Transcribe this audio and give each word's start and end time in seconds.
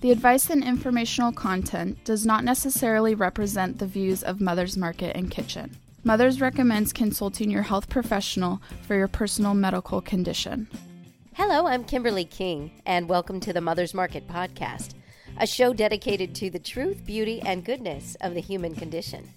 The 0.00 0.12
advice 0.12 0.48
and 0.48 0.64
informational 0.64 1.30
content 1.30 2.02
does 2.04 2.24
not 2.24 2.42
necessarily 2.42 3.14
represent 3.14 3.78
the 3.78 3.86
views 3.86 4.22
of 4.22 4.40
Mother's 4.40 4.74
Market 4.74 5.14
and 5.14 5.30
Kitchen. 5.30 5.76
Mother's 6.04 6.40
recommends 6.40 6.94
consulting 6.94 7.50
your 7.50 7.60
health 7.60 7.90
professional 7.90 8.62
for 8.86 8.94
your 8.96 9.08
personal 9.08 9.52
medical 9.52 10.00
condition. 10.00 10.68
Hello, 11.34 11.66
I'm 11.66 11.84
Kimberly 11.84 12.24
King, 12.24 12.70
and 12.86 13.10
welcome 13.10 13.40
to 13.40 13.52
the 13.52 13.60
Mother's 13.60 13.92
Market 13.92 14.26
Podcast, 14.26 14.94
a 15.36 15.46
show 15.46 15.74
dedicated 15.74 16.34
to 16.36 16.48
the 16.48 16.58
truth, 16.58 17.04
beauty, 17.04 17.42
and 17.42 17.62
goodness 17.62 18.16
of 18.22 18.32
the 18.32 18.40
human 18.40 18.74
condition. 18.74 19.28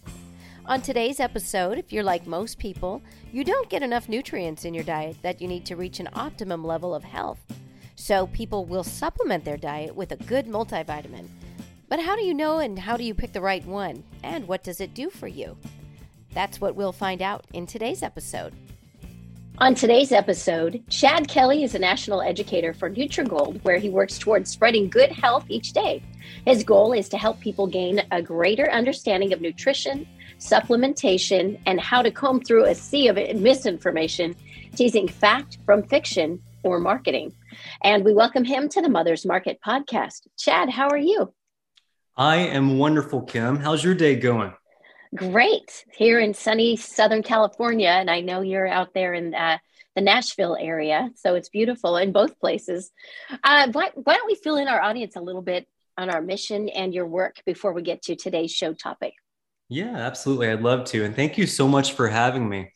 On 0.66 0.82
today's 0.82 1.20
episode, 1.20 1.77
if 1.77 1.91
you're 1.91 2.04
like 2.04 2.25
most 2.25 2.57
people, 2.57 3.02
you 3.34 3.43
don't 3.43 3.68
get 3.68 3.84
enough 3.84 4.07
nutrients 4.07 4.64
in 4.64 4.73
your 4.73 4.86
diet 4.86 5.18
that 5.23 5.41
you 5.41 5.48
need 5.50 5.66
to 5.66 5.75
reach 5.75 6.00
an 6.00 6.07
optimum 6.14 6.64
level 6.64 6.95
of 6.95 7.04
health. 7.04 7.43
So 8.04 8.27
people 8.27 8.65
will 8.65 8.83
supplement 8.83 9.45
their 9.45 9.55
diet 9.55 9.95
with 9.95 10.11
a 10.11 10.17
good 10.17 10.45
multivitamin. 10.45 11.30
But 11.88 12.02
how 12.02 12.17
do 12.17 12.21
you 12.21 12.34
know 12.34 12.59
and 12.59 12.77
how 12.77 12.98
do 12.98 13.03
you 13.05 13.13
pick 13.13 13.31
the 13.31 13.39
right 13.39 13.66
one? 13.66 14.03
And 14.23 14.45
what 14.45 14.62
does 14.62 14.81
it 14.81 14.93
do 14.93 15.09
for 15.09 15.29
you? 15.29 15.55
That's 16.34 16.59
what 16.59 16.76
we'll 16.76 16.91
find 16.91 17.21
out 17.21 17.45
in 17.53 17.66
today's 17.66 18.03
episode. 18.03 18.53
On 19.59 19.73
today's 19.73 20.12
episode, 20.12 20.84
Chad 20.89 21.29
Kelly 21.29 21.63
is 21.63 21.76
a 21.76 21.79
national 21.79 22.21
educator 22.21 22.73
for 22.73 22.89
Nutrigold, 22.89 23.63
where 23.63 23.77
he 23.77 23.88
works 23.88 24.20
towards 24.20 24.51
spreading 24.51 24.90
good 24.90 25.13
health 25.13 25.45
each 25.48 25.71
day. 25.71 26.04
His 26.45 26.65
goal 26.65 26.91
is 26.91 27.07
to 27.07 27.17
help 27.17 27.40
people 27.40 27.67
gain 27.67 28.01
a 28.12 28.21
greater 28.21 28.70
understanding 28.70 29.31
of 29.31 29.40
nutrition, 29.40 30.05
supplementation, 30.40 31.57
and 31.65 31.79
how 31.79 32.01
to 32.01 32.12
comb 32.12 32.41
through 32.41 32.65
a 32.65 32.76
sea 32.76 33.07
of 33.07 33.15
misinformation, 33.40 34.35
teasing 34.76 35.07
fact 35.07 35.57
from 35.65 35.84
fiction 35.84 36.41
or 36.63 36.79
marketing. 36.79 37.34
And 37.84 38.03
we 38.03 38.13
welcome 38.13 38.43
him 38.43 38.70
to 38.70 38.81
the 38.81 38.89
Mother's 38.89 39.25
Market 39.25 39.59
podcast. 39.66 40.27
Chad, 40.38 40.70
how 40.70 40.89
are 40.89 40.98
you? 40.98 41.34
I 42.16 42.38
am 42.38 42.77
wonderful, 42.77 43.21
Kim. 43.21 43.57
How's 43.57 43.84
your 43.84 43.96
day 43.96 44.15
going? 44.15 44.54
Great. 45.15 45.85
Here 45.93 46.20
in 46.20 46.34
sunny 46.34 46.76
Southern 46.76 47.24
California. 47.24 47.90
And 47.90 48.09
I 48.09 48.21
know 48.21 48.41
you're 48.41 48.68
out 48.68 48.93
there 48.93 49.13
in 49.13 49.34
uh, 49.34 49.57
the 49.96 50.01
Nashville 50.01 50.57
area. 50.59 51.12
So 51.15 51.35
it's 51.35 51.49
beautiful 51.49 51.98
in 51.98 52.12
both 52.12 52.40
places. 52.40 52.91
Uh, 53.43 53.70
why, 53.71 53.91
why 53.96 54.15
don't 54.15 54.27
we 54.27 54.35
fill 54.35 54.57
in 54.57 54.68
our 54.68 54.81
audience 54.81 55.15
a 55.15 55.21
little 55.21 55.41
bit 55.41 55.68
on 55.98 56.09
our 56.09 56.21
mission 56.21 56.70
and 56.70 56.93
your 56.93 57.05
work 57.05 57.41
before 57.46 57.74
we 57.74 57.81
get 57.81 58.01
to 58.04 58.15
today's 58.15 58.51
show 58.51 58.74
topic? 58.74 59.13
Yeah, 59.70 59.96
absolutely. 59.96 60.49
I'd 60.49 60.62
love 60.62 60.85
to. 60.85 61.04
And 61.04 61.15
thank 61.15 61.37
you 61.37 61.48
so 61.48 61.68
much 61.68 61.93
for 61.93 62.07
having 62.07 62.48
me. 62.48 62.71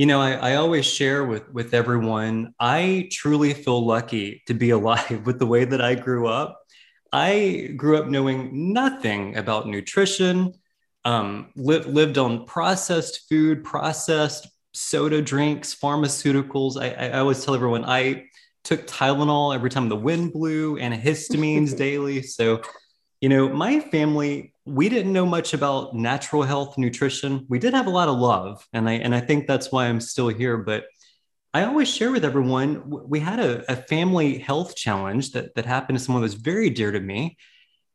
You 0.00 0.06
know, 0.06 0.22
I, 0.22 0.32
I, 0.32 0.54
always 0.54 0.86
share 0.86 1.26
with 1.26 1.52
with 1.52 1.74
everyone. 1.74 2.54
I 2.58 3.10
truly 3.12 3.52
feel 3.52 3.84
lucky 3.84 4.42
to 4.46 4.54
be 4.54 4.70
alive 4.78 5.26
with 5.26 5.38
the 5.38 5.44
way 5.44 5.66
that 5.66 5.82
I 5.82 5.94
grew 5.94 6.26
up. 6.26 6.58
I 7.12 7.74
grew 7.76 7.98
up 7.98 8.06
knowing 8.06 8.72
nothing 8.72 9.36
about 9.36 9.68
nutrition. 9.68 10.54
Um, 11.04 11.50
lived 11.54 11.86
lived 11.86 12.16
on 12.16 12.46
processed 12.46 13.28
food, 13.28 13.62
processed 13.62 14.48
soda 14.72 15.20
drinks, 15.20 15.74
pharmaceuticals. 15.74 16.80
I, 16.80 17.08
I 17.08 17.18
always 17.18 17.44
tell 17.44 17.54
everyone 17.54 17.84
I 17.84 18.24
took 18.64 18.86
Tylenol 18.86 19.54
every 19.54 19.68
time 19.68 19.90
the 19.90 19.96
wind 19.96 20.32
blew, 20.32 20.78
antihistamines 20.78 21.76
daily. 21.86 22.22
So, 22.22 22.62
you 23.20 23.28
know, 23.28 23.48
my 23.48 23.80
family 23.80 24.54
we 24.66 24.88
didn't 24.88 25.12
know 25.12 25.26
much 25.26 25.52
about 25.52 25.94
natural 25.94 26.42
health 26.42 26.78
nutrition. 26.78 27.44
We 27.48 27.58
did 27.58 27.74
have 27.74 27.86
a 27.86 27.90
lot 27.90 28.08
of 28.08 28.18
love, 28.18 28.66
and 28.72 28.88
I 28.88 28.94
and 28.94 29.14
I 29.14 29.20
think 29.20 29.46
that's 29.46 29.72
why 29.72 29.86
I'm 29.86 30.00
still 30.00 30.28
here. 30.28 30.58
But 30.58 30.84
I 31.52 31.64
always 31.64 31.88
share 31.88 32.12
with 32.12 32.24
everyone 32.24 32.82
we 32.86 33.20
had 33.20 33.40
a, 33.40 33.70
a 33.70 33.76
family 33.76 34.38
health 34.38 34.76
challenge 34.76 35.32
that 35.32 35.54
that 35.54 35.66
happened 35.66 35.98
to 35.98 36.04
someone 36.04 36.22
that 36.22 36.26
was 36.26 36.34
very 36.34 36.70
dear 36.70 36.92
to 36.92 37.00
me, 37.00 37.36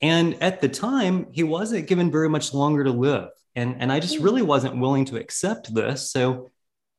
and 0.01 0.41
at 0.43 0.59
the 0.61 0.67
time 0.69 1.27
he 1.31 1.43
wasn't 1.43 1.87
given 1.87 2.11
very 2.11 2.29
much 2.29 2.53
longer 2.53 2.83
to 2.83 2.91
live, 2.91 3.29
and 3.55 3.77
and 3.79 3.91
I 3.91 3.99
just 3.99 4.19
mm. 4.19 4.23
really 4.23 4.41
wasn't 4.41 4.79
willing 4.79 5.05
to 5.05 5.17
accept 5.17 5.73
this. 5.73 6.11
So 6.11 6.51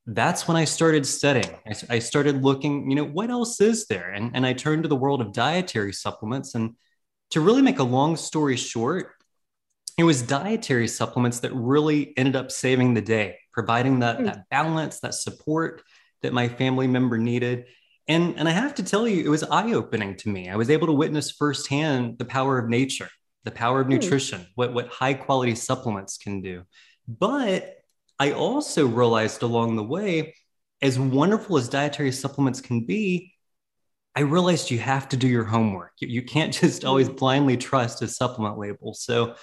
that's 0.06 0.46
when 0.48 0.56
I 0.56 0.64
started 0.64 1.04
studying. 1.04 1.54
I, 1.66 1.96
I 1.96 1.98
started 1.98 2.42
looking, 2.42 2.88
you 2.88 2.96
know, 2.96 3.04
what 3.04 3.30
else 3.30 3.60
is 3.60 3.86
there, 3.86 4.10
and 4.10 4.30
and 4.34 4.46
I 4.46 4.52
turned 4.54 4.84
to 4.84 4.88
the 4.88 4.96
world 4.96 5.20
of 5.20 5.32
dietary 5.32 5.92
supplements 5.92 6.54
and. 6.54 6.76
To 7.30 7.40
really 7.40 7.62
make 7.62 7.78
a 7.78 7.84
long 7.84 8.16
story 8.16 8.56
short, 8.56 9.12
it 9.98 10.04
was 10.04 10.22
dietary 10.22 10.88
supplements 10.88 11.40
that 11.40 11.54
really 11.54 12.16
ended 12.16 12.36
up 12.36 12.50
saving 12.50 12.94
the 12.94 13.00
day, 13.00 13.38
providing 13.52 14.00
that, 14.00 14.18
mm. 14.18 14.26
that 14.26 14.48
balance, 14.50 15.00
that 15.00 15.14
support 15.14 15.82
that 16.22 16.32
my 16.32 16.48
family 16.48 16.86
member 16.86 17.18
needed. 17.18 17.66
And, 18.08 18.38
and 18.38 18.48
I 18.48 18.52
have 18.52 18.74
to 18.76 18.82
tell 18.82 19.08
you, 19.08 19.24
it 19.24 19.28
was 19.28 19.42
eye 19.42 19.72
opening 19.72 20.16
to 20.18 20.28
me. 20.28 20.48
I 20.48 20.56
was 20.56 20.70
able 20.70 20.86
to 20.86 20.92
witness 20.92 21.30
firsthand 21.30 22.18
the 22.18 22.24
power 22.24 22.58
of 22.58 22.68
nature, 22.68 23.08
the 23.44 23.50
power 23.50 23.80
of 23.80 23.86
mm. 23.86 23.90
nutrition, 23.90 24.46
what, 24.54 24.72
what 24.72 24.88
high 24.88 25.14
quality 25.14 25.54
supplements 25.54 26.18
can 26.18 26.42
do. 26.42 26.62
But 27.08 27.76
I 28.18 28.32
also 28.32 28.86
realized 28.86 29.42
along 29.42 29.76
the 29.76 29.82
way, 29.82 30.34
as 30.82 30.98
wonderful 30.98 31.56
as 31.56 31.68
dietary 31.68 32.12
supplements 32.12 32.60
can 32.60 32.84
be, 32.84 33.32
I 34.16 34.20
realized 34.20 34.70
you 34.70 34.78
have 34.78 35.10
to 35.10 35.16
do 35.16 35.28
your 35.28 35.44
homework. 35.44 35.92
You, 36.00 36.08
you 36.08 36.22
can't 36.22 36.52
just 36.52 36.84
always 36.84 37.08
hmm. 37.08 37.16
blindly 37.16 37.56
trust 37.56 38.02
a 38.02 38.08
supplement 38.08 38.58
label. 38.58 38.94
So 38.94 39.34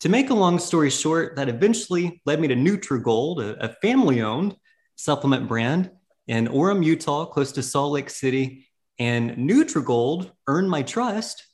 to 0.00 0.08
make 0.08 0.30
a 0.30 0.34
long 0.34 0.58
story 0.58 0.90
short, 0.90 1.36
that 1.36 1.48
eventually 1.48 2.22
led 2.24 2.40
me 2.40 2.48
to 2.48 2.56
Nutrigold, 2.56 3.40
a, 3.40 3.66
a 3.66 3.68
family 3.82 4.22
owned 4.22 4.56
supplement 4.96 5.46
brand 5.46 5.90
in 6.26 6.48
Orem, 6.48 6.84
Utah, 6.84 7.26
close 7.26 7.52
to 7.52 7.62
Salt 7.62 7.92
Lake 7.92 8.08
City. 8.08 8.66
And 8.98 9.32
Nutrigold 9.36 10.30
earned 10.46 10.70
my 10.70 10.82
trust 10.82 11.46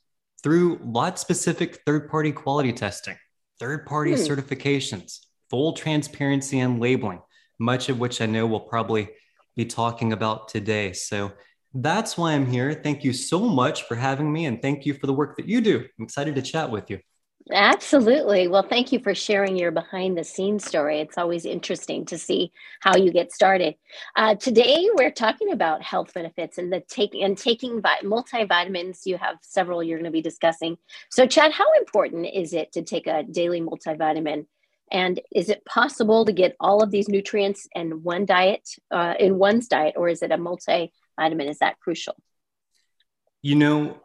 through 0.43 0.81
lot 0.85 1.19
specific 1.19 1.81
third 1.85 2.09
party 2.09 2.33
quality 2.33 2.73
testing, 2.73 3.17
third 3.59 3.85
party 3.85 4.13
hmm. 4.13 4.21
certifications, 4.21 5.19
full 5.51 5.73
transparency 5.73 6.61
and 6.61 6.79
labeling, 6.79 7.21
much 7.59 7.89
of 7.89 7.99
which 7.99 8.21
I 8.21 8.27
know 8.27 8.47
we'll 8.47 8.61
probably 8.61 9.11
be 9.57 9.65
talking 9.65 10.13
about 10.13 10.49
today. 10.49 10.93
So 10.93 11.33
that's 11.75 12.17
why 12.17 12.33
I'm 12.33 12.47
here. 12.47 12.73
Thank 12.75 13.05
you 13.05 13.13
so 13.13 13.41
much 13.41 13.85
for 13.85 13.95
having 13.95 14.33
me, 14.33 14.47
and 14.47 14.61
thank 14.61 14.87
you 14.87 14.95
for 14.95 15.07
the 15.07 15.13
work 15.13 15.37
that 15.37 15.49
you 15.49 15.61
do. 15.61 15.87
I'm 15.99 16.05
excited 16.05 16.35
to 16.35 16.43
chat 16.43 16.71
with 16.71 16.91
you. 16.91 17.01
Absolutely. 17.53 18.49
Well, 18.49 18.67
thank 18.69 18.93
you 18.93 19.01
for 19.01 19.15
sharing 19.15 19.57
your 19.57 19.71
behind 19.71 20.17
the 20.17 20.25
scenes 20.25 20.65
story. 20.65 21.01
It's 21.01 21.19
always 21.19 21.45
interesting 21.45 22.05
to 22.07 22.19
see 22.19 22.53
how 22.81 22.97
you 22.97 23.13
get 23.13 23.33
started. 23.33 23.75
Uh, 24.15 24.37
today, 24.37 24.89
we're 24.95 25.11
talking 25.11 25.51
about 25.51 25.83
health 25.83 26.15
benefits 26.15 26.59
and 26.59 26.73
the 26.73 26.81
take 26.81 27.15
and 27.15 27.37
taking 27.37 27.81
vi- 27.81 28.03
multivitamins. 28.05 29.01
You 29.05 29.19
have 29.19 29.37
several 29.43 29.83
you're 29.83 29.99
going 29.99 30.05
to 30.05 30.11
be 30.11 30.23
discussing. 30.23 30.77
So, 31.11 31.27
Chad, 31.27 31.53
how 31.53 31.73
important 31.75 32.27
is 32.33 32.53
it 32.53 32.73
to 32.73 32.83
take 32.83 33.07
a 33.07 33.25
daily 33.25 33.61
multivitamin? 33.61 34.47
And 34.93 35.21
is 35.35 35.49
it 35.49 35.65
possible 35.65 36.25
to 36.25 36.33
get 36.33 36.57
all 36.61 36.83
of 36.83 36.91
these 36.91 37.09
nutrients 37.09 37.69
in 37.75 38.03
one 38.03 38.27
diet, 38.27 38.69
uh, 38.91 39.15
in 39.19 39.39
one's 39.39 39.69
diet, 39.69 39.95
or 39.97 40.09
is 40.09 40.23
it 40.23 40.33
a 40.33 40.37
multivitamin? 41.21 41.49
Is 41.49 41.59
that 41.59 41.79
crucial? 41.81 42.17
You 43.43 43.57
know, 43.57 44.01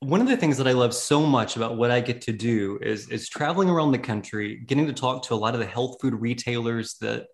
one 0.00 0.20
of 0.20 0.28
the 0.28 0.36
things 0.36 0.58
that 0.58 0.66
I 0.66 0.72
love 0.72 0.94
so 0.94 1.24
much 1.24 1.56
about 1.56 1.76
what 1.76 1.90
I 1.90 2.00
get 2.00 2.22
to 2.22 2.32
do 2.32 2.78
is, 2.82 3.08
is 3.08 3.28
traveling 3.28 3.70
around 3.70 3.92
the 3.92 3.98
country, 3.98 4.56
getting 4.66 4.86
to 4.86 4.92
talk 4.92 5.22
to 5.24 5.34
a 5.34 5.36
lot 5.36 5.54
of 5.54 5.60
the 5.60 5.66
health 5.66 5.98
food 6.00 6.14
retailers 6.14 6.94
that 7.00 7.26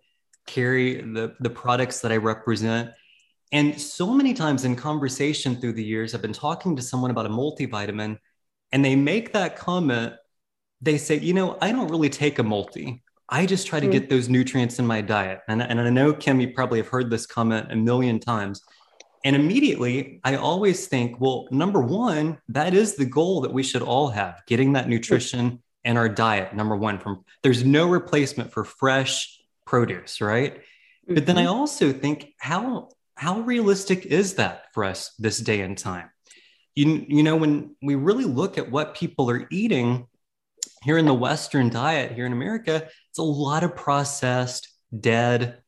carry 0.46 1.00
the, 1.00 1.34
the 1.40 1.50
products 1.50 2.00
that 2.00 2.12
I 2.12 2.16
represent. 2.16 2.90
And 3.52 3.80
so 3.80 4.12
many 4.12 4.34
times 4.34 4.64
in 4.64 4.76
conversation 4.76 5.56
through 5.56 5.72
the 5.74 5.84
years, 5.84 6.14
I've 6.14 6.22
been 6.22 6.32
talking 6.32 6.76
to 6.76 6.82
someone 6.82 7.10
about 7.10 7.26
a 7.26 7.30
multivitamin 7.30 8.18
and 8.72 8.84
they 8.84 8.96
make 8.96 9.32
that 9.32 9.56
comment. 9.56 10.14
They 10.82 10.98
say, 10.98 11.18
you 11.18 11.32
know, 11.32 11.56
I 11.60 11.72
don't 11.72 11.88
really 11.88 12.10
take 12.10 12.38
a 12.38 12.42
multi. 12.42 13.02
I 13.28 13.46
just 13.46 13.66
try 13.66 13.80
to 13.80 13.86
mm. 13.86 13.92
get 13.92 14.08
those 14.08 14.28
nutrients 14.28 14.78
in 14.78 14.86
my 14.86 15.00
diet. 15.00 15.40
And, 15.48 15.62
and 15.62 15.80
I 15.80 15.90
know, 15.90 16.12
Kim, 16.12 16.40
you 16.40 16.52
probably 16.52 16.78
have 16.78 16.88
heard 16.88 17.10
this 17.10 17.26
comment 17.26 17.70
a 17.70 17.76
million 17.76 18.18
times. 18.18 18.62
And 19.24 19.36
immediately, 19.36 20.20
I 20.24 20.36
always 20.36 20.86
think, 20.86 21.20
well, 21.20 21.48
number 21.50 21.80
one, 21.80 22.38
that 22.48 22.72
is 22.72 22.94
the 22.94 23.04
goal 23.04 23.40
that 23.42 23.52
we 23.52 23.62
should 23.62 23.82
all 23.82 24.08
have 24.08 24.42
getting 24.46 24.72
that 24.74 24.88
nutrition 24.88 25.62
in 25.84 25.96
our 25.96 26.08
diet. 26.08 26.54
Number 26.54 26.76
one, 26.76 26.98
from 26.98 27.24
there's 27.42 27.64
no 27.64 27.88
replacement 27.88 28.52
for 28.52 28.64
fresh 28.64 29.40
produce, 29.66 30.20
right? 30.20 30.54
Mm-hmm. 30.54 31.14
But 31.14 31.26
then 31.26 31.36
I 31.36 31.44
mm-hmm. 31.44 31.52
also 31.52 31.92
think, 31.92 32.34
how 32.38 32.90
how 33.16 33.40
realistic 33.40 34.06
is 34.06 34.34
that 34.34 34.66
for 34.72 34.84
us 34.84 35.12
this 35.18 35.38
day 35.38 35.60
and 35.62 35.76
time? 35.76 36.10
You, 36.76 37.04
you 37.08 37.24
know, 37.24 37.34
when 37.34 37.74
we 37.82 37.96
really 37.96 38.24
look 38.24 38.58
at 38.58 38.70
what 38.70 38.94
people 38.94 39.28
are 39.28 39.48
eating 39.50 40.06
here 40.82 40.98
in 40.98 41.06
the 41.06 41.14
Western 41.14 41.68
diet 41.68 42.12
here 42.12 42.26
in 42.26 42.32
America, 42.32 42.88
it's 43.10 43.18
a 43.18 43.22
lot 43.22 43.64
of 43.64 43.76
processed, 43.76 44.68
dead, 44.98 45.58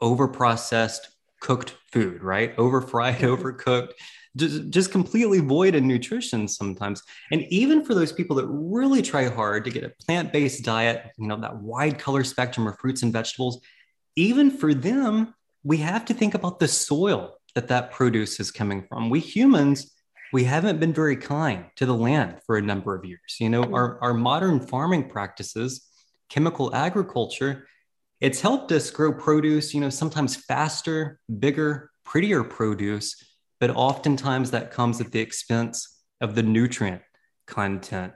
over 0.00 0.28
processed 0.28 1.08
cooked 1.40 1.76
food, 1.92 2.22
right? 2.22 2.54
Over 2.58 2.80
fried, 2.80 3.16
mm-hmm. 3.16 3.42
overcooked, 3.42 3.92
just, 4.36 4.70
just 4.70 4.90
completely 4.90 5.40
void 5.40 5.74
in 5.74 5.86
nutrition 5.86 6.48
sometimes. 6.48 7.02
And 7.30 7.42
even 7.44 7.84
for 7.84 7.94
those 7.94 8.12
people 8.12 8.36
that 8.36 8.46
really 8.46 9.02
try 9.02 9.28
hard 9.28 9.64
to 9.64 9.70
get 9.70 9.84
a 9.84 9.92
plant 10.04 10.32
based 10.32 10.64
diet, 10.64 11.12
you 11.16 11.26
know, 11.26 11.40
that 11.40 11.56
wide 11.56 11.98
color 11.98 12.24
spectrum 12.24 12.66
of 12.66 12.78
fruits 12.78 13.02
and 13.02 13.12
vegetables, 13.12 13.60
even 14.16 14.50
for 14.50 14.74
them, 14.74 15.34
we 15.62 15.78
have 15.78 16.04
to 16.06 16.14
think 16.14 16.34
about 16.34 16.58
the 16.58 16.68
soil 16.68 17.36
that 17.54 17.68
that 17.68 17.92
produce 17.92 18.38
is 18.38 18.50
coming 18.50 18.86
from. 18.88 19.10
We 19.10 19.20
humans 19.20 19.95
we 20.32 20.44
haven't 20.44 20.80
been 20.80 20.92
very 20.92 21.16
kind 21.16 21.66
to 21.76 21.86
the 21.86 21.94
land 21.94 22.36
for 22.46 22.56
a 22.56 22.62
number 22.62 22.94
of 22.94 23.04
years. 23.04 23.36
You 23.38 23.48
know, 23.48 23.62
mm-hmm. 23.62 23.74
our, 23.74 23.98
our 24.02 24.14
modern 24.14 24.60
farming 24.60 25.08
practices, 25.08 25.86
chemical 26.28 26.74
agriculture, 26.74 27.66
it's 28.20 28.40
helped 28.40 28.72
us 28.72 28.90
grow 28.90 29.12
produce, 29.12 29.74
you 29.74 29.80
know, 29.80 29.90
sometimes 29.90 30.36
faster, 30.36 31.20
bigger, 31.38 31.90
prettier 32.04 32.42
produce, 32.42 33.22
but 33.60 33.70
oftentimes 33.70 34.50
that 34.52 34.70
comes 34.70 35.00
at 35.00 35.12
the 35.12 35.20
expense 35.20 36.02
of 36.20 36.34
the 36.34 36.42
nutrient 36.42 37.02
content. 37.46 38.12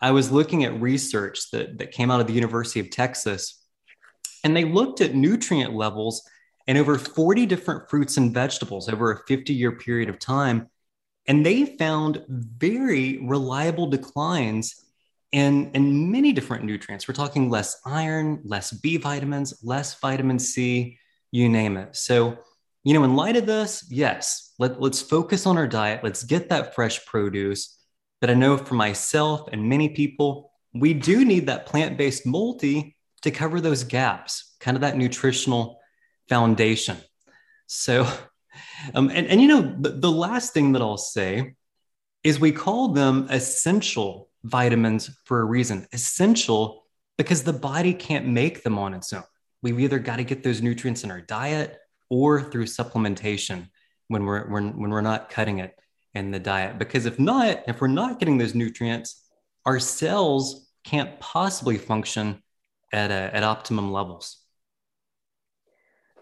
I 0.00 0.10
was 0.10 0.32
looking 0.32 0.64
at 0.64 0.80
research 0.80 1.50
that, 1.50 1.78
that 1.78 1.92
came 1.92 2.10
out 2.10 2.20
of 2.20 2.26
the 2.26 2.32
University 2.32 2.80
of 2.80 2.90
Texas, 2.90 3.64
and 4.42 4.56
they 4.56 4.64
looked 4.64 5.00
at 5.00 5.14
nutrient 5.14 5.74
levels 5.74 6.28
in 6.66 6.76
over 6.76 6.98
40 6.98 7.46
different 7.46 7.88
fruits 7.90 8.16
and 8.16 8.32
vegetables 8.32 8.88
over 8.88 9.12
a 9.12 9.22
50 9.26 9.52
year 9.52 9.72
period 9.72 10.08
of 10.08 10.18
time. 10.18 10.68
And 11.26 11.46
they 11.46 11.64
found 11.64 12.24
very 12.28 13.18
reliable 13.18 13.86
declines 13.86 14.84
in, 15.30 15.70
in 15.72 16.10
many 16.10 16.32
different 16.32 16.64
nutrients. 16.64 17.08
We're 17.08 17.14
talking 17.14 17.48
less 17.48 17.80
iron, 17.86 18.40
less 18.44 18.72
B 18.72 18.96
vitamins, 18.96 19.62
less 19.62 19.98
vitamin 20.00 20.38
C, 20.38 20.98
you 21.30 21.48
name 21.48 21.76
it. 21.76 21.96
So, 21.96 22.38
you 22.84 22.94
know, 22.94 23.04
in 23.04 23.16
light 23.16 23.36
of 23.36 23.46
this, 23.46 23.86
yes, 23.88 24.52
let, 24.58 24.80
let's 24.80 25.00
focus 25.00 25.46
on 25.46 25.56
our 25.56 25.68
diet. 25.68 26.02
Let's 26.02 26.24
get 26.24 26.48
that 26.50 26.74
fresh 26.74 27.04
produce. 27.06 27.78
But 28.20 28.30
I 28.30 28.34
know 28.34 28.56
for 28.56 28.74
myself 28.74 29.48
and 29.52 29.68
many 29.68 29.88
people, 29.90 30.52
we 30.74 30.92
do 30.92 31.24
need 31.24 31.46
that 31.46 31.66
plant 31.66 31.96
based 31.96 32.26
multi 32.26 32.96
to 33.22 33.30
cover 33.30 33.60
those 33.60 33.84
gaps, 33.84 34.56
kind 34.60 34.76
of 34.76 34.80
that 34.80 34.96
nutritional 34.96 35.78
foundation. 36.28 36.96
So, 37.66 38.06
um, 38.94 39.10
and, 39.10 39.26
and 39.26 39.40
you 39.40 39.48
know, 39.48 39.74
the, 39.80 39.90
the 39.90 40.10
last 40.10 40.52
thing 40.52 40.72
that 40.72 40.82
I'll 40.82 40.96
say 40.96 41.54
is 42.24 42.38
we 42.38 42.52
call 42.52 42.88
them 42.88 43.26
essential 43.30 44.28
vitamins 44.44 45.10
for 45.24 45.40
a 45.40 45.44
reason. 45.44 45.86
Essential 45.92 46.84
because 47.18 47.42
the 47.42 47.52
body 47.52 47.94
can't 47.94 48.26
make 48.26 48.62
them 48.62 48.78
on 48.78 48.94
its 48.94 49.12
own. 49.12 49.24
We've 49.62 49.78
either 49.78 49.98
got 49.98 50.16
to 50.16 50.24
get 50.24 50.42
those 50.42 50.62
nutrients 50.62 51.04
in 51.04 51.10
our 51.10 51.20
diet 51.20 51.78
or 52.10 52.42
through 52.42 52.64
supplementation 52.64 53.68
when 54.08 54.24
we're, 54.24 54.48
when, 54.48 54.78
when 54.78 54.90
we're 54.90 55.00
not 55.00 55.30
cutting 55.30 55.60
it 55.60 55.78
in 56.14 56.30
the 56.30 56.40
diet. 56.40 56.78
Because 56.78 57.06
if 57.06 57.18
not, 57.18 57.62
if 57.66 57.80
we're 57.80 57.88
not 57.88 58.18
getting 58.18 58.38
those 58.38 58.54
nutrients, 58.54 59.24
our 59.64 59.78
cells 59.78 60.68
can't 60.84 61.18
possibly 61.20 61.78
function 61.78 62.42
at, 62.92 63.10
a, 63.10 63.34
at 63.34 63.44
optimum 63.44 63.92
levels. 63.92 64.41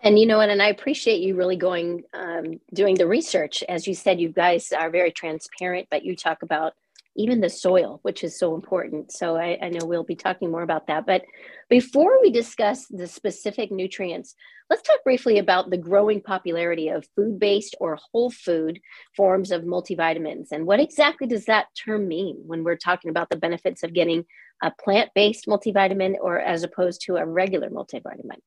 And 0.02 0.18
you 0.18 0.26
know 0.26 0.38
what? 0.38 0.48
And 0.48 0.62
I 0.62 0.68
appreciate 0.68 1.20
you 1.20 1.36
really 1.36 1.56
going, 1.56 2.04
um, 2.14 2.60
doing 2.72 2.94
the 2.94 3.06
research. 3.06 3.62
As 3.68 3.86
you 3.86 3.94
said, 3.94 4.20
you 4.20 4.30
guys 4.30 4.72
are 4.72 4.90
very 4.90 5.12
transparent, 5.12 5.88
but 5.90 6.04
you 6.04 6.16
talk 6.16 6.42
about 6.42 6.72
even 7.16 7.40
the 7.40 7.50
soil, 7.50 7.98
which 8.02 8.24
is 8.24 8.38
so 8.38 8.54
important. 8.54 9.12
So 9.12 9.36
I, 9.36 9.58
I, 9.60 9.68
know 9.68 9.84
we'll 9.84 10.04
be 10.04 10.14
talking 10.14 10.50
more 10.50 10.62
about 10.62 10.86
that. 10.86 11.06
But 11.06 11.24
before 11.68 12.20
we 12.22 12.30
discuss 12.30 12.86
the 12.86 13.06
specific 13.06 13.70
nutrients, 13.72 14.34
let's 14.70 14.82
talk 14.82 15.02
briefly 15.04 15.38
about 15.38 15.70
the 15.70 15.76
growing 15.76 16.22
popularity 16.22 16.88
of 16.88 17.08
food 17.16 17.38
based 17.38 17.74
or 17.80 17.98
whole 18.12 18.30
food 18.30 18.80
forms 19.16 19.50
of 19.50 19.62
multivitamins. 19.62 20.46
And 20.52 20.66
what 20.66 20.80
exactly 20.80 21.26
does 21.26 21.46
that 21.46 21.66
term 21.76 22.06
mean 22.06 22.36
when 22.46 22.64
we're 22.64 22.76
talking 22.76 23.10
about 23.10 23.28
the 23.28 23.36
benefits 23.36 23.82
of 23.82 23.92
getting 23.92 24.24
a 24.62 24.70
plant 24.70 25.10
based 25.14 25.46
multivitamin 25.46 26.14
or 26.20 26.38
as 26.38 26.62
opposed 26.62 27.02
to 27.06 27.16
a 27.16 27.26
regular 27.26 27.70
multivitamin? 27.70 28.38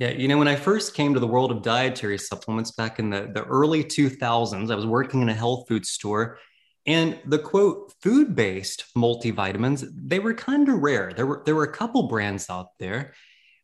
Yeah, 0.00 0.12
you 0.12 0.28
know, 0.28 0.38
when 0.38 0.48
I 0.48 0.56
first 0.56 0.94
came 0.94 1.12
to 1.12 1.20
the 1.20 1.26
world 1.26 1.52
of 1.52 1.60
dietary 1.60 2.16
supplements 2.16 2.70
back 2.70 2.98
in 2.98 3.10
the, 3.10 3.30
the 3.34 3.44
early 3.44 3.84
2000s, 3.84 4.72
I 4.72 4.74
was 4.74 4.86
working 4.86 5.20
in 5.20 5.28
a 5.28 5.34
health 5.34 5.68
food 5.68 5.84
store. 5.84 6.38
And 6.86 7.18
the 7.26 7.38
quote, 7.38 7.92
food 8.00 8.34
based 8.34 8.86
multivitamins, 8.96 9.86
they 9.94 10.18
were 10.18 10.32
kind 10.32 10.66
of 10.70 10.78
rare. 10.78 11.12
There 11.12 11.26
were, 11.26 11.42
there 11.44 11.54
were 11.54 11.64
a 11.64 11.72
couple 11.72 12.04
brands 12.04 12.48
out 12.48 12.68
there, 12.78 13.12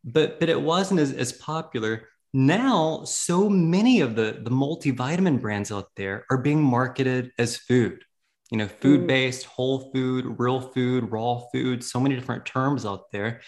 but, 0.03 0.39
but 0.39 0.47
it 0.47 0.61
wasn't 0.61 0.99
as, 0.99 1.11
as 1.11 1.33
popular. 1.33 2.07
Now, 2.35 3.03
so 3.05 3.49
many 3.49 4.01
of 4.01 4.15
the, 4.15 4.39
the 4.43 4.51
multivitamin 4.51 5.41
brands 5.41 5.71
out 5.71 5.89
there 5.95 6.23
are 6.29 6.37
being 6.37 6.61
marketed 6.61 7.31
as 7.39 7.57
food. 7.57 8.03
You 8.51 8.59
know, 8.59 8.67
mm. 8.67 8.79
food 8.79 9.07
based, 9.07 9.45
whole 9.45 9.91
food, 9.91 10.35
real 10.37 10.61
food, 10.61 11.11
raw 11.11 11.41
food, 11.51 11.83
so 11.83 11.99
many 11.99 12.13
different 12.13 12.45
terms 12.45 12.85
out 12.85 13.09
there 13.11 13.41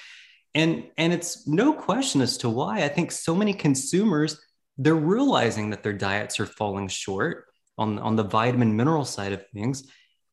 and 0.56 0.86
and 0.98 1.14
it's 1.14 1.48
no 1.48 1.74
question 1.74 2.22
as 2.22 2.38
to 2.38 2.50
why. 2.50 2.84
I 2.84 2.88
think 2.88 3.12
so 3.12 3.36
many 3.36 3.54
consumers 3.54 4.40
they're 4.78 4.96
realizing 4.96 5.72
that 5.72 5.84
their 5.84 5.94
diets 5.94 6.40
are 6.40 6.46
falling 6.46 6.88
short 6.88 7.46
on 7.78 8.00
on 8.00 8.16
the 8.16 8.24
vitamin 8.24 8.76
mineral 8.76 9.06
side 9.06 9.34
of 9.34 9.46
things. 9.54 9.84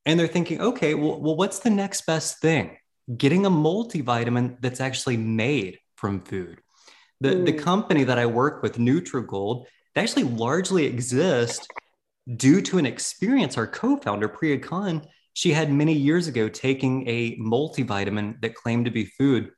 And 0.05 0.19
they're 0.19 0.27
thinking 0.27 0.61
okay 0.61 0.95
well, 0.95 1.21
well 1.21 1.37
what's 1.37 1.59
the 1.59 1.71
next 1.71 2.07
best 2.07 2.41
thing? 2.41 2.77
Getting 3.17 3.47
a 3.47 3.51
multivitamin 3.51 4.57
that's 4.61 4.81
actually 4.81 5.17
made 5.17 5.79
from 5.97 6.21
food. 6.21 6.61
The 7.21 7.31
mm. 7.31 7.47
the 7.47 7.53
company 7.53 8.05
that 8.05 8.19
i 8.19 8.27
work 8.27 8.63
with 8.63 8.79
nutrigold 8.79 9.67
they 9.95 10.03
actually 10.03 10.25
largely 10.25 10.85
exist 10.85 11.67
due 12.37 12.61
to 12.61 12.79
an 12.79 12.87
experience 12.87 13.57
our 13.57 13.67
co-founder 13.67 14.29
priya 14.29 14.59
khan 14.59 15.03
she 15.33 15.53
had 15.53 15.71
many 15.73 15.93
years 15.93 16.29
ago 16.29 16.49
taking 16.49 17.09
a 17.09 17.37
multivitamin 17.39 18.41
that 18.43 18.55
claimed 18.55 18.85
to 18.85 18.91
be 18.91 19.05
food 19.05 19.51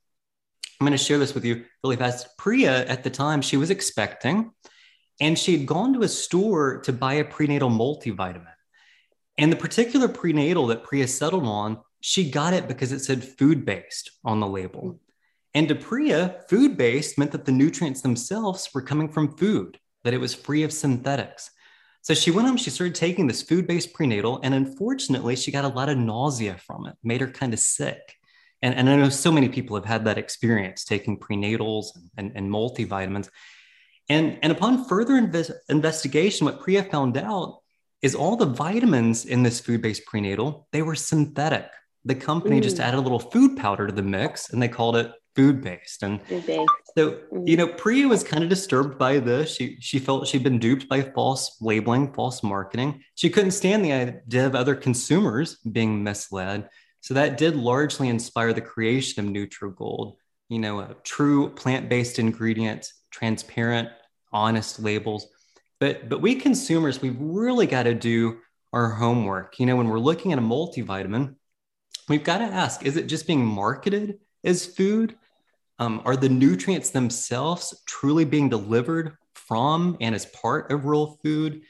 I'm 0.80 0.86
going 0.86 0.96
to 0.96 1.04
share 1.04 1.18
this 1.18 1.34
with 1.34 1.44
you 1.44 1.64
really 1.82 1.96
fast. 1.96 2.36
Priya, 2.38 2.86
at 2.86 3.02
the 3.02 3.10
time, 3.10 3.42
she 3.42 3.56
was 3.56 3.70
expecting, 3.70 4.52
and 5.20 5.36
she 5.36 5.56
had 5.56 5.66
gone 5.66 5.92
to 5.94 6.02
a 6.02 6.08
store 6.08 6.80
to 6.82 6.92
buy 6.92 7.14
a 7.14 7.24
prenatal 7.24 7.68
multivitamin. 7.68 8.46
And 9.38 9.50
the 9.50 9.56
particular 9.56 10.06
prenatal 10.06 10.68
that 10.68 10.84
Priya 10.84 11.08
settled 11.08 11.46
on, 11.46 11.78
she 12.00 12.30
got 12.30 12.54
it 12.54 12.68
because 12.68 12.92
it 12.92 13.00
said 13.00 13.24
food 13.24 13.64
based 13.64 14.12
on 14.24 14.38
the 14.38 14.46
label. 14.46 15.00
And 15.52 15.66
to 15.68 15.74
Priya, 15.74 16.42
food 16.48 16.76
based 16.76 17.18
meant 17.18 17.32
that 17.32 17.44
the 17.44 17.52
nutrients 17.52 18.02
themselves 18.02 18.68
were 18.72 18.82
coming 18.82 19.08
from 19.08 19.36
food, 19.36 19.78
that 20.04 20.14
it 20.14 20.20
was 20.20 20.34
free 20.34 20.62
of 20.62 20.72
synthetics. 20.72 21.50
So 22.02 22.14
she 22.14 22.30
went 22.30 22.46
home, 22.46 22.56
she 22.56 22.70
started 22.70 22.94
taking 22.94 23.26
this 23.26 23.42
food 23.42 23.66
based 23.66 23.92
prenatal, 23.92 24.40
and 24.44 24.54
unfortunately, 24.54 25.34
she 25.34 25.50
got 25.50 25.64
a 25.64 25.68
lot 25.68 25.88
of 25.88 25.98
nausea 25.98 26.56
from 26.58 26.86
it, 26.86 26.94
made 27.02 27.20
her 27.20 27.26
kind 27.26 27.52
of 27.52 27.58
sick. 27.58 28.17
And, 28.62 28.74
and 28.74 28.88
I 28.88 28.96
know 28.96 29.08
so 29.08 29.30
many 29.30 29.48
people 29.48 29.76
have 29.76 29.84
had 29.84 30.04
that 30.04 30.18
experience 30.18 30.84
taking 30.84 31.18
prenatals 31.18 31.86
and, 32.16 32.32
and 32.34 32.50
multivitamins. 32.50 33.28
And, 34.08 34.38
and 34.42 34.52
upon 34.52 34.86
further 34.86 35.14
inves- 35.14 35.52
investigation, 35.68 36.46
what 36.46 36.60
Priya 36.60 36.82
found 36.84 37.16
out 37.16 37.60
is 38.02 38.14
all 38.14 38.36
the 38.36 38.46
vitamins 38.46 39.24
in 39.24 39.42
this 39.42 39.60
food-based 39.60 40.06
prenatal, 40.06 40.68
they 40.72 40.82
were 40.82 40.94
synthetic. 40.94 41.66
The 42.04 42.14
company 42.14 42.60
mm. 42.60 42.62
just 42.62 42.80
added 42.80 42.98
a 42.98 43.00
little 43.00 43.18
food 43.18 43.56
powder 43.56 43.86
to 43.86 43.92
the 43.92 44.02
mix 44.02 44.50
and 44.50 44.62
they 44.62 44.68
called 44.68 44.96
it 44.96 45.12
food-based. 45.34 46.02
And 46.02 46.22
food-based. 46.22 46.70
so, 46.96 47.20
mm. 47.32 47.46
you 47.46 47.56
know, 47.56 47.68
Priya 47.68 48.08
was 48.08 48.24
kind 48.24 48.42
of 48.42 48.48
disturbed 48.48 48.98
by 48.98 49.18
this. 49.18 49.54
She 49.54 49.76
she 49.80 49.98
felt 49.98 50.26
she'd 50.26 50.42
been 50.44 50.58
duped 50.58 50.88
by 50.88 51.02
false 51.02 51.56
labeling, 51.60 52.12
false 52.12 52.42
marketing. 52.42 53.02
She 53.14 53.30
couldn't 53.30 53.50
stand 53.50 53.84
the 53.84 53.92
idea 53.92 54.46
of 54.46 54.54
other 54.54 54.74
consumers 54.74 55.58
being 55.58 56.02
misled. 56.02 56.68
So 57.00 57.14
that 57.14 57.38
did 57.38 57.56
largely 57.56 58.08
inspire 58.08 58.52
the 58.52 58.60
creation 58.60 59.24
of 59.24 59.32
NutriGold, 59.32 60.16
you 60.48 60.58
know, 60.58 60.80
a 60.80 60.96
true 61.04 61.50
plant-based 61.50 62.18
ingredients, 62.18 62.92
transparent, 63.10 63.88
honest 64.32 64.80
labels. 64.80 65.26
But 65.80 66.08
but 66.08 66.20
we 66.20 66.34
consumers, 66.34 67.00
we've 67.00 67.18
really 67.18 67.66
got 67.66 67.84
to 67.84 67.94
do 67.94 68.38
our 68.72 68.90
homework. 68.90 69.58
You 69.58 69.66
know, 69.66 69.76
when 69.76 69.88
we're 69.88 69.98
looking 69.98 70.32
at 70.32 70.38
a 70.38 70.42
multivitamin, 70.42 71.36
we've 72.08 72.24
got 72.24 72.38
to 72.38 72.44
ask, 72.44 72.84
is 72.84 72.96
it 72.96 73.06
just 73.06 73.26
being 73.26 73.44
marketed 73.44 74.18
as 74.44 74.66
food? 74.66 75.16
Um, 75.78 76.02
are 76.04 76.16
the 76.16 76.28
nutrients 76.28 76.90
themselves 76.90 77.82
truly 77.86 78.24
being 78.24 78.48
delivered 78.48 79.16
from 79.34 79.96
and 80.00 80.14
as 80.14 80.26
part 80.26 80.72
of 80.72 80.84
real 80.84 81.18
food? 81.22 81.62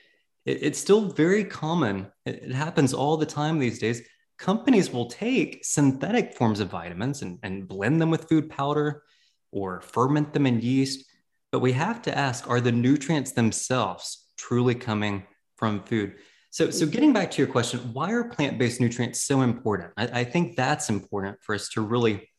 It, 0.46 0.62
it's 0.62 0.78
still 0.78 1.12
very 1.12 1.44
common. 1.44 2.06
It, 2.24 2.42
it 2.44 2.52
happens 2.52 2.94
all 2.94 3.18
the 3.18 3.26
time 3.26 3.58
these 3.58 3.78
days 3.78 4.02
companies 4.38 4.92
will 4.92 5.06
take 5.06 5.64
synthetic 5.64 6.34
forms 6.34 6.60
of 6.60 6.70
vitamins 6.70 7.22
and, 7.22 7.38
and 7.42 7.68
blend 7.68 8.00
them 8.00 8.10
with 8.10 8.28
food 8.28 8.48
powder 8.48 9.02
or 9.50 9.80
ferment 9.80 10.32
them 10.32 10.46
in 10.46 10.60
yeast. 10.60 11.06
But 11.50 11.58
we 11.60 11.72
have 11.72 12.02
to 12.02 12.16
ask 12.16 12.48
are 12.48 12.60
the 12.60 12.72
nutrients 12.72 13.32
themselves 13.32 14.26
truly 14.36 14.74
coming 14.74 15.24
from 15.56 15.82
food? 15.82 16.14
So, 16.50 16.70
so 16.70 16.86
getting 16.86 17.12
back 17.12 17.30
to 17.32 17.42
your 17.42 17.50
question, 17.50 17.80
why 17.92 18.12
are 18.12 18.24
plant 18.24 18.58
based 18.58 18.80
nutrients 18.80 19.22
so 19.22 19.42
important? 19.42 19.92
I, 19.96 20.20
I 20.20 20.24
think 20.24 20.56
that's 20.56 20.88
important 20.88 21.38
for 21.42 21.54
us 21.54 21.68
to 21.70 21.80
really 21.80 22.30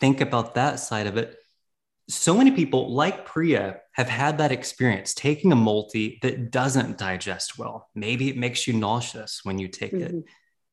think 0.00 0.20
about 0.20 0.54
that 0.56 0.76
side 0.76 1.06
of 1.06 1.16
it. 1.16 1.36
So 2.08 2.36
many 2.36 2.52
people, 2.52 2.92
like 2.92 3.24
Priya, 3.24 3.78
have 3.92 4.08
had 4.08 4.38
that 4.38 4.52
experience 4.52 5.14
taking 5.14 5.52
a 5.52 5.56
multi 5.56 6.18
that 6.22 6.50
doesn't 6.50 6.98
digest 6.98 7.58
well. 7.58 7.88
Maybe 7.94 8.28
it 8.28 8.36
makes 8.36 8.66
you 8.66 8.74
nauseous 8.74 9.40
when 9.42 9.58
you 9.58 9.68
take 9.68 9.92
mm-hmm. 9.92 10.18
it 10.18 10.24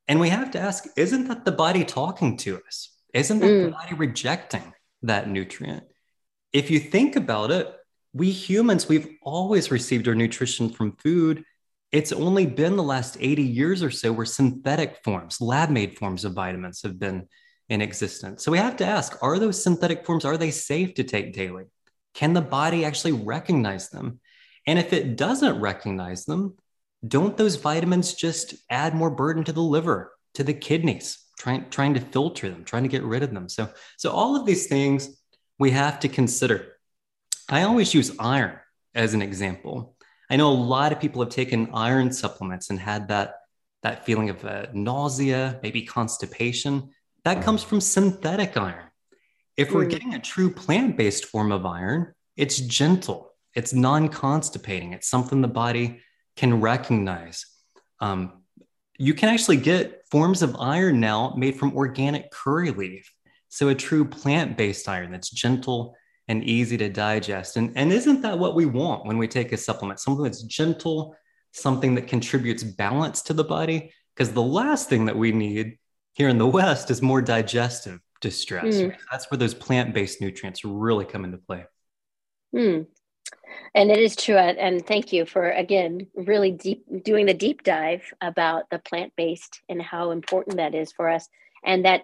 and 0.07 0.19
we 0.19 0.29
have 0.29 0.51
to 0.51 0.59
ask 0.59 0.85
isn't 0.97 1.27
that 1.27 1.45
the 1.45 1.51
body 1.51 1.83
talking 1.85 2.37
to 2.37 2.61
us? 2.67 2.89
Isn't 3.13 3.39
that 3.39 3.45
mm. 3.47 3.65
the 3.65 3.71
body 3.71 3.95
rejecting 3.95 4.73
that 5.03 5.29
nutrient? 5.29 5.83
If 6.51 6.69
you 6.69 6.79
think 6.79 7.15
about 7.15 7.51
it, 7.51 7.73
we 8.13 8.31
humans, 8.31 8.87
we've 8.87 9.09
always 9.21 9.71
received 9.71 10.07
our 10.07 10.15
nutrition 10.15 10.69
from 10.69 10.95
food 10.97 11.43
it's 11.93 12.11
only 12.11 12.47
been 12.47 12.75
the 12.75 12.83
last 12.83 13.17
80 13.19 13.43
years 13.43 13.83
or 13.83 13.91
so 13.91 14.11
where 14.11 14.25
synthetic 14.25 15.03
forms, 15.03 15.39
lab 15.39 15.69
made 15.69 15.95
forms 15.95 16.25
of 16.25 16.33
vitamins 16.33 16.81
have 16.81 16.97
been 16.97 17.27
in 17.69 17.83
existence. 17.83 18.43
So 18.43 18.51
we 18.51 18.57
have 18.57 18.75
to 18.77 18.85
ask 18.85 19.15
are 19.21 19.37
those 19.37 19.63
synthetic 19.63 20.03
forms, 20.03 20.25
are 20.25 20.35
they 20.35 20.49
safe 20.49 20.95
to 20.95 21.03
take 21.03 21.33
daily? 21.33 21.65
Can 22.15 22.33
the 22.33 22.41
body 22.41 22.83
actually 22.83 23.11
recognize 23.11 23.89
them? 23.89 24.19
And 24.65 24.79
if 24.79 24.91
it 24.91 25.17
doesn't 25.17 25.61
recognize 25.61 26.25
them, 26.25 26.55
don't 27.07 27.37
those 27.37 27.55
vitamins 27.55 28.13
just 28.13 28.55
add 28.69 28.95
more 28.95 29.09
burden 29.09 29.43
to 29.45 29.53
the 29.53 29.61
liver, 29.61 30.13
to 30.35 30.43
the 30.43 30.53
kidneys, 30.53 31.19
trying, 31.37 31.69
trying 31.69 31.93
to 31.95 31.99
filter 31.99 32.49
them, 32.49 32.63
trying 32.63 32.83
to 32.83 32.89
get 32.89 33.03
rid 33.03 33.23
of 33.23 33.33
them? 33.33 33.49
So, 33.49 33.69
so 33.97 34.11
all 34.11 34.35
of 34.35 34.45
these 34.45 34.67
things 34.67 35.09
we 35.59 35.71
have 35.71 35.99
to 36.01 36.07
consider. 36.07 36.77
I 37.49 37.63
always 37.63 37.93
use 37.93 38.15
iron 38.19 38.57
as 38.95 39.13
an 39.13 39.21
example. 39.21 39.95
I 40.29 40.37
know 40.37 40.51
a 40.51 40.53
lot 40.53 40.91
of 40.91 40.99
people 40.99 41.21
have 41.21 41.31
taken 41.31 41.69
iron 41.73 42.11
supplements 42.11 42.69
and 42.69 42.79
had 42.79 43.09
that, 43.09 43.35
that 43.83 44.05
feeling 44.05 44.29
of 44.29 44.43
uh, 44.45 44.67
nausea, 44.73 45.59
maybe 45.61 45.83
constipation. 45.83 46.89
That 47.25 47.43
comes 47.43 47.63
from 47.63 47.81
synthetic 47.81 48.57
iron. 48.57 48.85
If 49.55 49.71
we're 49.71 49.85
mm. 49.85 49.91
getting 49.91 50.13
a 50.13 50.19
true 50.19 50.51
plant 50.51 50.97
based 50.97 51.25
form 51.25 51.51
of 51.51 51.65
iron, 51.65 52.13
it's 52.35 52.57
gentle, 52.57 53.33
it's 53.53 53.73
non 53.73 54.09
constipating, 54.09 54.93
it's 54.93 55.07
something 55.07 55.41
the 55.41 55.47
body 55.47 56.01
can 56.35 56.61
recognize. 56.61 57.45
Um, 57.99 58.43
you 58.97 59.13
can 59.13 59.29
actually 59.29 59.57
get 59.57 60.03
forms 60.09 60.41
of 60.41 60.55
iron 60.59 60.99
now 60.99 61.33
made 61.37 61.55
from 61.57 61.75
organic 61.75 62.31
curry 62.31 62.71
leaf. 62.71 63.11
So, 63.49 63.69
a 63.69 63.75
true 63.75 64.05
plant 64.05 64.57
based 64.57 64.89
iron 64.89 65.11
that's 65.11 65.29
gentle 65.29 65.95
and 66.27 66.43
easy 66.43 66.77
to 66.77 66.89
digest. 66.89 67.57
And, 67.57 67.73
and 67.75 67.91
isn't 67.91 68.21
that 68.21 68.39
what 68.39 68.55
we 68.55 68.65
want 68.65 69.05
when 69.05 69.17
we 69.17 69.27
take 69.27 69.51
a 69.51 69.57
supplement? 69.57 69.99
Something 69.99 70.23
that's 70.23 70.43
gentle, 70.43 71.15
something 71.51 71.95
that 71.95 72.07
contributes 72.07 72.63
balance 72.63 73.21
to 73.23 73.33
the 73.33 73.43
body? 73.43 73.91
Because 74.15 74.31
the 74.31 74.41
last 74.41 74.89
thing 74.89 75.05
that 75.05 75.17
we 75.17 75.31
need 75.31 75.77
here 76.13 76.29
in 76.29 76.37
the 76.37 76.47
West 76.47 76.89
is 76.91 77.01
more 77.01 77.21
digestive 77.21 77.99
distress. 78.21 78.75
Mm. 78.75 78.95
That's 79.11 79.29
where 79.29 79.37
those 79.37 79.53
plant 79.53 79.93
based 79.93 80.21
nutrients 80.21 80.63
really 80.63 81.05
come 81.05 81.25
into 81.25 81.37
play. 81.37 81.65
Mm. 82.55 82.87
And 83.75 83.89
it 83.89 83.99
is 83.99 84.15
true. 84.15 84.37
And 84.37 84.85
thank 84.85 85.11
you 85.11 85.25
for, 85.25 85.49
again, 85.49 86.07
really 86.15 86.51
deep 86.51 86.85
doing 87.03 87.25
the 87.25 87.33
deep 87.33 87.63
dive 87.63 88.03
about 88.21 88.69
the 88.69 88.79
plant 88.79 89.13
based 89.17 89.61
and 89.67 89.81
how 89.81 90.11
important 90.11 90.57
that 90.57 90.75
is 90.75 90.91
for 90.91 91.09
us. 91.09 91.27
And 91.65 91.85
that 91.85 92.03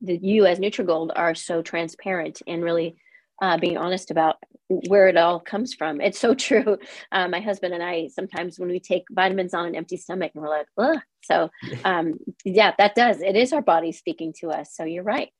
the, 0.00 0.16
you 0.16 0.46
as 0.46 0.58
Nutrigold 0.58 1.10
are 1.14 1.34
so 1.34 1.62
transparent 1.62 2.42
and 2.46 2.64
really 2.64 2.96
uh, 3.40 3.58
being 3.58 3.76
honest 3.76 4.10
about 4.10 4.36
where 4.68 5.08
it 5.08 5.16
all 5.16 5.38
comes 5.38 5.72
from. 5.72 6.00
It's 6.00 6.18
so 6.18 6.34
true. 6.46 6.78
Uh, 7.12 7.28
my 7.28 7.40
husband 7.40 7.74
and 7.74 7.82
I 7.82 8.08
sometimes 8.08 8.58
when 8.58 8.68
we 8.68 8.80
take 8.80 9.04
vitamins 9.10 9.54
on 9.54 9.66
an 9.66 9.74
empty 9.76 9.96
stomach 9.96 10.32
and 10.34 10.42
we're 10.42 10.50
like, 10.50 10.66
Ugh. 10.78 10.98
so 11.22 11.50
um, 11.84 12.18
yeah, 12.44 12.72
that 12.78 12.94
does. 12.94 13.20
It 13.20 13.36
is 13.36 13.52
our 13.52 13.62
body 13.62 13.92
speaking 13.92 14.32
to 14.40 14.50
us. 14.50 14.74
So 14.74 14.84
you're 14.84 15.04
right. 15.04 15.30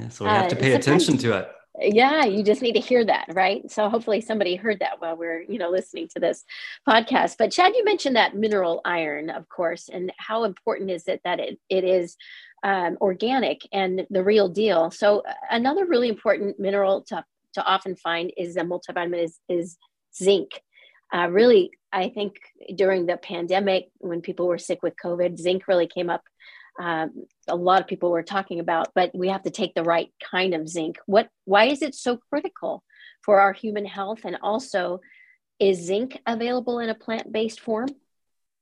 Yeah, 0.00 0.08
so 0.08 0.24
we 0.24 0.30
have 0.30 0.48
to 0.48 0.56
uh, 0.56 0.60
pay 0.60 0.72
uh, 0.72 0.78
attention 0.78 1.18
to 1.18 1.38
it. 1.38 1.48
Yeah, 1.80 2.24
you 2.26 2.42
just 2.42 2.60
need 2.60 2.74
to 2.74 2.80
hear 2.80 3.04
that, 3.04 3.26
right? 3.32 3.68
So 3.70 3.88
hopefully 3.88 4.20
somebody 4.20 4.56
heard 4.56 4.80
that 4.80 5.00
while 5.00 5.16
we're, 5.16 5.40
you 5.42 5.58
know, 5.58 5.70
listening 5.70 6.06
to 6.08 6.20
this 6.20 6.44
podcast. 6.86 7.36
But 7.38 7.50
Chad, 7.50 7.74
you 7.74 7.84
mentioned 7.84 8.16
that 8.16 8.36
mineral 8.36 8.82
iron, 8.84 9.30
of 9.30 9.48
course, 9.48 9.88
and 9.88 10.12
how 10.18 10.44
important 10.44 10.90
is 10.90 11.08
it 11.08 11.22
that 11.24 11.40
it, 11.40 11.58
it 11.70 11.84
is 11.84 12.16
um, 12.62 12.98
organic 13.00 13.66
and 13.72 14.06
the 14.10 14.22
real 14.22 14.48
deal. 14.50 14.90
So 14.90 15.20
uh, 15.20 15.32
another 15.50 15.86
really 15.86 16.08
important 16.08 16.60
mineral 16.60 17.02
to 17.08 17.24
to 17.54 17.64
often 17.64 17.96
find 17.96 18.32
is 18.36 18.56
a 18.56 18.60
multivitamin 18.62 19.22
is, 19.24 19.38
is 19.48 19.76
zinc. 20.16 20.62
Uh, 21.14 21.28
really, 21.30 21.70
I 21.92 22.08
think 22.08 22.36
during 22.74 23.04
the 23.04 23.18
pandemic, 23.18 23.88
when 23.98 24.22
people 24.22 24.46
were 24.46 24.56
sick 24.56 24.82
with 24.82 24.94
COVID, 25.02 25.38
zinc 25.38 25.68
really 25.68 25.86
came 25.86 26.08
up. 26.08 26.22
Um, 26.80 27.26
a 27.48 27.56
lot 27.56 27.80
of 27.80 27.86
people 27.86 28.10
were 28.10 28.22
talking 28.22 28.60
about, 28.60 28.88
but 28.94 29.14
we 29.14 29.28
have 29.28 29.42
to 29.42 29.50
take 29.50 29.74
the 29.74 29.84
right 29.84 30.12
kind 30.30 30.54
of 30.54 30.68
zinc. 30.68 30.98
What? 31.06 31.28
Why 31.44 31.64
is 31.66 31.82
it 31.82 31.94
so 31.94 32.18
critical 32.30 32.82
for 33.22 33.40
our 33.40 33.52
human 33.52 33.84
health? 33.84 34.20
And 34.24 34.38
also, 34.42 35.00
is 35.58 35.78
zinc 35.78 36.20
available 36.26 36.78
in 36.80 36.88
a 36.88 36.94
plant-based 36.94 37.60
form? 37.60 37.88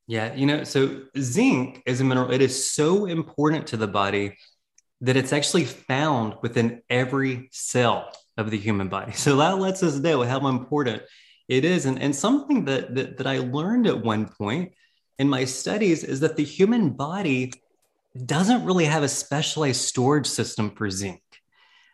Yeah, 0.07 0.35
you 0.35 0.45
know, 0.45 0.65
so 0.65 1.03
zinc 1.17 1.83
is 1.87 2.01
a 2.01 2.05
mineral. 2.05 2.33
It 2.33 2.43
is 2.43 2.71
so 2.71 3.07
important 3.07 3.69
to 3.69 3.77
the 3.77 3.87
body 3.87 4.37
that 5.01 5.17
it's 5.17 5.33
actually 5.33 5.65
found 5.65 6.35
within 6.43 6.83
every 6.91 7.49
cell 7.53 8.13
of 8.37 8.51
the 8.51 8.59
human 8.59 8.89
body. 8.89 9.13
So 9.13 9.37
that 9.37 9.59
lets 9.59 9.83
us 9.83 9.99
know 9.99 10.23
how 10.23 10.49
important 10.49 11.03
it 11.49 11.65
is. 11.65 11.87
And, 11.87 12.03
and 12.03 12.15
something 12.15 12.65
that, 12.67 12.95
that, 12.95 13.17
that 13.19 13.27
I 13.27 13.39
learned 13.39 13.87
at 13.87 14.03
one 14.03 14.27
point 14.27 14.73
in 15.19 15.29
my 15.29 15.45
studies 15.45 16.05
is 16.05 16.21
that 16.21 16.37
the 16.37 16.45
human 16.45 16.91
body 16.91 17.53
doesn't 18.27 18.65
really 18.65 18.87
have 18.87 19.03
a 19.03 19.09
specialized 19.09 19.83
storage 19.83 20.27
system 20.27 20.71
for 20.71 20.91
zinc. 20.91 21.23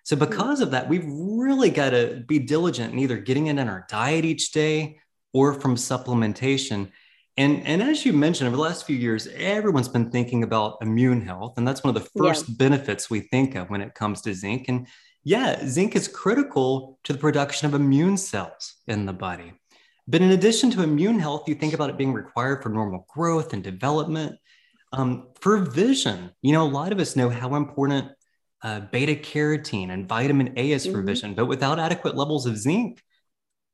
So, 0.05 0.17
hmm. 0.17 0.25
because 0.25 0.61
of 0.61 0.71
that, 0.71 0.89
we've 0.89 1.07
really 1.07 1.71
got 1.71 1.91
to 1.91 2.25
be 2.27 2.39
diligent 2.39 2.93
in 2.93 2.99
either 2.99 3.19
getting 3.19 3.47
it 3.49 3.59
in 3.59 3.69
our 3.69 3.87
diet 3.89 4.25
each 4.25 4.53
day 4.53 4.99
or 5.33 5.55
from 5.55 5.77
supplementation. 5.77 6.91
And, 7.37 7.67
and 7.67 7.83
as 7.83 8.07
you 8.07 8.15
mentioned, 8.15 8.49
over 8.49 8.57
the 8.57 8.63
last 8.63 8.87
few 8.87 8.97
years, 8.97 9.27
everyone's 9.27 9.89
been 9.89 10.11
thinking 10.11 10.43
about 10.43 10.79
immune 10.81 11.21
health. 11.21 11.59
And 11.59 11.69
that's 11.69 11.85
one 11.85 11.95
of 11.95 12.03
the 12.03 12.09
first 12.19 12.49
yeah. 12.49 12.55
benefits 12.57 13.11
we 13.11 13.21
think 13.21 13.55
of 13.55 13.69
when 13.69 13.83
it 13.83 13.95
comes 13.95 14.23
to 14.23 14.33
zinc. 14.33 14.69
And 14.69 14.87
yeah, 15.23 15.67
zinc 15.67 15.95
is 15.97 16.09
critical 16.09 16.99
to 17.05 17.13
the 17.13 17.19
production 17.19 17.67
of 17.67 17.75
immune 17.75 18.17
cells 18.17 18.77
in 18.87 19.05
the 19.05 19.13
body. 19.13 19.53
But 20.09 20.23
in 20.23 20.31
addition 20.31 20.71
to 20.71 20.83
immune 20.83 21.19
health, 21.19 21.49
you 21.49 21.57
think 21.57 21.75
about 21.75 21.91
it 21.91 21.99
being 21.99 22.15
required 22.15 22.63
for 22.63 22.69
normal 22.69 23.05
growth 23.09 23.53
and 23.53 23.63
development. 23.63 24.39
Um, 24.97 25.29
for 25.41 25.59
vision, 25.59 26.31
you 26.43 26.53
know, 26.53 26.67
a 26.67 26.69
lot 26.69 26.93
of 26.93 26.99
us 26.99 27.17
know 27.17 27.29
how 27.29 27.55
important 27.55 28.11
uh, 28.63 28.81
beta 28.81 29.15
carotene 29.15 29.91
and 29.91 30.09
vitamin 30.09 30.55
A 30.57 30.73
is 30.73 30.87
for 30.87 30.93
mm-hmm. 30.93 31.07
vision, 31.07 31.35
but 31.35 31.47
without 31.47 31.79
adequate 31.79 32.17
levels 32.17 32.47
of 32.47 32.57
zinc, 32.57 33.03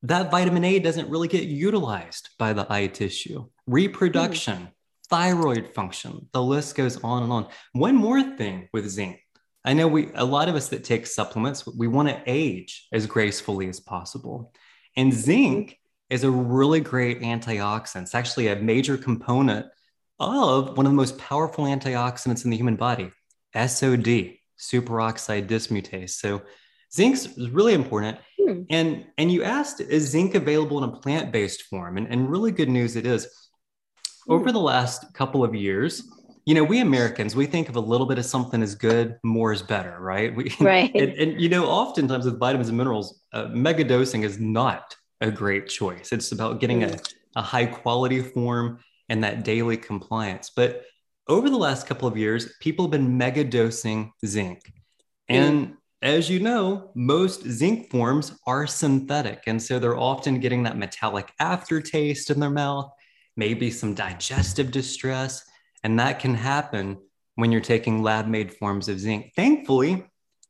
that 0.02 0.30
vitamin 0.30 0.64
A 0.64 0.78
doesn't 0.80 1.08
really 1.08 1.28
get 1.28 1.44
utilized 1.44 2.30
by 2.38 2.52
the 2.52 2.66
eye 2.70 2.88
tissue. 2.88 3.46
Reproduction, 3.66 4.56
mm-hmm. 4.56 4.66
thyroid 5.08 5.74
function, 5.74 6.28
the 6.32 6.42
list 6.42 6.74
goes 6.74 7.02
on 7.04 7.22
and 7.22 7.32
on. 7.32 7.48
One 7.72 7.94
more 7.94 8.22
thing 8.36 8.68
with 8.72 8.88
zinc 8.88 9.20
I 9.64 9.74
know 9.74 9.86
we 9.86 10.10
a 10.14 10.24
lot 10.24 10.48
of 10.48 10.54
us 10.54 10.68
that 10.68 10.84
take 10.84 11.06
supplements, 11.06 11.66
we 11.66 11.86
want 11.86 12.08
to 12.08 12.22
age 12.26 12.88
as 12.92 13.06
gracefully 13.06 13.68
as 13.68 13.78
possible. 13.78 14.52
And 14.96 15.12
zinc 15.12 15.78
is 16.10 16.24
a 16.24 16.30
really 16.30 16.80
great 16.80 17.20
antioxidant. 17.20 18.02
It's 18.02 18.14
actually 18.14 18.48
a 18.48 18.56
major 18.56 18.96
component 18.96 19.66
of 20.18 20.76
one 20.76 20.86
of 20.86 20.92
the 20.92 20.96
most 20.96 21.18
powerful 21.18 21.64
antioxidants 21.64 22.44
in 22.44 22.50
the 22.50 22.56
human 22.56 22.76
body, 22.76 23.10
SOD, 23.54 24.36
superoxide 24.58 25.48
dismutase. 25.48 26.10
So 26.10 26.42
zinc 26.92 27.14
is 27.14 27.50
really 27.50 27.74
important. 27.74 28.18
Hmm. 28.40 28.62
And, 28.70 29.06
and 29.18 29.30
you 29.30 29.42
asked, 29.42 29.80
is 29.80 30.08
zinc 30.08 30.34
available 30.34 30.82
in 30.82 30.88
a 30.88 30.92
plant-based 30.92 31.62
form? 31.62 31.96
And, 31.96 32.06
and 32.08 32.30
really 32.30 32.52
good 32.52 32.68
news 32.68 32.96
it 32.96 33.06
is. 33.06 33.26
Hmm. 34.26 34.32
Over 34.32 34.52
the 34.52 34.60
last 34.60 35.12
couple 35.14 35.42
of 35.44 35.54
years, 35.54 36.08
you 36.44 36.54
know, 36.54 36.64
we 36.64 36.80
Americans, 36.80 37.36
we 37.36 37.46
think 37.46 37.68
of 37.68 37.76
a 37.76 37.80
little 37.80 38.06
bit 38.06 38.18
of 38.18 38.24
something 38.24 38.62
as 38.62 38.74
good, 38.74 39.16
more 39.22 39.52
is 39.52 39.62
better, 39.62 39.98
right? 40.00 40.34
We, 40.34 40.52
right. 40.60 40.90
And, 40.94 41.12
and, 41.12 41.40
you 41.40 41.48
know, 41.48 41.66
oftentimes 41.66 42.24
with 42.24 42.38
vitamins 42.38 42.68
and 42.68 42.76
minerals, 42.76 43.20
uh, 43.32 43.46
mega 43.50 43.84
dosing 43.84 44.24
is 44.24 44.38
not 44.38 44.96
a 45.20 45.30
great 45.30 45.68
choice. 45.68 46.10
It's 46.12 46.32
about 46.32 46.60
getting 46.60 46.82
a, 46.82 46.88
mm. 46.88 47.14
a 47.36 47.42
high 47.42 47.66
quality 47.66 48.20
form 48.20 48.80
and 49.08 49.22
that 49.24 49.44
daily 49.44 49.76
compliance. 49.76 50.50
But 50.54 50.84
over 51.28 51.48
the 51.48 51.56
last 51.56 51.86
couple 51.86 52.08
of 52.08 52.16
years, 52.16 52.54
people 52.60 52.86
have 52.86 52.90
been 52.92 53.16
mega 53.16 53.44
dosing 53.44 54.12
zinc. 54.24 54.72
Mm. 55.30 55.36
And 55.36 55.68
mm. 55.68 55.76
as 56.02 56.28
you 56.28 56.40
know, 56.40 56.90
most 56.94 57.42
zinc 57.48 57.90
forms 57.90 58.32
are 58.46 58.66
synthetic. 58.66 59.44
And 59.46 59.62
so 59.62 59.78
they're 59.78 59.98
often 59.98 60.40
getting 60.40 60.64
that 60.64 60.78
metallic 60.78 61.32
aftertaste 61.38 62.30
in 62.30 62.40
their 62.40 62.50
mouth, 62.50 62.90
maybe 63.36 63.70
some 63.70 63.94
digestive 63.94 64.70
distress. 64.70 65.44
And 65.84 65.98
that 65.98 66.18
can 66.18 66.34
happen 66.34 66.98
when 67.36 67.50
you're 67.50 67.60
taking 67.60 68.02
lab 68.02 68.26
made 68.26 68.52
forms 68.52 68.88
of 68.88 69.00
zinc. 69.00 69.32
Thankfully, 69.34 70.04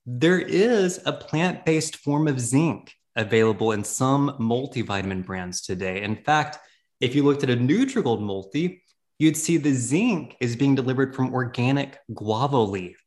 there 0.04 0.40
is 0.40 1.00
a 1.06 1.12
plant 1.12 1.64
based 1.64 1.96
form 1.96 2.26
of 2.26 2.40
zinc 2.40 2.92
available 3.14 3.72
in 3.72 3.84
some 3.84 4.36
multivitamin 4.40 5.24
brands 5.24 5.60
today. 5.60 6.02
In 6.02 6.16
fact, 6.16 6.58
if 7.02 7.16
you 7.16 7.24
looked 7.24 7.42
at 7.42 7.50
a 7.50 7.56
Nutrigold 7.56 8.22
multi, 8.22 8.82
you'd 9.18 9.36
see 9.36 9.56
the 9.56 9.72
zinc 9.72 10.36
is 10.40 10.56
being 10.56 10.76
delivered 10.76 11.14
from 11.14 11.34
organic 11.34 11.98
guava 12.14 12.58
leaf. 12.58 13.02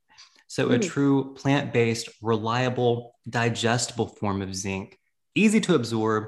So, 0.47 0.67
mm. 0.67 0.73
a 0.73 0.75
hmm. 0.75 0.81
true 0.81 1.33
plant 1.33 1.73
based, 1.73 2.09
reliable, 2.21 3.15
digestible 3.27 4.07
form 4.07 4.41
of 4.41 4.53
zinc, 4.53 4.99
easy 5.33 5.59
to 5.61 5.75
absorb 5.75 6.25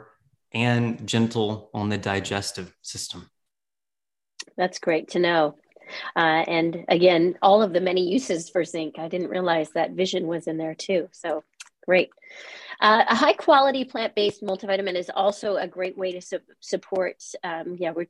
and 0.53 1.05
gentle 1.05 1.69
on 1.73 1.89
the 1.89 1.97
digestive 1.97 2.73
system. 2.81 3.29
That's 4.55 4.79
great 4.79 5.09
to 5.09 5.19
know. 5.19 5.55
Uh, 6.15 6.43
and 6.47 6.85
again, 6.87 7.37
all 7.41 7.61
of 7.61 7.73
the 7.73 7.81
many 7.81 8.09
uses 8.09 8.49
for 8.49 8.63
zinc. 8.63 8.97
I 8.97 9.07
didn't 9.09 9.29
realize 9.29 9.71
that 9.71 9.91
vision 9.91 10.27
was 10.27 10.47
in 10.47 10.57
there 10.57 10.75
too. 10.75 11.09
So 11.11 11.43
great. 11.85 12.09
Uh, 12.79 13.03
a 13.09 13.15
high 13.15 13.33
quality 13.33 13.83
plant 13.83 14.15
based 14.15 14.43
multivitamin 14.43 14.95
is 14.95 15.09
also 15.13 15.55
a 15.55 15.67
great 15.67 15.97
way 15.97 16.11
to 16.11 16.21
su- 16.21 16.39
support. 16.59 17.23
Um, 17.43 17.75
yeah, 17.79 17.91
we're 17.91 18.07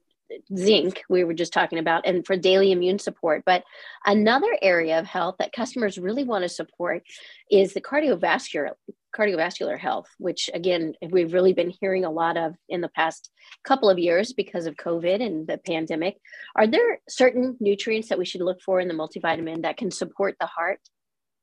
zinc 0.56 1.04
we 1.10 1.24
were 1.24 1.34
just 1.34 1.54
talking 1.54 1.80
about 1.80 2.06
and 2.06 2.26
for 2.26 2.36
daily 2.36 2.72
immune 2.72 3.00
support 3.00 3.44
but 3.46 3.64
another 4.06 4.58
area 4.62 5.00
of 5.00 5.06
health 5.06 5.36
that 5.40 5.54
customers 5.54 5.98
really 5.98 6.24
want 6.24 6.44
to 6.44 6.50
support 6.50 7.04
is 7.50 7.74
the 7.74 7.82
cardiovascular 7.82 8.72
cardiovascular 9.16 9.80
health 9.80 10.08
which 10.20 10.50
again 10.54 10.94
we've 11.12 11.34
really 11.34 11.54
been 11.54 11.72
hearing 11.82 12.06
a 12.06 12.12
lot 12.12 12.38
of 12.38 12.56
in 12.70 12.82
the 12.82 12.90
past 12.90 13.30
couple 13.64 13.90
of 13.90 13.98
years 13.98 14.34
because 14.34 14.66
of 14.66 14.76
covid 14.76 15.26
and 15.26 15.48
the 15.48 15.58
pandemic 15.60 16.18
are 16.56 16.68
there 16.68 17.00
certain 17.08 17.56
nutrients 17.60 18.10
that 18.10 18.20
we 18.20 18.26
should 18.26 18.42
look 18.42 18.62
for 18.62 18.80
in 18.80 18.88
the 18.88 18.94
multivitamin 18.94 19.62
that 19.64 19.78
can 19.78 19.92
support 19.92 20.36
the 20.40 20.46
heart 20.46 20.80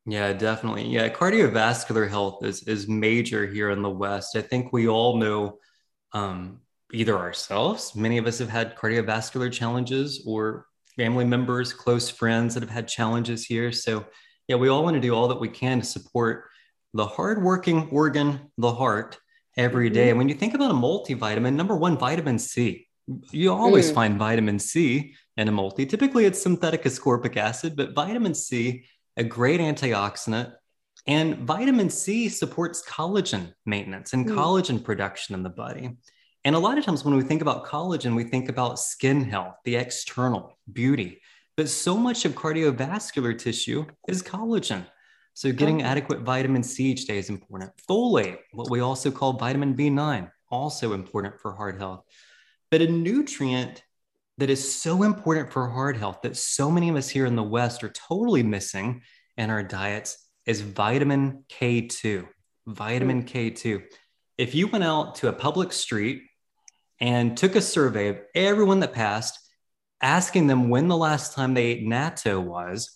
yeah 0.06 0.32
definitely 0.32 0.87
yeah 0.87 1.08
cardiovascular 1.08 2.08
health 2.08 2.44
is 2.44 2.62
is 2.64 2.88
major 2.88 3.46
here 3.46 3.70
in 3.70 3.82
the 3.82 3.90
west 3.90 4.37
i 4.37 4.42
think 4.42 4.73
we 4.73 4.87
all 4.88 5.16
know 5.16 5.58
um, 6.12 6.61
either 6.94 7.18
ourselves, 7.18 7.94
many 7.94 8.18
of 8.18 8.26
us 8.26 8.38
have 8.38 8.49
had 8.49 8.76
cardiovascular 8.76 9.52
challenges, 9.52 10.23
or 10.26 10.66
family 10.96 11.25
members, 11.25 11.73
close 11.73 12.08
friends 12.08 12.54
that 12.54 12.62
have 12.62 12.70
had 12.70 12.88
challenges 12.88 13.44
here. 13.44 13.73
So, 13.73 14.06
yeah, 14.49 14.56
we 14.56 14.68
all 14.68 14.84
want 14.84 14.94
to 14.94 15.00
do 15.00 15.14
all 15.14 15.28
that 15.28 15.40
we 15.40 15.49
can 15.49 15.80
to 15.80 15.87
support 15.87 16.44
the 16.94 17.06
hardworking 17.06 17.88
organ, 17.90 18.52
the 18.56 18.73
heart, 18.73 19.18
every 19.56 19.90
day. 19.90 20.02
Mm-hmm. 20.02 20.08
And 20.11 20.18
when 20.18 20.28
you 20.28 20.34
think 20.34 20.54
about 20.54 20.70
a 20.70 20.75
multivitamin, 20.75 21.54
number 21.54 21.76
one, 21.76 21.99
vitamin 21.99 22.38
C. 22.38 22.87
You 23.32 23.52
always 23.52 23.90
mm. 23.90 23.94
find 23.94 24.18
vitamin 24.18 24.58
C 24.58 25.14
in 25.37 25.46
a 25.49 25.52
multi. 25.52 25.84
Typically, 25.84 26.25
it's 26.25 26.42
synthetic 26.42 26.84
ascorbic 26.84 27.37
acid, 27.37 27.76
but 27.76 27.94
vitamin 27.94 28.34
C, 28.34 28.87
a 29.16 29.25
great 29.25 29.61
antioxidant. 29.61 30.52
And 31.06 31.38
vitamin 31.38 31.90
C 31.90 32.28
supports 32.28 32.83
collagen 32.88 33.52
maintenance 33.66 34.14
and 34.14 34.26
mm. 34.26 34.35
collagen 34.35 34.83
production 34.83 35.35
in 35.35 35.42
the 35.42 35.50
body. 35.50 35.97
And 36.44 36.56
a 36.56 36.59
lot 36.59 36.78
of 36.78 36.85
times 36.85 37.04
when 37.04 37.16
we 37.16 37.23
think 37.23 37.42
about 37.42 37.66
collagen, 37.66 38.14
we 38.16 38.25
think 38.25 38.49
about 38.49 38.78
skin 38.78 39.25
health, 39.25 39.54
the 39.64 39.76
external 39.76 40.59
beauty. 40.73 41.21
But 41.56 41.68
so 41.68 41.97
much 41.97 42.25
of 42.25 42.35
cardiovascular 42.35 43.38
tissue 43.38 43.87
is 44.09 44.23
collagen. 44.23 44.87
So 45.35 45.52
getting 45.52 45.76
okay. 45.76 45.87
adequate 45.87 46.21
vitamin 46.21 46.62
C 46.62 46.87
each 46.87 47.06
day 47.06 47.18
is 47.18 47.30
important. 47.30 47.73
Folate, 47.88 48.38
what 48.52 48.71
we 48.71 48.80
also 48.80 49.11
call 49.11 49.35
vitamin 49.35 49.75
B9, 49.75 50.30
also 50.50 50.92
important 50.92 51.40
for 51.40 51.52
heart 51.52 51.78
health. 51.78 52.04
But 52.71 52.83
a 52.83 52.88
nutrient 52.88 53.83
that 54.38 54.50
is 54.50 54.74
so 54.74 55.02
important 55.02 55.52
for 55.52 55.68
heart 55.68 55.96
health 55.96 56.22
that 56.22 56.36
so 56.36 56.70
many 56.70 56.88
of 56.88 56.96
us 56.96 57.08
here 57.08 57.26
in 57.26 57.36
the 57.36 57.42
West 57.42 57.84
are 57.84 57.90
totally 57.90 58.42
missing 58.42 59.02
in 59.36 59.50
our 59.50 59.62
diets 59.62 60.18
is 60.46 60.60
vitamin 60.60 61.44
K2. 61.48 62.26
Vitamin 62.66 63.22
mm. 63.22 63.28
K2. 63.28 63.82
If 64.36 64.54
you 64.54 64.66
went 64.66 64.84
out 64.84 65.16
to 65.16 65.28
a 65.28 65.32
public 65.32 65.72
street 65.72 66.22
and 67.00 67.36
took 67.36 67.54
a 67.54 67.60
survey 67.60 68.08
of 68.08 68.18
everyone 68.34 68.80
that 68.80 68.92
passed, 68.92 69.38
asking 70.02 70.46
them 70.46 70.68
when 70.68 70.88
the 70.88 70.96
last 70.96 71.34
time 71.34 71.54
they 71.54 71.66
ate 71.66 71.86
natto 71.86 72.42
was, 72.42 72.90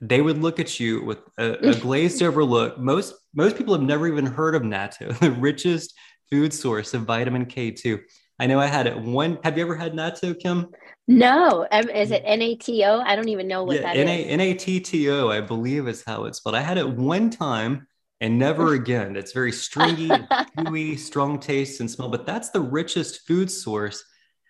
they 0.00 0.20
would 0.20 0.38
look 0.38 0.58
at 0.58 0.80
you 0.80 1.04
with 1.04 1.18
a, 1.38 1.70
a 1.70 1.74
glazed 1.80 2.22
over 2.22 2.44
look. 2.44 2.78
Most 2.78 3.14
most 3.34 3.56
people 3.56 3.74
have 3.74 3.82
never 3.82 4.08
even 4.08 4.26
heard 4.26 4.54
of 4.54 4.62
natto, 4.62 5.16
the 5.20 5.30
richest 5.30 5.94
food 6.30 6.52
source 6.52 6.92
of 6.94 7.02
vitamin 7.02 7.46
K2. 7.46 8.00
I 8.42 8.46
know 8.46 8.58
I 8.58 8.66
had 8.66 8.88
it 8.88 8.98
one. 8.98 9.38
Have 9.44 9.56
you 9.56 9.62
ever 9.62 9.76
had 9.76 9.92
natto, 9.92 10.36
Kim? 10.36 10.66
No. 11.06 11.64
Um, 11.70 11.88
is 11.88 12.10
it 12.10 12.24
N-A-T-O? 12.26 12.98
I 12.98 13.14
don't 13.14 13.28
even 13.28 13.46
know 13.46 13.62
what 13.62 13.76
yeah, 13.76 13.82
that 13.82 13.96
N-A- 13.96 14.24
is. 14.24 14.32
N-A-T-T-O, 14.32 15.30
I 15.30 15.40
believe 15.40 15.86
is 15.86 16.02
how 16.04 16.24
it's 16.24 16.38
spelled. 16.38 16.56
I 16.56 16.60
had 16.60 16.76
it 16.76 16.88
one 16.88 17.30
time 17.30 17.86
and 18.20 18.40
never 18.40 18.74
again. 18.74 19.14
It's 19.14 19.30
very 19.30 19.52
stringy, 19.52 20.10
gooey, 20.56 20.96
strong 20.96 21.38
taste 21.38 21.78
and 21.78 21.88
smell, 21.88 22.08
but 22.08 22.26
that's 22.26 22.50
the 22.50 22.60
richest 22.60 23.28
food 23.28 23.48
source 23.48 24.02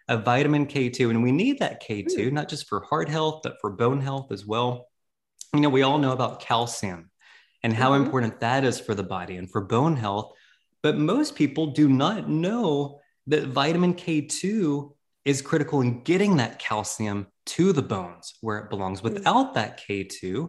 of 0.08 0.24
vitamin 0.24 0.64
K2. 0.64 1.10
And 1.10 1.22
we 1.22 1.30
need 1.30 1.58
that 1.58 1.82
K2, 1.82 2.28
hmm. 2.30 2.34
not 2.34 2.48
just 2.48 2.70
for 2.70 2.80
heart 2.84 3.10
health, 3.10 3.40
but 3.42 3.56
for 3.60 3.72
bone 3.72 4.00
health 4.00 4.32
as 4.32 4.46
well. 4.46 4.86
You 5.52 5.60
know, 5.60 5.68
we 5.68 5.82
all 5.82 5.98
know 5.98 6.12
about 6.12 6.40
calcium 6.40 7.10
and 7.62 7.74
how 7.74 7.90
mm-hmm. 7.90 8.06
important 8.06 8.40
that 8.40 8.64
is 8.64 8.80
for 8.80 8.94
the 8.94 9.02
body 9.02 9.36
and 9.36 9.50
for 9.50 9.60
bone 9.60 9.96
health. 9.96 10.32
But 10.82 10.96
most 10.96 11.34
people 11.36 11.72
do 11.72 11.90
not 11.90 12.26
know 12.26 13.00
that 13.26 13.46
vitamin 13.46 13.94
K2 13.94 14.92
is 15.24 15.42
critical 15.42 15.80
in 15.80 16.02
getting 16.02 16.36
that 16.36 16.58
calcium 16.58 17.28
to 17.46 17.72
the 17.72 17.82
bones 17.82 18.34
where 18.40 18.58
it 18.58 18.70
belongs. 18.70 19.00
Hmm. 19.00 19.08
Without 19.14 19.54
that 19.54 19.80
K2, 19.80 20.48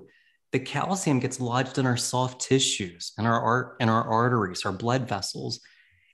the 0.52 0.60
calcium 0.60 1.20
gets 1.20 1.40
lodged 1.40 1.78
in 1.78 1.86
our 1.86 1.98
soft 1.98 2.42
tissues 2.42 3.14
and 3.18 3.26
our 3.26 3.42
art 3.42 3.78
and 3.80 3.90
our 3.90 4.04
arteries, 4.04 4.66
our 4.66 4.72
blood 4.72 5.08
vessels. 5.08 5.60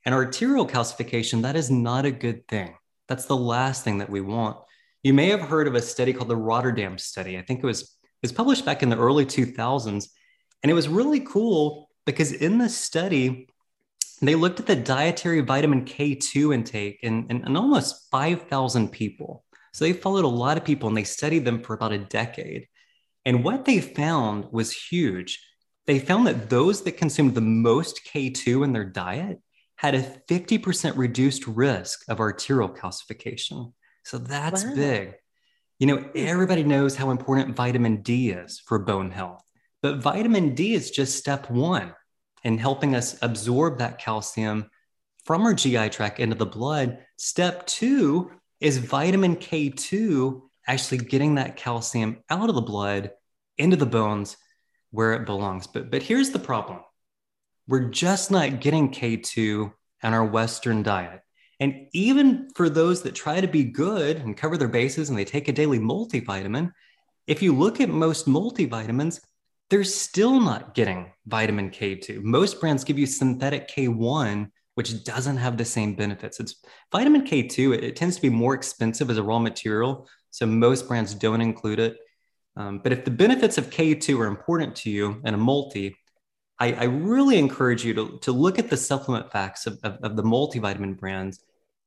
And 0.06 0.16
arterial 0.16 0.66
calcification, 0.66 1.42
that 1.42 1.58
is 1.58 1.70
not 1.70 2.06
a 2.06 2.12
good 2.12 2.48
thing. 2.48 2.74
That's 3.10 3.26
the 3.26 3.36
last 3.36 3.84
thing 3.84 3.98
that 3.98 4.10
we 4.10 4.22
want. 4.22 4.58
You 5.04 5.14
may 5.14 5.28
have 5.28 5.42
heard 5.42 5.68
of 5.68 5.76
a 5.76 5.82
study 5.82 6.14
called 6.14 6.30
the 6.30 6.38
Rotterdam 6.38 6.98
study. 6.98 7.38
I 7.38 7.42
think 7.42 7.62
it 7.62 7.66
was, 7.66 7.82
it 7.82 7.90
was 8.22 8.32
published 8.32 8.66
back 8.66 8.82
in 8.82 8.90
the 8.90 8.98
early 8.98 9.26
2000s. 9.26 10.08
And 10.64 10.72
it 10.72 10.74
was 10.74 10.88
really 10.88 11.20
cool 11.20 11.90
because 12.06 12.32
in 12.32 12.58
this 12.58 12.78
study, 12.78 13.49
they 14.28 14.36
looked 14.36 14.60
at 14.60 14.66
the 14.66 14.76
dietary 14.76 15.42
vitamin 15.42 15.86
K2 15.86 16.54
intake 16.54 17.00
in, 17.04 17.28
in, 17.30 17.46
in 17.46 17.56
almost 17.56 18.10
5,000 18.12 18.92
people. 18.92 19.46
So 19.74 19.86
they 19.86 19.94
followed 19.94 20.26
a 20.26 20.30
lot 20.30 20.58
of 20.58 20.66
people 20.66 20.90
and 20.90 20.98
they 20.98 21.04
studied 21.04 21.46
them 21.46 21.62
for 21.62 21.74
about 21.74 21.94
a 21.94 21.98
decade. 21.98 22.68
And 23.26 23.44
what 23.44 23.66
they 23.66 23.80
found 23.80 24.52
was 24.52 24.72
huge. 24.72 25.46
They 25.88 26.00
found 26.00 26.28
that 26.28 26.50
those 26.50 26.84
that 26.84 26.98
consumed 26.98 27.36
the 27.36 27.42
most 27.42 28.02
K2 28.06 28.64
in 28.64 28.74
their 28.74 28.86
diet 28.86 29.40
had 29.76 29.96
a 29.96 30.02
50% 30.02 30.98
reduced 30.98 31.48
risk 31.48 32.02
of 32.10 32.20
arterial 32.20 32.70
calcification. 32.70 33.74
So 34.04 34.18
that's 34.18 34.66
wow. 34.66 34.76
big. 34.76 35.14
You 35.80 35.88
know, 35.88 35.98
hmm. 35.98 36.10
everybody 36.16 36.64
knows 36.64 36.96
how 36.96 37.12
important 37.12 37.56
vitamin 37.56 38.02
D 38.02 38.32
is 38.32 38.60
for 38.60 38.80
bone 38.80 39.12
health, 39.12 39.42
but 39.82 40.02
vitamin 40.02 40.56
D 40.56 40.74
is 40.74 40.92
just 40.92 41.18
step 41.18 41.50
one 41.50 41.94
in 42.44 42.58
helping 42.58 42.96
us 42.96 43.18
absorb 43.22 43.80
that 43.80 44.00
calcium 44.00 44.70
from 45.26 45.44
our 45.44 45.54
GI 45.54 45.90
tract 45.90 46.20
into 46.20 46.36
the 46.36 46.46
blood. 46.46 47.00
Step 47.18 47.66
two 47.68 48.32
is 48.60 48.78
vitamin 48.78 49.36
K2 49.36 50.42
actually 50.68 51.00
getting 51.00 51.36
that 51.36 51.56
calcium 51.56 52.18
out 52.30 52.50
of 52.50 52.56
the 52.56 52.62
blood 52.62 53.12
into 53.58 53.76
the 53.76 53.86
bones 53.86 54.38
where 54.92 55.14
it 55.14 55.26
belongs. 55.26 55.68
But 55.68 55.92
but 55.92 56.04
here's 56.04 56.32
the 56.32 56.40
problem. 56.40 56.80
We're 57.68 57.90
just 57.90 58.32
not 58.32 58.62
getting 58.62 58.92
K2 58.92 59.72
in 60.04 60.14
our 60.14 60.26
Western 60.26 60.82
diet. 60.84 61.22
And 61.60 61.88
even 61.94 62.50
for 62.56 62.70
those 62.70 63.02
that 63.04 63.16
try 63.16 63.42
to 63.42 63.48
be 63.48 63.66
good 63.66 64.18
and 64.18 64.38
cover 64.38 64.58
their 64.58 64.70
bases 64.70 65.10
and 65.10 65.18
they 65.18 65.26
take 65.26 65.48
a 65.48 65.54
daily 65.54 65.78
multivitamin, 65.78 66.72
if 67.28 67.42
you 67.42 67.54
look 67.54 67.82
at 67.82 67.90
most 67.90 68.28
multivitamins, 68.28 69.20
they're 69.70 69.84
still 69.84 70.40
not 70.40 70.74
getting 70.74 71.12
vitamin 71.28 71.70
K2. 71.70 72.22
Most 72.24 72.60
brands 72.60 72.84
give 72.84 72.98
you 72.98 73.06
synthetic 73.06 73.70
K1, 73.70 74.50
which 74.76 75.04
doesn't 75.04 75.38
have 75.38 75.58
the 75.58 75.66
same 75.66 75.96
benefits. 75.96 76.40
It's 76.40 76.56
vitamin 76.92 77.24
K2, 77.26 77.76
it, 77.76 77.84
it 77.84 77.96
tends 77.96 78.16
to 78.16 78.22
be 78.22 78.30
more 78.30 78.56
expensive 78.56 79.10
as 79.10 79.18
a 79.18 79.24
raw 79.24 79.40
material. 79.40 80.08
So 80.32 80.46
most 80.46 80.88
brands 80.88 81.14
don't 81.14 81.42
include 81.42 81.80
it. 81.80 81.98
Um, 82.56 82.80
but 82.84 82.92
if 82.92 83.06
the 83.06 83.12
benefits 83.12 83.58
of 83.58 83.70
K2 83.70 84.20
are 84.20 84.28
important 84.28 84.76
to 84.78 84.90
you 84.90 85.22
and 85.24 85.36
a 85.36 85.38
multi, 85.38 85.96
I, 86.60 86.74
I, 86.74 86.84
really 86.86 87.38
encourage 87.38 87.86
you 87.86 87.94
to, 87.94 88.20
to 88.24 88.32
look 88.34 88.60
at 88.60 88.70
the 88.70 88.76
supplement 88.76 89.32
facts 89.32 89.66
of, 89.66 89.80
of, 89.84 89.98
of, 90.04 90.16
the 90.18 90.24
multivitamin 90.24 91.00
brands 91.00 91.42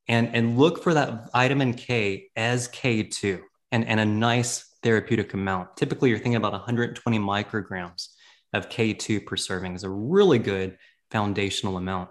and, 0.08 0.34
and 0.34 0.56
look 0.58 0.82
for 0.82 0.94
that 0.94 1.30
vitamin 1.30 1.74
K 1.74 2.30
as 2.36 2.68
K2 2.68 3.40
and, 3.70 3.86
and 3.86 4.00
a 4.00 4.06
nice 4.06 4.71
therapeutic 4.82 5.34
amount. 5.34 5.76
Typically, 5.76 6.10
you're 6.10 6.18
thinking 6.18 6.36
about 6.36 6.52
120 6.52 7.18
micrograms 7.18 8.08
of 8.52 8.68
K2 8.68 9.24
per 9.24 9.36
serving 9.36 9.74
is 9.74 9.84
a 9.84 9.90
really 9.90 10.38
good 10.38 10.78
foundational 11.10 11.76
amount. 11.76 12.10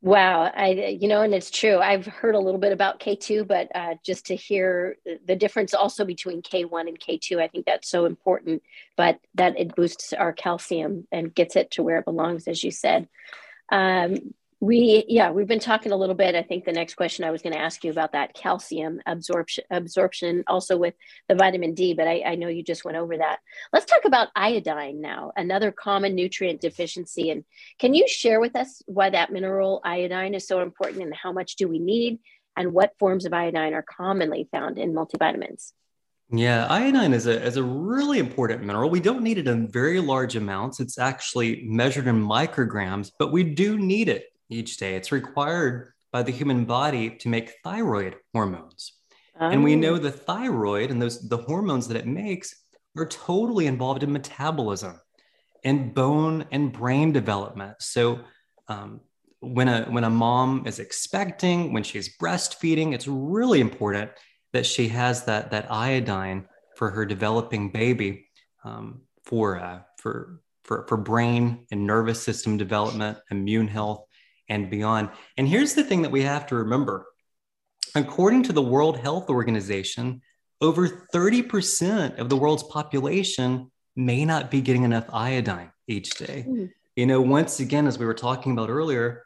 Wow, 0.00 0.42
I 0.54 0.96
you 1.00 1.08
know, 1.08 1.22
and 1.22 1.34
it's 1.34 1.50
true. 1.50 1.78
I've 1.78 2.06
heard 2.06 2.36
a 2.36 2.38
little 2.38 2.60
bit 2.60 2.70
about 2.70 3.00
K2, 3.00 3.48
but 3.48 3.68
uh, 3.74 3.94
just 4.04 4.26
to 4.26 4.36
hear 4.36 4.96
the 5.26 5.34
difference 5.34 5.74
also 5.74 6.04
between 6.04 6.40
K1 6.40 6.86
and 6.86 7.00
K2, 7.00 7.42
I 7.42 7.48
think 7.48 7.66
that's 7.66 7.90
so 7.90 8.04
important. 8.04 8.62
But 8.96 9.18
that 9.34 9.58
it 9.58 9.74
boosts 9.74 10.12
our 10.12 10.32
calcium 10.32 11.08
and 11.10 11.34
gets 11.34 11.56
it 11.56 11.72
to 11.72 11.82
where 11.82 11.98
it 11.98 12.04
belongs, 12.04 12.46
as 12.46 12.62
you 12.62 12.70
said. 12.70 13.08
Um, 13.72 14.34
we 14.60 15.04
yeah 15.08 15.30
we've 15.30 15.46
been 15.46 15.60
talking 15.60 15.92
a 15.92 15.96
little 15.96 16.14
bit. 16.14 16.34
I 16.34 16.42
think 16.42 16.64
the 16.64 16.72
next 16.72 16.94
question 16.94 17.24
i 17.24 17.30
was 17.30 17.42
going 17.42 17.52
to 17.52 17.60
ask 17.60 17.84
you 17.84 17.90
about 17.90 18.12
that 18.12 18.34
calcium 18.34 19.00
absorption 19.06 19.64
absorption 19.70 20.42
also 20.48 20.76
with 20.76 20.94
the 21.28 21.36
vitamin 21.36 21.74
d 21.74 21.94
but 21.94 22.08
I, 22.08 22.22
I 22.26 22.34
know 22.34 22.48
you 22.48 22.64
just 22.64 22.84
went 22.84 22.96
over 22.96 23.18
that. 23.18 23.38
Let's 23.72 23.86
talk 23.86 24.04
about 24.04 24.28
iodine 24.34 25.00
now 25.00 25.32
another 25.36 25.70
common 25.70 26.14
nutrient 26.14 26.60
deficiency. 26.60 27.30
And 27.30 27.44
can 27.78 27.94
you 27.94 28.08
share 28.08 28.40
with 28.40 28.56
us 28.56 28.82
why 28.86 29.10
that 29.10 29.32
mineral 29.32 29.80
iodine 29.84 30.34
is 30.34 30.46
so 30.46 30.60
important 30.60 31.02
and 31.02 31.14
how 31.14 31.32
much 31.32 31.56
do 31.56 31.68
we 31.68 31.78
need? 31.78 32.18
And 32.56 32.72
what 32.72 32.98
forms 32.98 33.24
of 33.24 33.32
iodine 33.32 33.72
are 33.72 33.84
commonly 33.84 34.48
found 34.50 34.78
in 34.78 34.92
multivitamins? 34.92 35.72
Yeah, 36.30 36.66
iodine 36.68 37.14
is 37.14 37.28
a, 37.28 37.40
is 37.40 37.56
a 37.56 37.62
really 37.62 38.18
important 38.18 38.64
mineral. 38.64 38.90
We 38.90 38.98
don't 38.98 39.22
need 39.22 39.38
it 39.38 39.46
in 39.46 39.68
very 39.68 40.00
large 40.00 40.34
amounts. 40.34 40.80
It's 40.80 40.98
actually 40.98 41.62
measured 41.64 42.08
in 42.08 42.20
micrograms, 42.20 43.12
but 43.16 43.30
we 43.30 43.44
do 43.44 43.78
need 43.78 44.08
it 44.08 44.26
each 44.50 44.76
day. 44.76 44.94
It's 44.94 45.12
required 45.12 45.92
by 46.12 46.22
the 46.22 46.32
human 46.32 46.64
body 46.64 47.10
to 47.10 47.28
make 47.28 47.52
thyroid 47.62 48.16
hormones. 48.32 48.92
Oh. 49.40 49.48
And 49.48 49.62
we 49.62 49.76
know 49.76 49.94
oh. 49.94 49.98
the 49.98 50.10
thyroid 50.10 50.90
and 50.90 51.00
those 51.00 51.28
the 51.28 51.36
hormones 51.36 51.88
that 51.88 51.96
it 51.96 52.06
makes 52.06 52.54
are 52.96 53.06
totally 53.06 53.66
involved 53.66 54.02
in 54.02 54.12
metabolism 54.12 55.00
and 55.64 55.94
bone 55.94 56.46
and 56.50 56.72
brain 56.72 57.12
development. 57.12 57.76
So 57.80 58.20
um, 58.68 59.00
when 59.40 59.68
a 59.68 59.84
when 59.84 60.04
a 60.04 60.10
mom 60.10 60.64
is 60.66 60.78
expecting, 60.78 61.72
when 61.72 61.82
she's 61.82 62.16
breastfeeding, 62.16 62.94
it's 62.94 63.06
really 63.08 63.60
important 63.60 64.10
that 64.52 64.66
she 64.66 64.88
has 64.88 65.24
that 65.24 65.50
that 65.50 65.70
iodine 65.70 66.46
for 66.76 66.90
her 66.90 67.04
developing 67.04 67.70
baby 67.70 68.26
um, 68.64 69.02
for 69.24 69.60
uh, 69.60 69.80
for 69.98 70.40
for 70.64 70.86
for 70.88 70.96
brain 70.96 71.66
and 71.70 71.86
nervous 71.86 72.22
system 72.22 72.56
development, 72.56 73.18
immune 73.30 73.68
health, 73.68 74.04
and 74.48 74.70
beyond. 74.70 75.10
And 75.36 75.48
here's 75.48 75.74
the 75.74 75.84
thing 75.84 76.02
that 76.02 76.12
we 76.12 76.22
have 76.22 76.46
to 76.48 76.56
remember: 76.56 77.06
according 77.94 78.44
to 78.44 78.52
the 78.52 78.62
World 78.62 78.98
Health 78.98 79.30
Organization, 79.30 80.22
over 80.60 80.88
30% 81.14 82.18
of 82.18 82.28
the 82.28 82.36
world's 82.36 82.64
population 82.64 83.70
may 83.94 84.24
not 84.24 84.50
be 84.50 84.60
getting 84.60 84.84
enough 84.84 85.06
iodine 85.12 85.70
each 85.86 86.10
day. 86.10 86.44
Mm. 86.48 86.70
You 86.96 87.06
know, 87.06 87.20
once 87.20 87.60
again, 87.60 87.86
as 87.86 87.98
we 87.98 88.06
were 88.06 88.14
talking 88.14 88.52
about 88.52 88.70
earlier, 88.70 89.24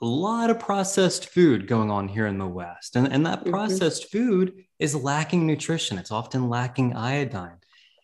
a 0.00 0.06
lot 0.06 0.50
of 0.50 0.58
processed 0.58 1.28
food 1.28 1.68
going 1.68 1.90
on 1.90 2.08
here 2.08 2.26
in 2.26 2.38
the 2.38 2.46
West. 2.46 2.96
And, 2.96 3.12
and 3.12 3.24
that 3.26 3.40
mm-hmm. 3.40 3.50
processed 3.50 4.10
food 4.10 4.64
is 4.80 4.96
lacking 4.96 5.46
nutrition, 5.46 5.98
it's 5.98 6.10
often 6.10 6.48
lacking 6.48 6.96
iodine. 6.96 7.58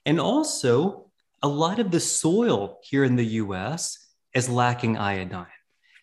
And 0.07 0.21
also, 0.21 1.11
a 1.43 1.49
lot 1.49 1.81
of 1.81 1.91
the 1.91 2.01
soil 2.01 2.79
here 2.83 3.05
in 3.05 3.17
the 3.17 3.27
US 3.43 3.99
is 4.35 4.49
lacking 4.49 4.97
iodine. 4.97 5.47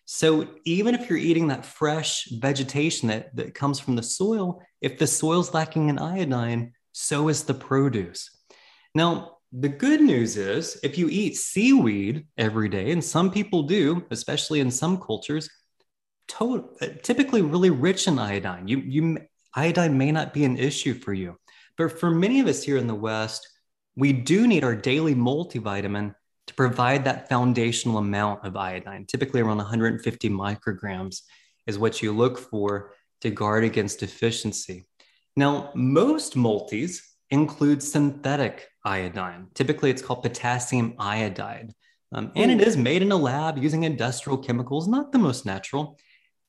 So 0.06 0.48
even 0.64 0.94
if 0.94 1.10
you're 1.10 1.18
eating 1.18 1.48
that 1.48 1.66
fresh 1.66 2.28
vegetation 2.30 3.08
that, 3.08 3.34
that 3.36 3.54
comes 3.54 3.80
from 3.80 3.96
the 3.96 4.02
soil, 4.02 4.62
if 4.80 4.98
the 4.98 5.06
soil's 5.06 5.52
lacking 5.52 5.88
in 5.88 5.98
iodine, 5.98 6.72
so 6.92 7.28
is 7.28 7.42
the 7.42 7.54
produce. 7.54 8.30
Now, 8.94 9.38
the 9.52 9.68
good 9.68 10.00
news 10.00 10.36
is 10.36 10.78
if 10.82 10.96
you 10.96 11.08
eat 11.08 11.36
seaweed 11.36 12.26
every 12.38 12.68
day, 12.68 12.92
and 12.92 13.02
some 13.02 13.30
people 13.30 13.64
do, 13.64 14.06
especially 14.10 14.60
in 14.60 14.70
some 14.70 15.00
cultures, 15.00 15.50
to- 16.28 16.70
typically 17.02 17.42
really 17.42 17.70
rich 17.70 18.06
in 18.06 18.18
iodine. 18.18 18.68
You, 18.68 18.78
you, 18.78 19.18
iodine 19.54 19.98
may 19.98 20.12
not 20.12 20.32
be 20.32 20.44
an 20.44 20.56
issue 20.56 20.94
for 20.94 21.12
you. 21.14 21.36
But 21.76 21.98
for 21.98 22.10
many 22.10 22.40
of 22.40 22.46
us 22.46 22.62
here 22.62 22.76
in 22.76 22.86
the 22.86 22.94
West, 22.94 23.46
we 23.96 24.12
do 24.12 24.46
need 24.46 24.62
our 24.62 24.76
daily 24.76 25.14
multivitamin 25.14 26.14
provide 26.56 27.04
that 27.04 27.28
foundational 27.28 27.98
amount 27.98 28.44
of 28.44 28.56
iodine. 28.56 29.06
Typically, 29.06 29.40
around 29.40 29.58
150 29.58 30.28
micrograms 30.30 31.22
is 31.66 31.78
what 31.78 32.02
you 32.02 32.12
look 32.12 32.38
for 32.38 32.92
to 33.20 33.30
guard 33.30 33.64
against 33.64 34.00
deficiency. 34.00 34.86
Now, 35.36 35.70
most 35.74 36.36
multis 36.36 37.02
include 37.30 37.82
synthetic 37.82 38.68
iodine. 38.84 39.48
Typically, 39.54 39.90
it's 39.90 40.02
called 40.02 40.22
potassium 40.22 40.94
iodide. 40.98 41.72
Um, 42.12 42.30
and 42.36 42.50
it 42.50 42.60
is 42.60 42.76
made 42.76 43.02
in 43.02 43.12
a 43.12 43.16
lab 43.16 43.58
using 43.58 43.82
industrial 43.82 44.38
chemicals, 44.38 44.86
not 44.86 45.12
the 45.12 45.18
most 45.18 45.44
natural. 45.44 45.98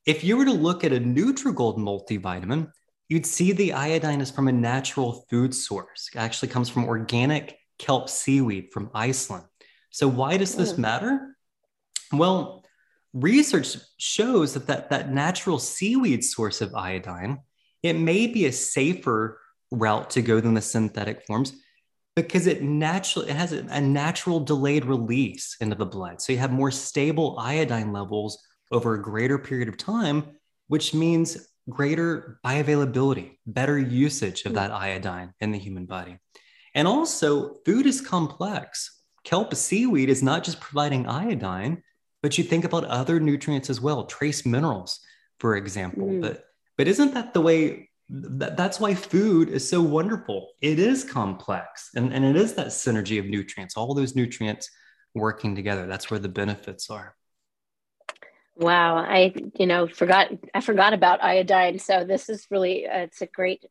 If 0.06 0.24
you 0.24 0.38
were 0.38 0.46
to 0.46 0.54
look 0.54 0.84
at 0.84 0.93
a 0.93 1.00
Nutrigold 1.00 1.78
multivitamin, 1.78 2.72
you'd 3.10 3.26
see 3.26 3.52
the 3.52 3.74
iodine 3.74 4.22
is 4.22 4.32
from 4.32 4.48
a 4.48 4.52
natural 4.52 5.26
food 5.30 5.54
source. 5.54 6.10
It 6.13 6.20
actually 6.20 6.50
comes 6.50 6.70
from 6.70 6.86
organic 6.86 7.58
kelp 7.80 8.08
seaweed 8.08 8.70
from 8.72 8.91
Iceland. 8.93 9.46
So 9.89 10.08
why 10.08 10.38
does 10.38 10.56
this 10.56 10.73
mm. 10.73 10.80
matter? 10.80 11.36
Well, 12.12 12.63
research 13.13 13.78
shows 13.97 14.54
that, 14.54 14.67
that 14.67 14.89
that 14.89 15.12
natural 15.12 15.60
seaweed 15.60 16.23
source 16.23 16.62
of 16.62 16.76
iodine, 16.76 17.39
it 17.84 17.93
may 17.93 18.28
be 18.28 18.45
a 18.45 18.52
safer 18.52 19.39
route 19.71 20.10
to 20.12 20.21
go 20.21 20.39
than 20.39 20.54
the 20.54 20.62
synthetic 20.62 21.26
forms 21.26 21.54
because 22.15 22.47
it 22.47 22.63
naturally 22.63 23.30
it 23.30 23.36
has 23.36 23.54
a, 23.54 23.65
a 23.69 23.80
natural 23.80 24.39
delayed 24.39 24.86
release 24.86 25.56
into 25.62 25.76
the 25.76 25.86
blood. 25.86 26.21
So 26.21 26.34
you 26.34 26.39
have 26.39 26.52
more 26.52 26.71
stable 26.71 27.38
iodine 27.39 27.93
levels 27.93 28.43
over 28.71 28.95
a 28.95 29.02
greater 29.02 29.38
period 29.38 29.69
of 29.69 29.78
time, 29.78 30.23
which 30.67 30.93
means 30.93 31.47
greater 31.69 32.39
bioavailability, 32.45 33.38
better 33.45 33.78
usage 33.78 34.45
of 34.45 34.54
mm. 34.54 34.56
that 34.56 34.71
iodine 34.71 35.34
in 35.39 35.52
the 35.52 35.60
human 35.60 35.86
body. 35.86 36.17
And 36.73 36.88
also, 36.88 37.58
food 37.65 37.86
is 37.86 38.02
complex. 38.02 38.97
Kelp 39.28 39.54
seaweed 39.54 40.10
is 40.10 40.24
not 40.24 40.46
just 40.46 40.62
providing 40.62 41.06
iodine, 41.06 41.84
but 42.24 42.38
you 42.38 42.46
think 42.46 42.63
about 42.63 42.86
other 42.86 43.20
nutrients 43.20 43.70
as 43.70 43.82
well, 43.82 44.06
trace 44.06 44.46
minerals, 44.46 45.02
for 45.42 45.58
example. 45.58 46.08
Mm. 46.08 46.22
But 46.22 46.46
but 46.78 46.88
isn't 46.88 47.13
that 47.13 47.34
the 47.34 47.42
way 47.42 47.90
that, 48.08 48.56
that's 48.56 48.80
why 48.80 48.94
food 48.94 49.50
is 49.50 49.70
so 49.70 49.82
wonderful? 49.82 50.52
It 50.62 50.80
is 50.80 51.04
complex 51.04 51.90
and, 51.94 52.13
and 52.13 52.24
it 52.24 52.38
is 52.38 52.54
that 52.54 52.68
synergy 52.68 53.20
of 53.20 53.26
nutrients, 53.26 53.76
all 53.76 53.94
those 53.94 54.16
nutrients 54.16 54.70
working 55.13 55.56
together. 55.56 55.88
That's 55.88 56.10
where 56.10 56.22
the 56.22 56.30
benefits 56.30 56.90
are. 56.90 57.16
Wow, 58.60 58.98
I 58.98 59.34
you 59.60 59.67
know 59.67 59.88
forgot 59.88 60.30
I 60.54 60.62
forgot 60.62 60.93
about 60.93 61.24
iodine. 61.24 61.78
So 61.78 62.04
this 62.04 62.28
is 62.28 62.48
really 62.50 62.88
uh, 62.88 63.02
it's 63.02 63.22
a 63.22 63.28
great 63.28 63.63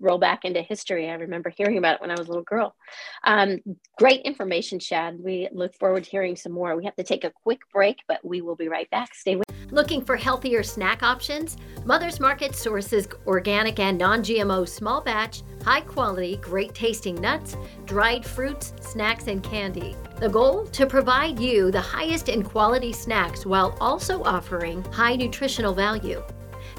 rollback 0.00 0.38
into 0.42 0.62
history. 0.62 1.08
I 1.08 1.14
remember 1.14 1.48
hearing 1.48 1.78
about 1.78 1.96
it 1.96 2.00
when 2.00 2.10
I 2.10 2.14
was 2.18 2.26
a 2.26 2.30
little 2.30 2.42
girl. 2.42 2.74
Um, 3.22 3.60
great 3.98 4.22
information, 4.22 4.80
Chad. 4.80 5.18
We 5.20 5.48
look 5.52 5.76
forward 5.76 6.04
to 6.04 6.10
hearing 6.10 6.34
some 6.34 6.50
more. 6.50 6.76
We 6.76 6.86
have 6.86 6.96
to 6.96 7.04
take 7.04 7.22
a 7.22 7.32
quick 7.44 7.60
break, 7.72 7.98
but 8.08 8.24
we 8.24 8.40
will 8.40 8.56
be 8.56 8.68
right 8.68 8.90
back. 8.90 9.14
Stay 9.14 9.36
with. 9.36 9.51
Looking 9.72 10.04
for 10.04 10.16
healthier 10.16 10.62
snack 10.62 11.02
options? 11.02 11.56
Mother's 11.86 12.20
Market 12.20 12.54
sources 12.54 13.08
organic 13.26 13.78
and 13.78 13.96
non-GMO 13.96 14.68
small 14.68 15.00
batch, 15.00 15.42
high 15.64 15.80
quality, 15.80 16.36
great 16.42 16.74
tasting 16.74 17.14
nuts, 17.14 17.56
dried 17.86 18.22
fruits, 18.22 18.74
snacks, 18.80 19.28
and 19.28 19.42
candy. 19.42 19.96
The 20.20 20.28
goal? 20.28 20.66
To 20.66 20.86
provide 20.86 21.40
you 21.40 21.70
the 21.70 21.80
highest 21.80 22.28
in 22.28 22.42
quality 22.42 22.92
snacks 22.92 23.46
while 23.46 23.74
also 23.80 24.22
offering 24.24 24.84
high 24.92 25.16
nutritional 25.16 25.72
value. 25.72 26.22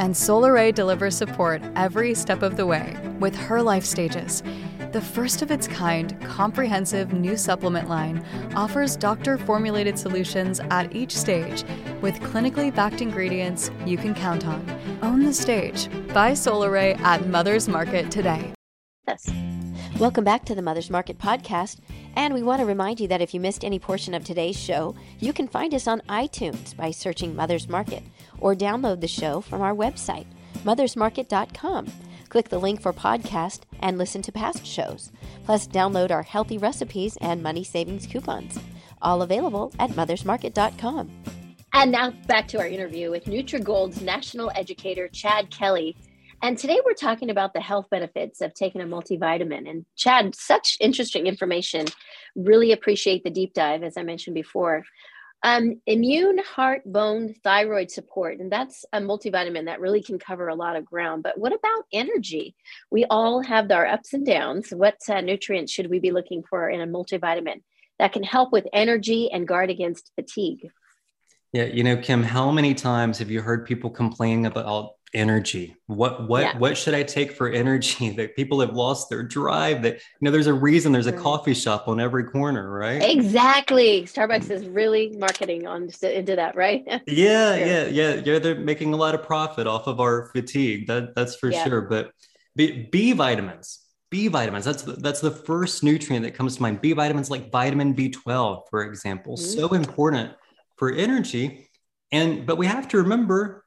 And 0.00 0.14
Solaray 0.14 0.72
delivers 0.72 1.16
support 1.16 1.60
every 1.74 2.14
step 2.14 2.42
of 2.42 2.56
the 2.56 2.66
way 2.66 2.96
with 3.18 3.34
her 3.34 3.60
life 3.60 3.84
stages. 3.84 4.44
The 4.92 5.00
first 5.00 5.42
of 5.42 5.50
its 5.50 5.66
kind, 5.66 6.18
comprehensive 6.22 7.12
new 7.12 7.36
supplement 7.36 7.88
line 7.88 8.24
offers 8.54 8.96
doctor 8.96 9.36
formulated 9.38 9.98
solutions 9.98 10.60
at 10.70 10.94
each 10.94 11.16
stage 11.16 11.64
with 12.00 12.20
clinically 12.20 12.74
backed 12.74 13.02
ingredients 13.02 13.72
you 13.84 13.96
can 13.98 14.14
count 14.14 14.46
on. 14.46 14.64
Own 15.02 15.24
the 15.24 15.34
stage. 15.34 15.88
Buy 16.14 16.30
Solaray 16.30 16.98
at 17.00 17.26
Mother's 17.26 17.68
Market 17.68 18.10
today. 18.10 18.54
Yes. 19.06 19.28
Welcome 19.98 20.22
back 20.22 20.44
to 20.44 20.54
the 20.54 20.62
Mother's 20.62 20.90
Market 20.90 21.18
podcast. 21.18 21.80
And 22.14 22.32
we 22.32 22.42
want 22.44 22.60
to 22.60 22.66
remind 22.66 23.00
you 23.00 23.08
that 23.08 23.20
if 23.20 23.34
you 23.34 23.40
missed 23.40 23.64
any 23.64 23.80
portion 23.80 24.14
of 24.14 24.24
today's 24.24 24.56
show, 24.56 24.94
you 25.18 25.32
can 25.32 25.48
find 25.48 25.74
us 25.74 25.88
on 25.88 26.02
iTunes 26.08 26.76
by 26.76 26.92
searching 26.92 27.34
Mother's 27.34 27.68
Market 27.68 28.04
or 28.40 28.54
download 28.54 29.00
the 29.00 29.08
show 29.08 29.40
from 29.40 29.62
our 29.62 29.74
website, 29.74 30.26
mothersmarket.com. 30.64 31.86
Click 32.28 32.48
the 32.48 32.58
link 32.58 32.82
for 32.82 32.92
podcast 32.92 33.60
and 33.80 33.96
listen 33.96 34.22
to 34.22 34.32
past 34.32 34.66
shows. 34.66 35.10
Plus, 35.44 35.66
download 35.66 36.10
our 36.10 36.22
healthy 36.22 36.58
recipes 36.58 37.16
and 37.20 37.42
money 37.42 37.64
savings 37.64 38.06
coupons. 38.06 38.58
All 39.00 39.22
available 39.22 39.72
at 39.78 39.90
mothersmarket.com. 39.90 41.10
And 41.72 41.92
now 41.92 42.10
back 42.26 42.48
to 42.48 42.58
our 42.58 42.66
interview 42.66 43.10
with 43.10 43.24
Nutrigold's 43.24 44.00
national 44.00 44.50
educator, 44.54 45.08
Chad 45.08 45.50
Kelly. 45.50 45.96
And 46.40 46.56
today 46.56 46.78
we're 46.84 46.94
talking 46.94 47.30
about 47.30 47.52
the 47.52 47.60
health 47.60 47.86
benefits 47.90 48.40
of 48.40 48.54
taking 48.54 48.80
a 48.80 48.84
multivitamin. 48.84 49.68
And 49.68 49.84
Chad, 49.96 50.34
such 50.34 50.76
interesting 50.80 51.26
information. 51.26 51.86
Really 52.36 52.72
appreciate 52.72 53.24
the 53.24 53.30
deep 53.30 53.54
dive, 53.54 53.82
as 53.82 53.96
I 53.96 54.02
mentioned 54.02 54.34
before. 54.34 54.84
Um, 55.44 55.80
immune, 55.86 56.38
heart, 56.38 56.82
bone, 56.84 57.32
thyroid 57.44 57.92
support, 57.92 58.40
and 58.40 58.50
that's 58.50 58.84
a 58.92 59.00
multivitamin 59.00 59.66
that 59.66 59.80
really 59.80 60.02
can 60.02 60.18
cover 60.18 60.48
a 60.48 60.54
lot 60.56 60.74
of 60.74 60.84
ground. 60.84 61.22
But 61.22 61.38
what 61.38 61.52
about 61.52 61.84
energy? 61.92 62.56
We 62.90 63.04
all 63.04 63.40
have 63.42 63.70
our 63.70 63.86
ups 63.86 64.14
and 64.14 64.26
downs. 64.26 64.70
What 64.70 64.96
uh, 65.08 65.20
nutrients 65.20 65.72
should 65.72 65.90
we 65.90 66.00
be 66.00 66.10
looking 66.10 66.42
for 66.42 66.68
in 66.68 66.80
a 66.80 66.86
multivitamin 66.88 67.62
that 68.00 68.12
can 68.12 68.24
help 68.24 68.52
with 68.52 68.66
energy 68.72 69.30
and 69.30 69.46
guard 69.46 69.70
against 69.70 70.10
fatigue? 70.16 70.70
Yeah, 71.52 71.64
you 71.64 71.82
know, 71.82 71.96
Kim, 71.96 72.22
how 72.22 72.50
many 72.50 72.74
times 72.74 73.18
have 73.18 73.30
you 73.30 73.40
heard 73.40 73.64
people 73.64 73.88
complaining 73.90 74.44
about 74.44 74.97
energy. 75.14 75.76
What 75.86 76.28
what 76.28 76.42
yeah. 76.42 76.58
what 76.58 76.76
should 76.76 76.94
i 76.94 77.02
take 77.02 77.32
for 77.32 77.48
energy? 77.48 78.10
That 78.18 78.34
people 78.34 78.60
have 78.60 78.74
lost 78.74 79.10
their 79.10 79.22
drive 79.22 79.82
that 79.82 79.94
you 79.94 80.22
know 80.22 80.30
there's 80.30 80.46
a 80.46 80.52
reason 80.52 80.92
there's 80.92 81.06
a 81.06 81.12
coffee 81.12 81.54
shop 81.54 81.86
on 81.86 82.00
every 82.00 82.24
corner 82.24 82.70
right? 82.70 83.02
Exactly. 83.02 84.02
Starbucks 84.02 84.50
is 84.50 84.66
really 84.66 85.10
marketing 85.16 85.66
on 85.66 85.90
into 86.02 86.36
that 86.36 86.56
right? 86.56 86.84
Yeah 87.06 87.56
sure. 87.56 87.66
yeah 87.66 87.86
yeah. 87.86 88.22
Yeah 88.24 88.38
they're 88.38 88.54
making 88.58 88.92
a 88.92 88.96
lot 88.96 89.14
of 89.14 89.22
profit 89.22 89.66
off 89.66 89.86
of 89.86 90.00
our 90.00 90.30
fatigue 90.32 90.86
that 90.88 91.14
that's 91.14 91.36
for 91.36 91.50
yeah. 91.50 91.64
sure. 91.64 91.82
But 91.82 92.10
B, 92.56 92.88
B 92.90 93.12
vitamins 93.12 93.84
B 94.10 94.28
vitamins 94.28 94.64
that's 94.64 94.82
the, 94.82 94.92
that's 94.92 95.20
the 95.20 95.30
first 95.30 95.84
nutrient 95.84 96.24
that 96.24 96.34
comes 96.34 96.56
to 96.56 96.62
mind. 96.62 96.80
B 96.80 96.92
vitamins 96.92 97.30
like 97.30 97.52
vitamin 97.52 97.94
B12 97.94 98.62
for 98.70 98.82
example 98.82 99.36
mm-hmm. 99.36 99.58
so 99.60 99.68
important 99.74 100.32
for 100.76 100.92
energy. 100.92 101.68
And 102.10 102.46
but 102.46 102.56
we 102.56 102.66
have 102.66 102.88
to 102.88 102.98
remember 102.98 103.64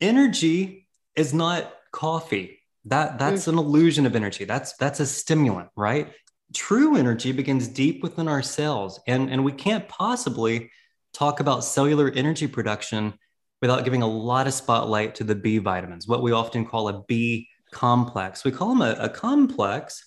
energy 0.00 0.83
is 1.16 1.34
not 1.34 1.72
coffee. 1.92 2.60
That 2.86 3.18
that's 3.18 3.44
mm. 3.44 3.48
an 3.48 3.58
illusion 3.58 4.06
of 4.06 4.14
energy. 4.14 4.44
That's 4.44 4.74
that's 4.76 5.00
a 5.00 5.06
stimulant, 5.06 5.70
right? 5.76 6.12
True 6.52 6.96
energy 6.96 7.32
begins 7.32 7.66
deep 7.68 8.02
within 8.02 8.28
our 8.28 8.42
cells, 8.42 9.00
and 9.06 9.30
and 9.30 9.44
we 9.44 9.52
can't 9.52 9.88
possibly 9.88 10.70
talk 11.12 11.40
about 11.40 11.64
cellular 11.64 12.10
energy 12.10 12.46
production 12.46 13.14
without 13.62 13.84
giving 13.84 14.02
a 14.02 14.06
lot 14.06 14.46
of 14.46 14.52
spotlight 14.52 15.14
to 15.14 15.24
the 15.24 15.34
B 15.34 15.58
vitamins, 15.58 16.06
what 16.06 16.22
we 16.22 16.32
often 16.32 16.66
call 16.66 16.88
a 16.88 17.02
B 17.04 17.48
complex. 17.72 18.44
We 18.44 18.50
call 18.50 18.68
them 18.68 18.82
a, 18.82 18.92
a 18.98 19.08
complex 19.08 20.04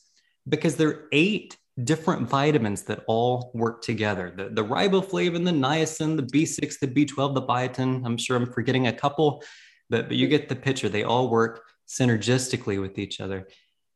because 0.47 0.75
there 0.75 0.89
are 0.89 1.07
eight 1.11 1.57
different 1.83 2.27
vitamins 2.27 2.83
that 2.83 3.03
all 3.07 3.51
work 3.53 3.81
together 3.83 4.33
the, 4.35 4.49
the 4.49 4.63
riboflavin, 4.63 5.45
the 5.45 5.51
niacin, 5.51 6.15
the 6.17 6.23
B6, 6.23 6.79
the 6.79 6.87
B12, 6.87 7.35
the 7.35 7.41
biotin. 7.41 8.05
I'm 8.05 8.17
sure 8.17 8.35
I'm 8.35 8.51
forgetting 8.51 8.87
a 8.87 8.93
couple 8.93 9.43
but, 9.89 10.07
but 10.07 10.17
you 10.17 10.27
get 10.27 10.49
the 10.49 10.55
picture. 10.55 10.89
They 10.89 11.03
all 11.03 11.29
work 11.29 11.63
synergistically 11.87 12.79
with 12.79 12.99
each 12.99 13.19
other. 13.19 13.47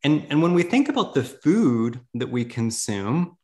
And, 0.04 0.26
and 0.30 0.42
when 0.42 0.54
we 0.54 0.64
think 0.64 0.90
about 0.90 1.14
the 1.14 1.24
food 1.24 2.00
that 2.16 2.30
we 2.30 2.46
consume, 2.46 3.38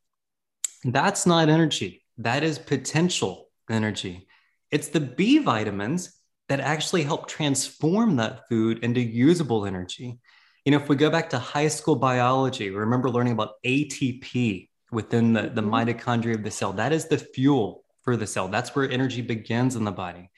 that's 0.84 1.26
not 1.26 1.50
energy, 1.50 2.04
that 2.18 2.44
is 2.44 2.58
potential 2.58 3.50
energy. 3.70 4.28
It's 4.72 4.88
the 4.90 5.00
B 5.00 5.40
vitamins 5.40 6.18
that 6.50 6.60
actually 6.60 7.04
help 7.04 7.28
transform 7.28 8.16
that 8.16 8.48
food 8.48 8.84
into 8.84 9.02
usable 9.02 9.66
energy. 9.66 10.20
You 10.66 10.72
know, 10.72 10.78
if 10.78 10.90
we 10.90 10.96
go 10.96 11.10
back 11.10 11.30
to 11.32 11.40
high 11.40 11.68
school 11.68 11.96
biology, 11.96 12.70
remember 12.70 13.10
learning 13.10 13.34
about 13.34 13.62
ATP 13.66 14.70
within 14.92 15.34
the, 15.34 15.44
the 15.44 15.62
mm-hmm. 15.62 15.74
mitochondria 15.74 16.36
of 16.36 16.44
the 16.44 16.52
cell. 16.52 16.74
That 16.74 16.94
is 16.94 17.08
the 17.08 17.18
fuel 17.18 17.84
for 18.02 18.16
the 18.16 18.28
cell. 18.28 18.48
That's 18.48 18.76
where 18.76 18.90
energy 18.90 19.22
begins 19.22 19.76
in 19.76 19.84
the 19.84 19.92
body. 19.92 20.30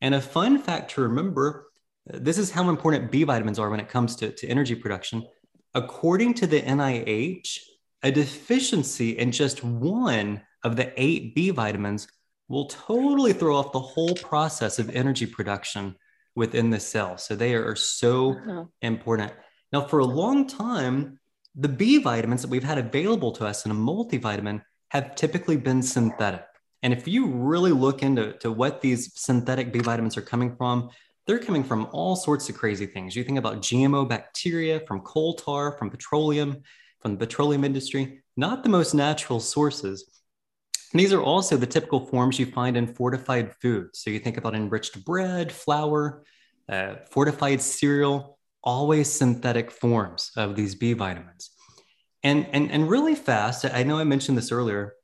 And 0.00 0.14
a 0.14 0.20
fun 0.20 0.58
fact 0.58 0.92
to 0.92 1.02
remember 1.02 1.66
this 2.06 2.38
is 2.38 2.50
how 2.50 2.68
important 2.70 3.10
B 3.10 3.24
vitamins 3.24 3.58
are 3.58 3.68
when 3.68 3.80
it 3.80 3.88
comes 3.88 4.16
to, 4.16 4.32
to 4.32 4.46
energy 4.48 4.74
production. 4.74 5.26
According 5.74 6.34
to 6.34 6.46
the 6.46 6.62
NIH, 6.62 7.58
a 8.02 8.10
deficiency 8.10 9.18
in 9.18 9.32
just 9.32 9.62
one 9.62 10.40
of 10.64 10.76
the 10.76 10.92
eight 11.00 11.34
B 11.34 11.50
vitamins 11.50 12.08
will 12.48 12.66
totally 12.66 13.32
throw 13.32 13.56
off 13.56 13.72
the 13.72 13.80
whole 13.80 14.14
process 14.14 14.78
of 14.78 14.88
energy 14.90 15.26
production 15.26 15.94
within 16.34 16.70
the 16.70 16.80
cell. 16.80 17.18
So 17.18 17.36
they 17.36 17.54
are 17.54 17.76
so 17.76 18.32
uh-huh. 18.32 18.64
important. 18.80 19.32
Now, 19.72 19.82
for 19.82 19.98
a 19.98 20.04
long 20.04 20.46
time, 20.46 21.18
the 21.54 21.68
B 21.68 21.98
vitamins 21.98 22.42
that 22.42 22.50
we've 22.50 22.64
had 22.64 22.78
available 22.78 23.32
to 23.32 23.46
us 23.46 23.66
in 23.66 23.72
a 23.72 23.74
multivitamin 23.74 24.62
have 24.90 25.14
typically 25.14 25.56
been 25.56 25.82
synthetic. 25.82 26.44
And 26.82 26.92
if 26.92 27.08
you 27.08 27.26
really 27.26 27.72
look 27.72 28.02
into 28.02 28.32
to 28.38 28.52
what 28.52 28.80
these 28.80 29.12
synthetic 29.20 29.72
B 29.72 29.80
vitamins 29.80 30.16
are 30.16 30.22
coming 30.22 30.54
from, 30.56 30.90
they're 31.26 31.38
coming 31.38 31.64
from 31.64 31.88
all 31.92 32.16
sorts 32.16 32.48
of 32.48 32.56
crazy 32.56 32.86
things. 32.86 33.14
You 33.14 33.24
think 33.24 33.38
about 33.38 33.58
GMO 33.58 34.08
bacteria, 34.08 34.80
from 34.80 35.00
coal 35.00 35.34
tar, 35.34 35.76
from 35.76 35.90
petroleum, 35.90 36.62
from 37.00 37.12
the 37.12 37.18
petroleum 37.18 37.64
industry, 37.64 38.22
not 38.36 38.62
the 38.62 38.68
most 38.68 38.94
natural 38.94 39.40
sources. 39.40 40.08
And 40.92 41.00
these 41.00 41.12
are 41.12 41.22
also 41.22 41.56
the 41.56 41.66
typical 41.66 42.06
forms 42.06 42.38
you 42.38 42.46
find 42.46 42.76
in 42.76 42.86
fortified 42.86 43.54
foods. 43.60 44.00
So 44.00 44.10
you 44.10 44.18
think 44.20 44.38
about 44.38 44.54
enriched 44.54 45.04
bread, 45.04 45.52
flour, 45.52 46.24
uh, 46.68 46.94
fortified 47.10 47.60
cereal, 47.60 48.38
always 48.62 49.12
synthetic 49.12 49.70
forms 49.70 50.30
of 50.36 50.56
these 50.56 50.74
B 50.74 50.94
vitamins. 50.94 51.50
And, 52.22 52.46
and, 52.52 52.70
and 52.70 52.88
really 52.88 53.14
fast, 53.14 53.64
I 53.64 53.82
know 53.82 53.98
I 53.98 54.04
mentioned 54.04 54.38
this 54.38 54.50
earlier, 54.50 54.94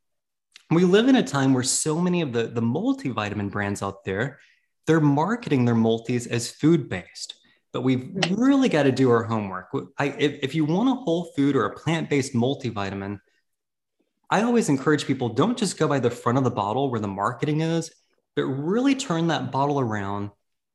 we 0.74 0.84
live 0.84 1.08
in 1.08 1.16
a 1.16 1.22
time 1.22 1.52
where 1.52 1.62
so 1.62 2.00
many 2.00 2.20
of 2.20 2.32
the, 2.32 2.44
the 2.44 2.62
multivitamin 2.62 3.50
brands 3.50 3.82
out 3.82 4.04
there, 4.04 4.38
they're 4.86 5.00
marketing 5.00 5.64
their 5.64 5.74
multis 5.74 6.26
as 6.26 6.50
food 6.50 6.88
based. 6.88 7.34
But 7.72 7.82
we've 7.82 8.14
really 8.30 8.68
got 8.68 8.84
to 8.84 8.92
do 8.92 9.10
our 9.10 9.24
homework. 9.24 9.68
I, 9.98 10.06
if, 10.18 10.38
if 10.42 10.54
you 10.54 10.64
want 10.64 10.88
a 10.88 11.02
whole 11.02 11.32
food 11.36 11.56
or 11.56 11.66
a 11.66 11.74
plant 11.74 12.08
based 12.08 12.32
multivitamin, 12.34 13.18
I 14.30 14.42
always 14.42 14.68
encourage 14.68 15.06
people 15.06 15.28
don't 15.28 15.58
just 15.58 15.76
go 15.78 15.88
by 15.88 15.98
the 15.98 16.10
front 16.10 16.38
of 16.38 16.44
the 16.44 16.50
bottle 16.50 16.90
where 16.90 17.00
the 17.00 17.08
marketing 17.08 17.60
is, 17.60 17.92
but 18.36 18.44
really 18.44 18.94
turn 18.94 19.28
that 19.28 19.52
bottle 19.52 19.80
around, 19.80 20.30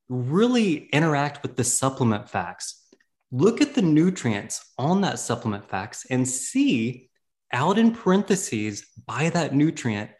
really 0.07 0.87
interact 0.93 1.41
with 1.41 1.55
the 1.55 1.63
supplement 1.63 2.29
facts. 2.29 2.85
Look 3.31 3.61
at 3.61 3.75
the 3.75 3.81
nutrients 3.81 4.71
on 4.77 5.01
that 5.01 5.19
supplement 5.19 5.69
facts 5.69 6.05
and 6.09 6.27
see 6.27 7.08
out 7.51 7.77
in 7.77 7.93
parentheses 7.93 8.85
by 9.05 9.29
that 9.29 9.53
nutrient, 9.53 10.11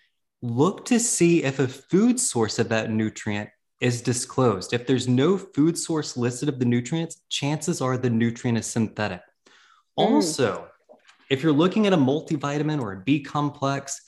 look 0.42 0.86
to 0.86 1.00
see 1.00 1.44
if 1.44 1.60
a 1.60 1.68
food 1.68 2.20
source 2.20 2.60
of 2.60 2.70
that 2.70 2.89
nutrient 2.89 3.50
is 3.82 4.02
disclosed. 4.02 4.74
If 4.74 4.88
there's 4.88 5.08
no 5.08 5.38
food 5.38 5.78
source 5.78 6.18
listed 6.18 6.50
of 6.50 6.60
the 6.60 6.65
nutrients, 6.65 7.22
chances 7.30 7.82
are 7.82 7.98
the 7.98 8.10
nutrient 8.10 8.58
is 8.58 8.65
synthetic. 8.65 9.22
Mm. 9.98 10.06
Also, 10.06 10.68
if 11.30 11.44
you're 11.44 11.54
looking 11.54 11.88
at 11.88 11.94
a 11.94 11.98
multivitamin 11.98 12.82
or 12.82 12.94
a 12.94 13.02
B 13.02 13.22
complex 13.22 14.02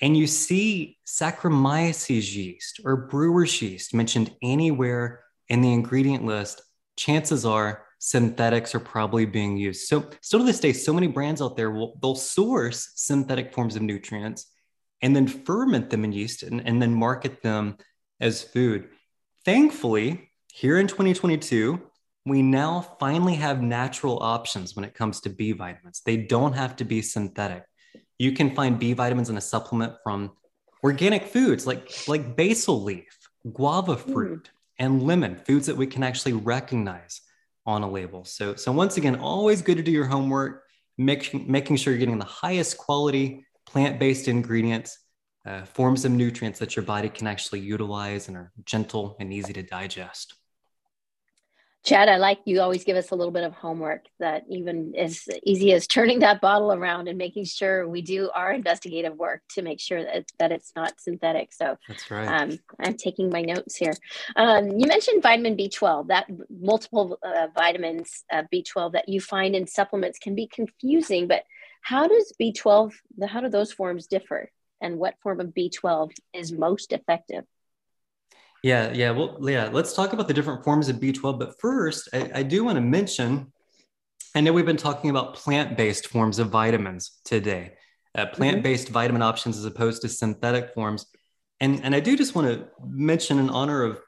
and 0.00 0.16
you 0.16 0.26
see 0.26 0.98
Saccharomyces 1.06 2.34
yeast 2.34 2.80
or 2.84 2.96
brewer's 2.96 3.60
yeast 3.62 3.94
mentioned 3.94 4.34
anywhere 4.42 5.22
in 5.48 5.60
the 5.60 5.72
ingredient 5.72 6.24
list, 6.24 6.62
chances 6.96 7.44
are 7.44 7.84
synthetics 8.04 8.74
are 8.74 8.80
probably 8.80 9.24
being 9.24 9.56
used. 9.56 9.86
So 9.86 10.10
still 10.22 10.40
to 10.40 10.44
this 10.44 10.58
day, 10.58 10.72
so 10.72 10.92
many 10.92 11.06
brands 11.06 11.40
out 11.40 11.56
there 11.56 11.70
will 11.70 11.96
they'll 12.02 12.16
source 12.16 12.90
synthetic 12.96 13.54
forms 13.54 13.76
of 13.76 13.82
nutrients 13.82 14.50
and 15.02 15.14
then 15.14 15.28
ferment 15.28 15.88
them 15.88 16.04
in 16.04 16.10
yeast 16.10 16.42
and, 16.42 16.66
and 16.66 16.82
then 16.82 16.92
market 16.92 17.42
them 17.42 17.76
as 18.20 18.42
food. 18.42 18.88
Thankfully, 19.44 20.30
here 20.52 20.80
in 20.80 20.88
2022, 20.88 21.80
we 22.26 22.42
now 22.42 22.80
finally 22.98 23.36
have 23.36 23.62
natural 23.62 24.20
options 24.20 24.74
when 24.74 24.84
it 24.84 24.94
comes 24.94 25.20
to 25.20 25.30
B 25.30 25.52
vitamins. 25.52 26.02
They 26.04 26.16
don't 26.16 26.54
have 26.54 26.74
to 26.76 26.84
be 26.84 27.02
synthetic. 27.02 27.62
You 28.18 28.32
can 28.32 28.52
find 28.52 28.80
B 28.80 28.94
vitamins 28.94 29.30
in 29.30 29.36
a 29.36 29.40
supplement 29.40 29.94
from 30.02 30.32
organic 30.82 31.28
foods 31.28 31.68
like, 31.68 32.08
like 32.08 32.34
basil 32.34 32.82
leaf, 32.82 33.16
guava 33.52 33.94
hmm. 33.94 34.12
fruit, 34.12 34.50
and 34.80 35.04
lemon, 35.04 35.36
foods 35.46 35.66
that 35.66 35.76
we 35.76 35.86
can 35.86 36.02
actually 36.02 36.32
recognize 36.32 37.20
on 37.66 37.82
a 37.82 37.90
label. 37.90 38.24
So, 38.24 38.54
so 38.54 38.72
once 38.72 38.96
again, 38.96 39.16
always 39.16 39.62
good 39.62 39.76
to 39.76 39.82
do 39.82 39.92
your 39.92 40.06
homework, 40.06 40.64
make, 40.98 41.32
making 41.48 41.76
sure 41.76 41.92
you're 41.92 42.00
getting 42.00 42.18
the 42.18 42.24
highest 42.24 42.78
quality 42.78 43.46
plant-based 43.66 44.28
ingredients, 44.28 44.98
uh, 45.46 45.64
forms 45.64 46.04
of 46.04 46.12
nutrients 46.12 46.58
that 46.58 46.76
your 46.76 46.84
body 46.84 47.08
can 47.08 47.26
actually 47.26 47.60
utilize 47.60 48.28
and 48.28 48.36
are 48.36 48.52
gentle 48.64 49.16
and 49.20 49.32
easy 49.32 49.52
to 49.52 49.62
digest. 49.62 50.34
Chad, 51.84 52.08
I 52.08 52.16
like 52.16 52.38
you 52.44 52.60
always 52.60 52.84
give 52.84 52.96
us 52.96 53.10
a 53.10 53.16
little 53.16 53.32
bit 53.32 53.42
of 53.42 53.54
homework 53.54 54.04
that 54.20 54.44
even 54.48 54.94
as 54.96 55.26
easy 55.42 55.72
as 55.72 55.88
turning 55.88 56.20
that 56.20 56.40
bottle 56.40 56.72
around 56.72 57.08
and 57.08 57.18
making 57.18 57.44
sure 57.44 57.88
we 57.88 58.02
do 58.02 58.30
our 58.34 58.52
investigative 58.52 59.16
work 59.16 59.42
to 59.54 59.62
make 59.62 59.80
sure 59.80 60.04
that, 60.04 60.26
that 60.38 60.52
it's 60.52 60.72
not 60.76 61.00
synthetic. 61.00 61.52
So 61.52 61.76
that's 61.88 62.08
right. 62.08 62.28
Um, 62.28 62.58
I'm 62.78 62.94
taking 62.94 63.30
my 63.30 63.42
notes 63.42 63.74
here. 63.74 63.94
Um, 64.36 64.78
you 64.78 64.86
mentioned 64.86 65.24
vitamin 65.24 65.56
B12, 65.56 66.06
that 66.06 66.26
multiple 66.48 67.18
uh, 67.20 67.48
vitamins, 67.52 68.22
uh, 68.32 68.44
B12 68.54 68.92
that 68.92 69.08
you 69.08 69.20
find 69.20 69.56
in 69.56 69.66
supplements 69.66 70.20
can 70.20 70.36
be 70.36 70.46
confusing, 70.46 71.26
but 71.26 71.42
how 71.80 72.06
does 72.06 72.32
B12, 72.40 72.92
how 73.26 73.40
do 73.40 73.48
those 73.48 73.72
forms 73.72 74.06
differ? 74.06 74.52
And 74.80 74.98
what 74.98 75.14
form 75.20 75.40
of 75.40 75.48
B12 75.48 76.12
is 76.32 76.52
most 76.52 76.92
effective? 76.92 77.44
Yeah, 78.62 78.92
yeah. 78.92 79.10
Well, 79.10 79.38
yeah, 79.42 79.68
let's 79.72 79.92
talk 79.92 80.12
about 80.12 80.28
the 80.28 80.34
different 80.34 80.62
forms 80.62 80.88
of 80.88 80.96
B12. 80.96 81.38
But 81.38 81.60
first, 81.60 82.08
I, 82.12 82.30
I 82.36 82.42
do 82.42 82.64
want 82.64 82.76
to 82.76 82.80
mention 82.80 83.52
I 84.34 84.40
know 84.40 84.52
we've 84.52 84.66
been 84.66 84.76
talking 84.76 85.10
about 85.10 85.34
plant 85.34 85.76
based 85.76 86.06
forms 86.06 86.38
of 86.38 86.48
vitamins 86.48 87.20
today, 87.24 87.74
uh, 88.16 88.26
plant 88.26 88.62
based 88.62 88.86
mm-hmm. 88.86 88.94
vitamin 88.94 89.22
options 89.22 89.58
as 89.58 89.64
opposed 89.64 90.02
to 90.02 90.08
synthetic 90.08 90.72
forms. 90.74 91.06
And, 91.60 91.84
and 91.84 91.94
I 91.94 92.00
do 92.00 92.16
just 92.16 92.34
want 92.34 92.48
to 92.48 92.68
mention 92.82 93.38
in 93.38 93.50
honor 93.50 93.82
of 93.82 94.00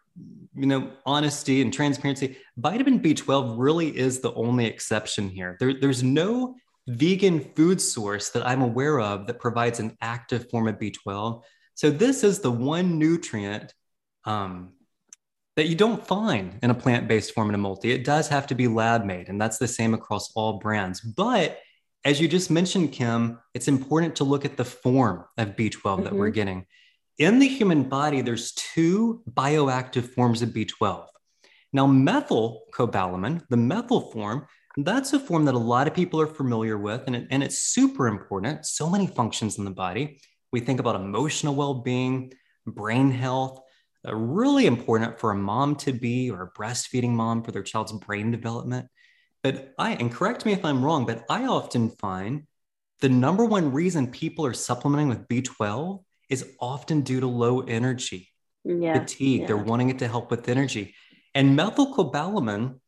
you 0.56 0.66
know 0.66 0.90
honesty 1.04 1.60
and 1.62 1.72
transparency 1.72 2.36
vitamin 2.56 3.00
b12 3.00 3.56
really 3.58 3.88
is 3.88 4.20
the 4.20 4.32
only 4.34 4.66
exception 4.66 5.28
here 5.28 5.56
there, 5.58 5.74
there's 5.80 6.04
no 6.04 6.54
vegan 6.86 7.40
food 7.40 7.80
source 7.80 8.30
that 8.30 8.46
i'm 8.46 8.62
aware 8.62 9.00
of 9.00 9.26
that 9.26 9.40
provides 9.40 9.80
an 9.80 9.96
active 10.00 10.48
form 10.50 10.68
of 10.68 10.78
b12 10.78 11.42
so 11.74 11.90
this 11.90 12.22
is 12.22 12.38
the 12.38 12.50
one 12.50 13.00
nutrient 13.00 13.74
um, 14.24 14.72
that 15.56 15.68
you 15.68 15.74
don't 15.74 16.04
find 16.04 16.58
in 16.62 16.70
a 16.70 16.74
plant 16.74 17.06
based 17.08 17.32
form 17.32 17.48
in 17.48 17.54
a 17.54 17.58
multi. 17.58 17.92
It 17.92 18.04
does 18.04 18.28
have 18.28 18.46
to 18.48 18.54
be 18.54 18.66
lab 18.66 19.04
made, 19.04 19.28
and 19.28 19.40
that's 19.40 19.58
the 19.58 19.68
same 19.68 19.94
across 19.94 20.32
all 20.34 20.58
brands. 20.58 21.00
But 21.00 21.60
as 22.04 22.20
you 22.20 22.28
just 22.28 22.50
mentioned, 22.50 22.92
Kim, 22.92 23.38
it's 23.54 23.68
important 23.68 24.16
to 24.16 24.24
look 24.24 24.44
at 24.44 24.56
the 24.56 24.64
form 24.64 25.24
of 25.38 25.56
B12 25.56 25.80
mm-hmm. 25.80 26.02
that 26.04 26.12
we're 26.12 26.26
mm-hmm. 26.26 26.34
getting. 26.34 26.66
In 27.18 27.38
the 27.38 27.48
human 27.48 27.84
body, 27.84 28.20
there's 28.20 28.52
two 28.52 29.22
bioactive 29.30 30.04
forms 30.14 30.42
of 30.42 30.50
B12. 30.50 31.06
Now, 31.72 31.86
methylcobalamin, 31.86 33.42
the 33.48 33.56
methyl 33.56 34.12
form, 34.12 34.46
that's 34.76 35.12
a 35.12 35.20
form 35.20 35.44
that 35.44 35.54
a 35.54 35.58
lot 35.58 35.86
of 35.86 35.94
people 35.94 36.20
are 36.20 36.26
familiar 36.26 36.76
with, 36.76 37.02
and, 37.06 37.14
it, 37.14 37.28
and 37.30 37.42
it's 37.42 37.60
super 37.60 38.08
important. 38.08 38.66
So 38.66 38.90
many 38.90 39.06
functions 39.06 39.58
in 39.58 39.64
the 39.64 39.70
body. 39.70 40.20
We 40.52 40.60
think 40.60 40.80
about 40.80 40.96
emotional 40.96 41.54
well 41.54 41.74
being, 41.74 42.32
brain 42.66 43.10
health, 43.10 43.60
really 44.12 44.66
important 44.66 45.18
for 45.18 45.30
a 45.30 45.36
mom 45.36 45.76
to 45.76 45.92
be 45.92 46.30
or 46.30 46.42
a 46.42 46.50
breastfeeding 46.50 47.10
mom 47.10 47.42
for 47.42 47.52
their 47.52 47.62
child's 47.62 47.92
brain 47.92 48.30
development. 48.30 48.88
But 49.42 49.74
I, 49.78 49.92
and 49.92 50.12
correct 50.12 50.44
me 50.44 50.52
if 50.52 50.64
I'm 50.64 50.84
wrong, 50.84 51.06
but 51.06 51.24
I 51.28 51.46
often 51.46 51.90
find 51.90 52.46
the 53.00 53.08
number 53.08 53.44
one 53.44 53.72
reason 53.72 54.10
people 54.10 54.46
are 54.46 54.54
supplementing 54.54 55.08
with 55.08 55.28
B12 55.28 56.02
is 56.30 56.54
often 56.60 57.02
due 57.02 57.20
to 57.20 57.26
low 57.26 57.60
energy, 57.60 58.28
yeah, 58.64 58.98
fatigue. 58.98 59.42
Yeah. 59.42 59.46
They're 59.46 59.56
wanting 59.56 59.90
it 59.90 59.98
to 59.98 60.08
help 60.08 60.30
with 60.30 60.48
energy. 60.48 60.94
And 61.34 61.58
methylcobalamin, 61.58 62.80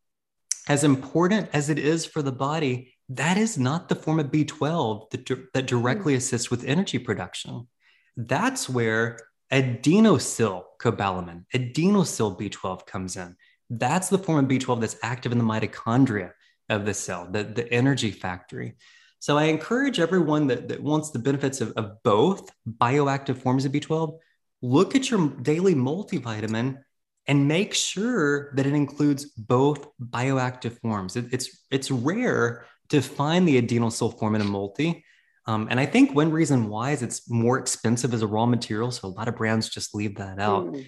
as 0.69 0.85
important 0.85 1.51
as 1.53 1.69
it 1.69 1.79
is 1.79 2.07
for 2.07 2.23
the 2.23 2.33
body, 2.33 2.95
that 3.11 3.37
is 3.37 3.59
not 3.59 3.89
the 3.89 3.95
form 3.95 4.19
of 4.19 4.27
B12 4.29 5.11
that, 5.11 5.53
that 5.53 5.67
directly 5.67 6.15
mm. 6.15 6.17
assists 6.17 6.51
with 6.51 6.65
energy 6.65 6.99
production. 6.99 7.69
That's 8.17 8.69
where 8.69 9.19
adenosyl 9.53 10.65
cobalamin, 10.81 11.45
adenosyl 11.55 12.39
B12 12.39 12.87
comes 12.87 13.17
in. 13.17 13.37
That's 13.71 14.09
the 14.09 14.19
form 14.19 14.45
of 14.45 14.51
B12 14.51 14.81
that's 14.81 14.97
active 15.03 15.33
in 15.33 15.39
the 15.39 15.45
mitochondria 15.45 16.33
of 16.69 16.85
the 16.85 16.95
cell, 16.95 17.29
the, 17.31 17.45
the 17.45 17.73
energy 17.73 18.11
factory. 18.11 18.75
So 19.19 19.39
I 19.39 19.45
encourage 19.45 19.99
everyone 19.99 20.47
that, 20.49 20.69
that 20.69 20.83
wants 20.83 21.11
the 21.11 21.19
benefits 21.19 21.61
of, 21.61 21.73
of 21.73 22.03
both 22.03 22.51
bioactive 22.69 23.39
forms 23.39 23.65
of 23.65 23.73
B12, 23.73 24.19
look 24.63 24.95
at 24.95 25.11
your 25.11 25.29
daily 25.43 25.75
multivitamin 25.75 26.79
and 27.27 27.49
make 27.49 27.75
sure 27.75 28.53
that 28.55 28.67
it 28.67 28.75
includes 28.75 29.25
both 29.25 29.89
bioactive 30.01 30.79
forms. 30.81 31.17
It, 31.17 31.27
it's, 31.33 31.65
it's 31.71 31.91
rare 31.91 32.67
to 32.91 33.01
find 33.01 33.49
the 33.49 33.61
adenosyl 33.61 34.17
form 34.19 34.35
in 34.37 34.43
a 34.43 34.45
multi. 34.45 35.05
Um, 35.47 35.69
and 35.71 35.79
I 35.79 35.87
think 35.87 36.15
one 36.15 36.33
reason 36.33 36.69
why 36.69 36.91
is 36.91 37.03
it's 37.03 37.31
more 37.31 37.59
expensive 37.59 38.13
as 38.13 38.23
a 38.23 38.27
raw 38.27 38.47
material. 38.47 38.91
So 38.91 39.09
a 39.09 39.11
lot 39.11 39.29
of 39.29 39.37
brands 39.37 39.69
just 39.69 39.95
leave 39.95 40.17
that 40.17 40.41
out. 40.41 40.67
Mm. 40.67 40.87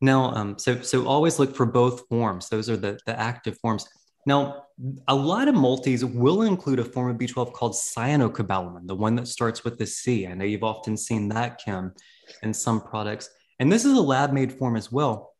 Now, 0.00 0.32
um, 0.34 0.58
so, 0.58 0.80
so 0.80 1.06
always 1.06 1.38
look 1.38 1.56
for 1.56 1.66
both 1.66 2.06
forms. 2.08 2.48
Those 2.48 2.70
are 2.70 2.76
the, 2.76 2.98
the 3.06 3.18
active 3.18 3.58
forms. 3.58 3.88
Now, 4.26 4.64
a 5.08 5.14
lot 5.14 5.48
of 5.48 5.54
multis 5.54 6.04
will 6.04 6.42
include 6.42 6.78
a 6.78 6.84
form 6.84 7.10
of 7.10 7.16
B12 7.16 7.52
called 7.52 7.72
cyanocobalamin, 7.72 8.86
the 8.86 8.94
one 8.94 9.16
that 9.16 9.26
starts 9.26 9.64
with 9.64 9.78
the 9.78 9.86
C. 9.86 10.26
I 10.26 10.34
know 10.34 10.44
you've 10.44 10.62
often 10.62 10.96
seen 10.96 11.28
that, 11.30 11.58
Kim, 11.58 11.92
in 12.42 12.54
some 12.54 12.80
products. 12.80 13.30
And 13.58 13.72
this 13.72 13.84
is 13.84 13.96
a 13.96 14.00
lab 14.00 14.32
made 14.32 14.52
form 14.52 14.76
as 14.76 14.92
well. 14.92 15.34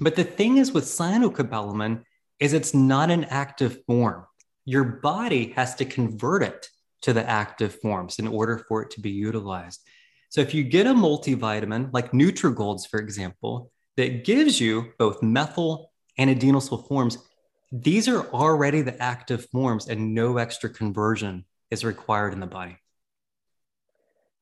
But 0.00 0.16
the 0.16 0.24
thing 0.24 0.58
is 0.58 0.72
with 0.72 0.84
cyanocobalamin 0.84 2.02
is 2.38 2.52
it's 2.52 2.74
not 2.74 3.10
an 3.10 3.24
active 3.24 3.82
form. 3.86 4.26
Your 4.66 4.84
body 4.84 5.52
has 5.56 5.74
to 5.76 5.86
convert 5.86 6.42
it 6.42 6.68
to 7.06 7.12
the 7.12 7.28
active 7.28 7.80
forms 7.80 8.18
in 8.18 8.26
order 8.26 8.58
for 8.66 8.82
it 8.82 8.90
to 8.90 9.00
be 9.00 9.10
utilized. 9.10 9.80
So 10.28 10.40
if 10.40 10.52
you 10.52 10.64
get 10.64 10.88
a 10.88 10.92
multivitamin 10.92 11.90
like 11.92 12.10
Nutrigolds, 12.10 12.88
for 12.88 12.98
example, 12.98 13.70
that 13.96 14.24
gives 14.24 14.60
you 14.60 14.92
both 14.98 15.22
methyl 15.22 15.92
and 16.18 16.28
adenosyl 16.28 16.88
forms, 16.88 17.18
these 17.70 18.08
are 18.08 18.26
already 18.32 18.82
the 18.82 19.00
active 19.00 19.46
forms 19.50 19.86
and 19.86 20.14
no 20.14 20.38
extra 20.38 20.68
conversion 20.68 21.44
is 21.70 21.84
required 21.84 22.32
in 22.32 22.40
the 22.40 22.46
body. 22.46 22.76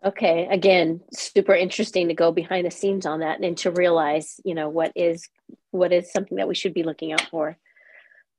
Okay, 0.02 0.48
again, 0.50 1.02
super 1.12 1.54
interesting 1.54 2.08
to 2.08 2.14
go 2.14 2.32
behind 2.32 2.66
the 2.66 2.70
scenes 2.70 3.04
on 3.04 3.20
that 3.20 3.40
and 3.40 3.58
to 3.58 3.70
realize, 3.70 4.40
you 4.42 4.54
know, 4.54 4.70
what 4.70 4.92
is 4.96 5.28
what 5.70 5.92
is 5.92 6.10
something 6.10 6.38
that 6.38 6.48
we 6.48 6.54
should 6.54 6.72
be 6.72 6.82
looking 6.82 7.12
out 7.12 7.26
for. 7.30 7.58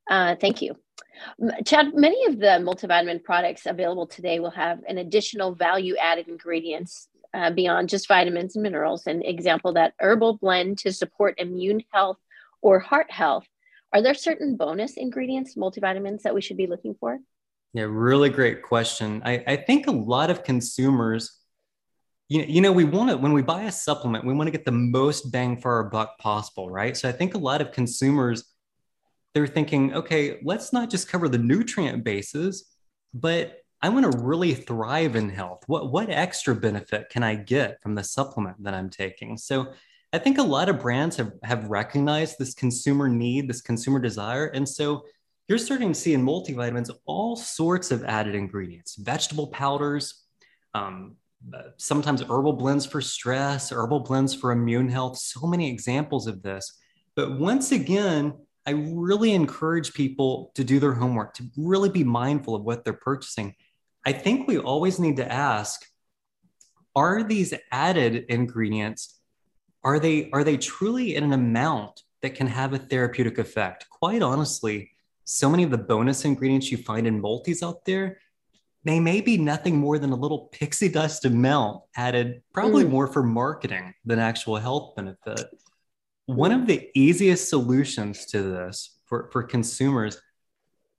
Uh, 0.10 0.36
thank 0.36 0.64
you. 0.64 0.78
Chad, 1.66 1.94
many 1.96 2.26
of 2.26 2.40
the 2.40 2.60
multivitamin 2.62 3.24
products 3.24 3.66
available 3.66 4.08
today 4.08 4.40
will 4.40 4.52
have 4.52 4.80
an 4.88 4.98
additional 4.98 5.54
value 5.54 5.96
added 5.98 6.28
ingredients 6.28 7.10
uh, 7.34 7.52
beyond 7.52 7.90
just 7.90 8.08
vitamins 8.08 8.56
and 8.56 8.64
minerals. 8.64 9.08
An 9.08 9.22
example 9.22 9.74
that 9.74 9.94
herbal 10.00 10.38
blend 10.38 10.78
to 10.80 10.94
support 10.94 11.36
immune 11.38 11.84
health 11.92 12.18
or 12.62 12.80
heart 12.80 13.12
health. 13.12 13.46
Are 13.94 14.02
there 14.02 14.14
certain 14.14 14.56
bonus 14.56 14.98
ingredients, 14.98 15.56
multivitamins, 15.56 16.22
that 16.24 16.34
we 16.34 16.42
should 16.42 16.58
be 16.58 16.68
looking 16.68 16.96
for? 17.00 17.20
Yeah, 17.74 17.84
really 17.84 18.30
great 18.30 18.62
question. 18.64 19.22
I, 19.26 19.44
I 19.46 19.56
think 19.58 19.88
a 19.88 19.92
lot 19.92 20.30
of 20.30 20.44
consumers, 20.44 21.40
you 22.30 22.40
know, 22.40 22.48
you 22.48 22.62
know, 22.62 22.72
we 22.72 22.86
want 22.86 23.10
to, 23.10 23.18
when 23.18 23.34
we 23.34 23.42
buy 23.42 23.64
a 23.64 23.72
supplement, 23.72 24.26
we 24.26 24.34
want 24.34 24.48
to 24.48 24.52
get 24.52 24.66
the 24.66 24.72
most 24.72 25.32
bang 25.32 25.60
for 25.60 25.74
our 25.74 25.84
buck 25.90 26.18
possible, 26.20 26.70
right? 26.70 26.96
So 26.96 27.10
I 27.10 27.12
think 27.12 27.36
a 27.36 27.38
lot 27.38 27.62
of 27.62 27.72
consumers 27.72 28.55
they're 29.36 29.46
thinking, 29.46 29.94
okay, 29.94 30.40
let's 30.44 30.72
not 30.72 30.90
just 30.90 31.10
cover 31.10 31.28
the 31.28 31.38
nutrient 31.38 32.06
bases, 32.06 32.76
but 33.14 33.58
I 33.82 33.90
want 33.90 34.10
to 34.10 34.18
really 34.18 34.54
thrive 34.56 35.18
in 35.18 35.30
health. 35.30 35.64
What 35.68 35.92
what 35.92 36.10
extra 36.10 36.56
benefit 36.56 37.10
can 37.10 37.22
I 37.22 37.36
get 37.36 37.82
from 37.84 37.94
the 37.94 38.04
supplement 38.04 38.64
that 38.64 38.74
I'm 38.74 38.90
taking? 38.90 39.38
So 39.38 39.74
I 40.14 40.20
think 40.20 40.38
a 40.38 40.44
lot 40.44 40.70
of 40.70 40.80
brands 40.80 41.18
have, 41.18 41.34
have 41.44 41.66
recognized 41.66 42.40
this 42.40 42.54
consumer 42.54 43.10
need, 43.10 43.50
this 43.50 43.62
consumer 43.62 44.00
desire. 44.00 44.46
And 44.48 44.68
so 44.68 45.04
you're 45.50 45.58
starting 45.58 45.90
to 45.90 46.00
see 46.00 46.14
in 46.14 46.26
multivitamins 46.26 46.90
all 47.06 47.36
sorts 47.36 47.92
of 47.92 48.06
added 48.06 48.34
ingredients, 48.34 48.96
vegetable 48.96 49.48
powders, 49.48 50.24
um, 50.74 51.18
sometimes 51.76 52.22
herbal 52.22 52.54
blends 52.54 52.86
for 52.86 53.02
stress, 53.02 53.74
herbal 53.74 54.00
blends 54.00 54.34
for 54.34 54.54
immune 54.54 54.88
health, 54.88 55.18
so 55.18 55.46
many 55.46 55.70
examples 55.70 56.28
of 56.28 56.42
this. 56.42 56.80
But 57.16 57.38
once 57.38 57.74
again, 57.74 58.36
I 58.66 58.72
really 58.72 59.34
encourage 59.34 59.94
people 59.94 60.52
to 60.56 60.64
do 60.64 60.80
their 60.80 60.94
homework, 60.94 61.36
to 61.36 61.44
really 61.56 61.90
be 61.90 62.04
mindful 62.04 62.56
of 62.56 62.64
what 62.64 62.84
they're 62.84 62.94
purchasing. 62.94 63.56
I 64.06 64.12
think 64.12 64.48
we 64.48 64.58
always 64.58 65.00
need 65.00 65.18
to 65.18 65.32
ask 65.32 65.86
are 66.96 67.24
these 67.24 67.54
added 67.72 68.26
ingredients 68.30 69.20
are 69.86 70.00
they 70.00 70.32
are 70.32 70.44
they 70.44 70.58
truly 70.58 71.16
in 71.16 71.24
an 71.24 71.34
amount 71.34 72.02
that 72.22 72.34
can 72.34 72.48
have 72.48 72.74
a 72.74 72.80
therapeutic 72.80 73.38
effect? 73.38 73.88
Quite 73.90 74.24
honestly, 74.24 74.92
so 75.26 75.48
many 75.48 75.64
of 75.64 75.70
the 75.70 75.78
bonus 75.78 76.26
ingredients 76.26 76.72
you 76.72 76.78
find 76.78 77.06
in 77.06 77.22
multis 77.22 77.62
out 77.62 77.86
there, 77.86 78.18
they 78.84 79.00
may 79.00 79.22
be 79.22 79.38
nothing 79.38 79.78
more 79.78 80.00
than 80.00 80.12
a 80.12 80.16
little 80.16 80.50
pixie 80.52 80.90
dust 80.90 81.26
amount 81.26 81.84
added, 81.96 82.42
probably 82.52 82.84
mm. 82.84 82.90
more 82.90 83.08
for 83.08 83.22
marketing 83.22 83.94
than 84.06 84.18
actual 84.18 84.56
health 84.56 84.96
benefit. 84.96 85.46
One 86.28 86.52
of 86.52 86.66
the 86.66 86.90
easiest 86.96 87.50
solutions 87.50 88.26
to 88.28 88.42
this 88.42 88.98
for, 89.06 89.30
for 89.32 89.44
consumers 89.44 90.20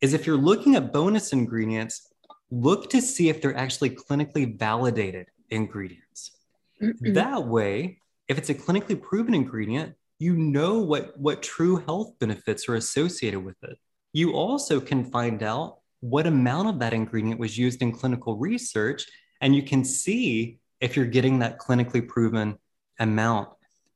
is 0.00 0.14
if 0.14 0.26
you're 0.26 0.36
looking 0.36 0.76
at 0.76 0.92
bonus 0.92 1.32
ingredients, 1.32 2.12
look 2.50 2.90
to 2.90 3.00
see 3.00 3.28
if 3.28 3.40
they're 3.40 3.56
actually 3.56 3.90
clinically 3.90 4.56
validated 4.58 5.26
ingredients. 5.50 6.32
Mm-hmm. 6.80 7.14
That 7.14 7.44
way, 7.44 7.98
if 8.28 8.38
it's 8.38 8.50
a 8.50 8.54
clinically 8.54 9.00
proven 9.00 9.34
ingredient, 9.34 9.94
you 10.18 10.36
know 10.36 10.78
what, 10.78 11.18
what 11.18 11.42
true 11.42 11.76
health 11.76 12.18
benefits 12.18 12.68
are 12.68 12.76
associated 12.76 13.40
with 13.40 13.56
it. 13.62 13.76
You 14.12 14.32
also 14.34 14.80
can 14.80 15.10
find 15.10 15.42
out 15.42 15.78
what 16.00 16.26
amount 16.26 16.68
of 16.68 16.78
that 16.78 16.94
ingredient 16.94 17.40
was 17.40 17.58
used 17.58 17.82
in 17.82 17.92
clinical 17.92 18.36
research, 18.36 19.06
and 19.40 19.54
you 19.54 19.62
can 19.62 19.84
see 19.84 20.58
if 20.80 20.96
you're 20.96 21.06
getting 21.06 21.40
that 21.40 21.58
clinically 21.58 22.06
proven 22.06 22.58
amount. 22.98 23.48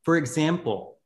For 0.03 0.17
example, 0.17 0.99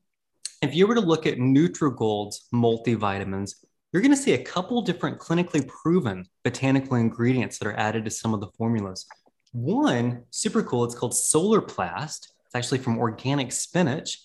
if 0.65 0.75
you 0.75 0.87
were 0.87 0.95
to 0.95 1.01
look 1.01 1.27
at 1.27 1.39
Nutrigold's 1.39 2.47
multivitamins, 2.53 3.55
you're 3.93 4.03
going 4.03 4.15
to 4.15 4.21
see 4.21 4.33
a 4.33 4.43
couple 4.43 4.83
different 4.83 5.19
clinically 5.19 5.67
proven 5.67 6.27
botanical 6.43 6.97
ingredients 6.97 7.59
that 7.59 7.69
are 7.69 7.77
added 7.77 8.05
to 8.05 8.11
some 8.11 8.35
of 8.35 8.41
the 8.41 8.49
formulas. 8.59 9.07
One, 9.53 10.25
super 10.31 10.63
cool, 10.63 10.85
it's 10.85 10.95
called 10.95 11.13
Solarplast. 11.13 12.29
It's 12.47 12.55
actually 12.55 12.79
from 12.79 12.99
organic 12.99 13.53
spinach. 13.53 14.19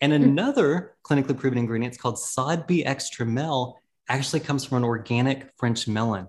And 0.00 0.12
hmm. 0.12 0.22
another 0.22 0.96
clinically 1.04 1.38
proven 1.38 1.58
ingredient, 1.58 1.94
it's 1.94 2.02
called 2.02 2.16
SODB 2.16 2.84
Extramel, 2.84 3.74
actually 4.08 4.40
comes 4.40 4.64
from 4.64 4.78
an 4.78 4.84
organic 4.84 5.50
French 5.56 5.86
melon. 5.86 6.26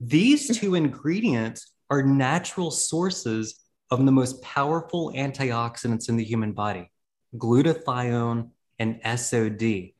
These 0.00 0.46
hmm. 0.46 0.54
two 0.54 0.74
ingredients 0.76 1.72
are 1.90 2.02
natural 2.02 2.70
sources 2.70 3.60
of 3.90 4.04
the 4.04 4.12
most 4.12 4.40
powerful 4.42 5.12
antioxidants 5.14 6.08
in 6.08 6.16
the 6.16 6.24
human 6.24 6.52
body 6.52 6.90
glutathione 7.36 8.50
and 8.78 9.00
SOD. 9.04 9.92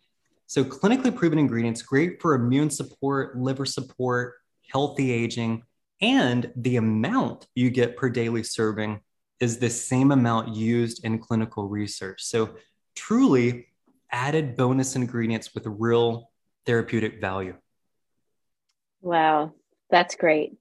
So, 0.47 0.65
clinically 0.65 1.15
proven 1.15 1.39
ingredients, 1.39 1.83
great 1.83 2.21
for 2.23 2.35
immune 2.35 2.71
support, 2.71 3.37
liver 3.37 3.67
support, 3.67 4.35
healthy 4.71 5.13
aging, 5.13 5.63
and 6.01 6.51
the 6.57 6.77
amount 6.77 7.47
you 7.55 7.71
get 7.71 7.97
per 7.97 8.09
daily 8.09 8.43
serving 8.43 9.01
is 9.41 9.59
the 9.59 9.71
same 9.71 10.11
amount 10.11 10.55
used 10.55 11.05
in 11.05 11.19
clinical 11.19 11.69
research. 11.69 12.23
So, 12.23 12.57
truly, 12.95 13.67
added 14.11 14.57
bonus 14.57 14.97
ingredients 14.97 15.55
with 15.55 15.67
real 15.67 16.31
therapeutic 16.67 17.21
value. 17.21 17.55
Wow, 19.01 19.53
that's 19.91 20.15
great. 20.17 20.57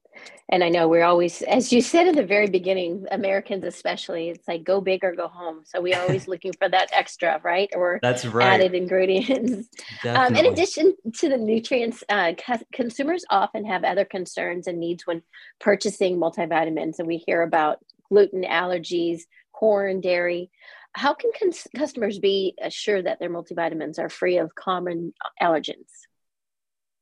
And 0.50 0.64
I 0.64 0.70
know 0.70 0.88
we're 0.88 1.04
always, 1.04 1.42
as 1.42 1.72
you 1.72 1.82
said 1.82 2.06
in 2.06 2.14
the 2.14 2.24
very 2.24 2.48
beginning, 2.48 3.04
Americans 3.10 3.64
especially, 3.64 4.30
it's 4.30 4.48
like 4.48 4.64
go 4.64 4.80
big 4.80 5.04
or 5.04 5.14
go 5.14 5.28
home. 5.28 5.60
So 5.64 5.80
we're 5.80 6.00
always 6.00 6.26
looking 6.28 6.52
for 6.54 6.68
that 6.70 6.88
extra, 6.92 7.38
right? 7.44 7.68
Or 7.74 7.98
that's 8.00 8.24
right. 8.24 8.54
added 8.54 8.74
ingredients. 8.74 9.68
Um, 10.04 10.34
in 10.34 10.46
addition 10.46 10.94
to 11.18 11.28
the 11.28 11.36
nutrients, 11.36 12.02
uh, 12.08 12.32
consumers 12.72 13.24
often 13.30 13.64
have 13.66 13.84
other 13.84 14.04
concerns 14.04 14.66
and 14.66 14.78
needs 14.78 15.06
when 15.06 15.22
purchasing 15.60 16.16
multivitamins. 16.16 16.98
And 16.98 17.06
we 17.06 17.18
hear 17.18 17.42
about 17.42 17.78
gluten 18.08 18.42
allergies, 18.42 19.22
corn, 19.52 20.00
dairy. 20.00 20.50
How 20.92 21.14
can 21.14 21.30
cons- 21.38 21.68
customers 21.76 22.18
be 22.18 22.54
assured 22.60 23.06
that 23.06 23.18
their 23.18 23.30
multivitamins 23.30 23.98
are 23.98 24.08
free 24.08 24.38
of 24.38 24.54
common 24.54 25.12
allergens? 25.40 26.07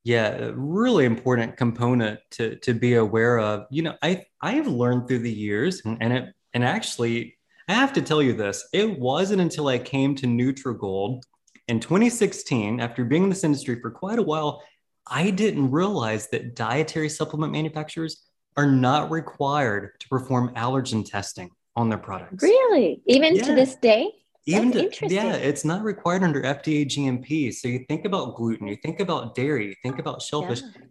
Yeah, 0.07 0.53
really 0.55 1.05
important 1.05 1.57
component 1.57 2.21
to 2.33 2.57
to 2.57 2.75
be 2.75 2.95
aware 2.95 3.39
of. 3.39 3.67
You 3.71 3.83
know, 3.83 3.95
I 4.03 4.25
I 4.41 4.53
have 4.53 4.69
learned 4.69 5.09
through 5.09 5.21
the 5.21 5.33
years, 5.33 5.83
and, 5.85 5.99
and 6.01 6.13
it 6.13 6.35
and 6.55 6.63
actually, 6.65 7.37
I 7.69 7.73
have 7.73 7.93
to 7.95 8.03
tell 8.03 8.23
you 8.23 8.33
this. 8.33 8.69
It 8.73 8.99
wasn't 8.99 9.41
until 9.41 9.67
I 9.69 9.79
came 9.79 10.15
to 10.17 10.27
Nutrigold 10.27 11.23
in 11.69 11.81
2016, 11.81 12.81
after 12.81 13.05
being 13.05 13.25
in 13.25 13.29
this 13.29 13.45
industry 13.45 13.81
for 13.81 13.91
quite 13.91 14.19
a 14.19 14.23
while, 14.23 14.63
I 15.07 15.31
didn't 15.31 15.71
realize 15.71 16.29
that 16.29 16.55
dietary 16.55 17.09
supplement 17.09 17.53
manufacturers 17.53 18.25
are 18.57 18.67
not 18.67 19.11
required 19.11 19.91
to 20.01 20.09
perform 20.09 20.55
allergen 20.55 21.05
testing 21.05 21.51
on 21.75 21.89
their 21.89 21.99
products. 21.99 22.43
Really? 22.43 23.03
Even 23.07 23.35
yeah. 23.35 23.43
to 23.43 23.55
this 23.55 23.75
day? 23.77 24.13
Even 24.47 24.71
to, 24.73 24.91
yeah 25.09 25.35
it's 25.35 25.65
not 25.65 25.83
required 25.83 26.23
under 26.23 26.41
fda 26.43 26.87
gmp 26.87 27.53
so 27.53 27.69
you 27.69 27.85
think 27.89 28.05
about 28.05 28.37
gluten 28.37 28.67
you 28.67 28.77
think 28.77 29.01
about 29.01 29.35
dairy 29.35 29.69
you 29.69 29.75
think 29.83 29.99
about 29.99 30.23
shellfish. 30.23 30.63
Yeah. 30.63 30.83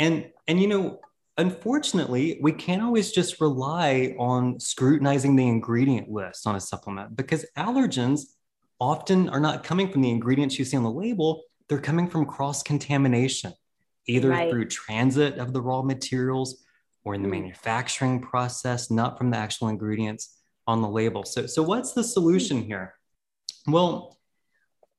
and 0.00 0.30
and 0.48 0.60
you 0.60 0.66
know 0.66 0.98
unfortunately 1.38 2.38
we 2.40 2.52
can't 2.52 2.82
always 2.82 3.12
just 3.12 3.40
rely 3.40 4.14
on 4.18 4.58
scrutinizing 4.58 5.36
the 5.36 5.46
ingredient 5.46 6.10
list 6.10 6.46
on 6.46 6.56
a 6.56 6.60
supplement 6.60 7.16
because 7.16 7.44
allergens 7.56 8.22
often 8.80 9.28
are 9.28 9.40
not 9.40 9.64
coming 9.64 9.90
from 9.90 10.02
the 10.02 10.10
ingredients 10.10 10.58
you 10.58 10.64
see 10.64 10.76
on 10.76 10.82
the 10.82 10.90
label. 10.90 11.44
They're 11.68 11.80
coming 11.80 12.08
from 12.08 12.26
cross 12.26 12.62
contamination 12.62 13.52
either 14.06 14.28
right. 14.28 14.50
through 14.50 14.66
transit 14.66 15.38
of 15.38 15.54
the 15.54 15.62
raw 15.62 15.80
materials 15.80 16.62
or 17.04 17.14
in 17.14 17.22
the 17.22 17.28
mm. 17.28 17.42
manufacturing 17.42 18.20
process 18.20 18.90
not 18.90 19.16
from 19.16 19.30
the 19.30 19.36
actual 19.38 19.68
ingredients 19.68 20.36
on 20.66 20.82
the 20.82 20.88
label. 20.88 21.24
So 21.24 21.46
so 21.46 21.62
what's 21.62 21.92
the 21.92 22.04
solution 22.04 22.62
here 22.62 22.94
well, 23.66 24.18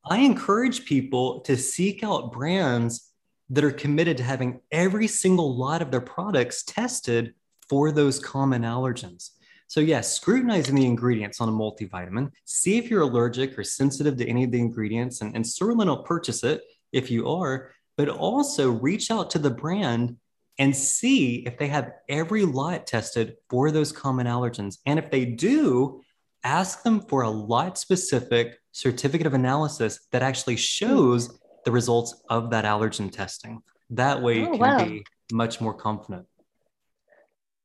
I 0.08 0.20
encourage 0.20 0.86
people 0.86 1.42
to 1.42 1.58
seek 1.58 2.04
out 2.04 2.32
brands 2.32 3.12
that 3.50 3.64
are 3.64 3.72
committed 3.72 4.18
to 4.18 4.24
having 4.24 4.60
every 4.72 5.08
single 5.08 5.56
lot 5.56 5.82
of 5.82 5.92
their 5.92 6.02
products 6.02 6.64
tested 6.64 7.34
for 7.70 7.92
those 7.92 8.20
common 8.20 8.64
allergens. 8.64 9.32
So, 9.68 9.80
yes, 9.80 10.14
scrutinizing 10.14 10.76
the 10.76 10.86
ingredients 10.86 11.42
on 11.42 11.50
a 11.50 11.52
multivitamin, 11.52 12.32
see 12.46 12.78
if 12.78 12.90
you're 12.90 13.02
allergic 13.02 13.58
or 13.58 13.64
sensitive 13.64 14.16
to 14.18 14.28
any 14.28 14.44
of 14.44 14.52
the 14.52 14.60
ingredients, 14.60 15.22
and, 15.22 15.36
and 15.36 15.46
certainly 15.46 15.86
don't 15.86 16.06
purchase 16.06 16.44
it 16.44 16.62
if 16.92 17.10
you 17.10 17.28
are, 17.28 17.72
but 17.98 18.10
also 18.10 18.72
reach 18.72 19.10
out 19.10 19.32
to 19.32 19.40
the 19.40 19.50
brand 19.50 20.18
and 20.60 20.76
see 20.76 21.38
if 21.46 21.58
they 21.58 21.68
have 21.68 21.94
every 22.08 22.46
lot 22.46 22.86
tested 22.88 23.36
for 23.50 23.72
those 23.72 23.92
common 23.92 24.28
allergens. 24.28 24.78
And 24.86 25.00
if 25.00 25.10
they 25.10 25.26
do, 25.26 26.02
ask 26.46 26.84
them 26.84 27.02
for 27.02 27.24
a 27.24 27.30
lot 27.30 27.78
specific 27.78 28.58
certificate 28.72 29.28
of 29.28 29.34
analysis 29.34 30.08
that 30.12 30.22
actually 30.22 30.56
shows 30.56 31.40
the 31.66 31.72
results 31.72 32.22
of 32.30 32.52
that 32.52 32.64
allergen 32.64 33.12
testing. 33.12 33.62
That 33.90 34.22
way 34.22 34.40
you 34.40 34.48
oh, 34.48 34.52
can 34.52 34.60
wow. 34.60 34.86
be 34.86 35.06
much 35.32 35.60
more 35.60 35.74
confident. 35.74 36.28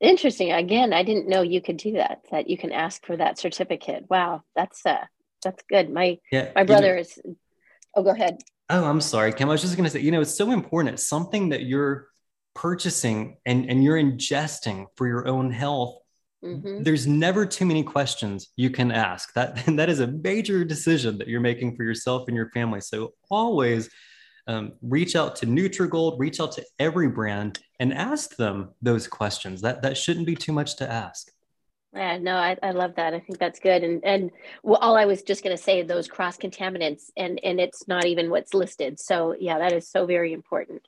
Interesting. 0.01 0.51
Again, 0.51 0.95
I 0.95 1.03
didn't 1.03 1.29
know 1.29 1.43
you 1.43 1.61
could 1.61 1.77
do 1.77 1.93
that, 1.93 2.23
that 2.31 2.49
you 2.49 2.57
can 2.57 2.73
ask 2.73 3.05
for 3.05 3.17
that 3.17 3.39
certificate. 3.39 4.07
Wow, 4.09 4.43
that's 4.57 4.85
uh 4.87 5.05
that's 5.45 5.63
good. 5.69 5.91
My 5.91 6.19
yeah, 6.33 6.51
my 6.55 6.65
brother 6.65 6.89
you 6.89 6.95
know, 6.95 7.01
is 7.01 7.19
oh 7.95 8.03
go 8.03 8.11
ahead. 8.11 8.39
Oh, 8.71 8.85
I'm 8.85 9.01
sorry, 9.03 9.33
Kim. 9.33 9.49
I 9.49 9.53
was 9.53 9.61
just 9.61 9.77
gonna 9.77 9.91
say, 9.91 10.01
you 10.01 10.11
know, 10.11 10.23
it's 10.23 10.35
so 10.35 10.53
important. 10.53 10.95
It's 10.95 11.07
something 11.07 11.51
that 11.51 11.65
you're 11.65 12.09
purchasing 12.55 13.37
and, 13.47 13.71
and 13.71 13.85
you're 13.85 13.97
ingesting 13.97 14.87
for 14.97 15.07
your 15.07 15.29
own 15.29 15.51
health 15.51 16.00
Mm-hmm. 16.45 16.83
There's 16.83 17.07
never 17.07 17.45
too 17.45 17.67
many 17.67 17.83
questions 17.83 18.49
you 18.57 18.71
can 18.71 18.91
ask. 18.91 19.33
That 19.35 19.63
that 19.77 19.89
is 19.91 20.01
a 20.01 20.07
major 20.07 20.65
decision 20.65 21.19
that 21.19 21.29
you're 21.29 21.41
making 21.41 21.77
for 21.77 21.85
yourself 21.85 22.29
and 22.29 22.37
your 22.37 22.51
family. 22.51 22.81
So 22.81 23.13
always 23.31 23.91
um, 24.47 24.73
reach 24.83 25.17
out 25.17 25.37
to 25.37 25.47
Nutrigold, 25.47 26.19
reach 26.19 26.41
out 26.41 26.53
to 26.53 26.65
every 26.79 27.09
brand, 27.09 27.59
and 27.79 27.93
ask 27.93 28.37
them 28.37 28.71
those 28.81 29.07
questions. 29.07 29.61
That 29.61 29.83
that 29.83 29.97
shouldn't 29.97 30.27
be 30.27 30.35
too 30.35 30.53
much 30.53 30.77
to 30.77 30.91
ask. 30.91 31.31
Yeah, 31.93 32.19
no, 32.19 32.37
I, 32.37 32.57
I 32.63 32.71
love 32.71 32.95
that. 32.97 33.15
I 33.15 33.21
think 33.21 33.39
that's 33.39 33.59
good. 33.59 33.83
And 33.83 34.05
and 34.05 34.31
well, 34.63 34.79
all 34.81 34.97
I 34.97 35.07
was 35.07 35.23
just 35.23 35.43
going 35.43 35.57
to 35.57 35.63
say 35.63 35.83
those 35.83 36.09
cross 36.09 36.37
contaminants, 36.37 37.11
and 37.17 37.41
and 37.43 37.61
it's 37.61 37.87
not 37.89 38.07
even 38.07 38.31
what's 38.31 38.55
listed. 38.55 38.99
So 39.01 39.35
yeah, 39.39 39.59
that 39.59 39.73
is 39.73 39.89
so 39.89 40.07
very 40.07 40.33
important. 40.33 40.83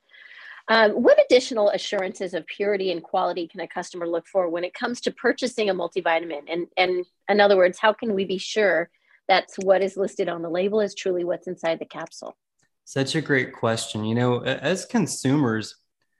Um, 0.69 0.91
what 0.91 1.19
additional 1.23 1.69
assurances 1.69 2.33
of 2.33 2.45
purity 2.47 2.91
and 2.91 3.03
quality 3.03 3.47
can 3.47 3.59
a 3.59 3.67
customer 3.67 4.07
look 4.07 4.27
for 4.27 4.49
when 4.49 4.63
it 4.63 4.73
comes 4.73 5.01
to 5.01 5.11
purchasing 5.11 5.69
a 5.69 5.75
multivitamin? 5.75 6.43
And, 6.49 6.67
and 6.77 7.05
in 7.27 7.41
other 7.41 7.57
words, 7.57 7.79
how 7.79 7.91
can 7.91 8.13
we 8.13 8.23
be 8.23 8.37
sure 8.37 8.89
that's 9.27 9.55
what 9.57 9.81
is 9.81 9.97
listed 9.97 10.29
on 10.29 10.41
the 10.41 10.49
label 10.49 10.79
is 10.79 10.95
truly 10.95 11.23
what's 11.23 11.47
inside 11.47 11.79
the 11.79 11.85
capsule? 11.85 12.37
Such 12.85 13.15
a 13.15 13.21
great 13.21 13.53
question. 13.53 14.05
You 14.05 14.15
know, 14.15 14.43
as 14.43 14.85
consumers, 14.85 15.75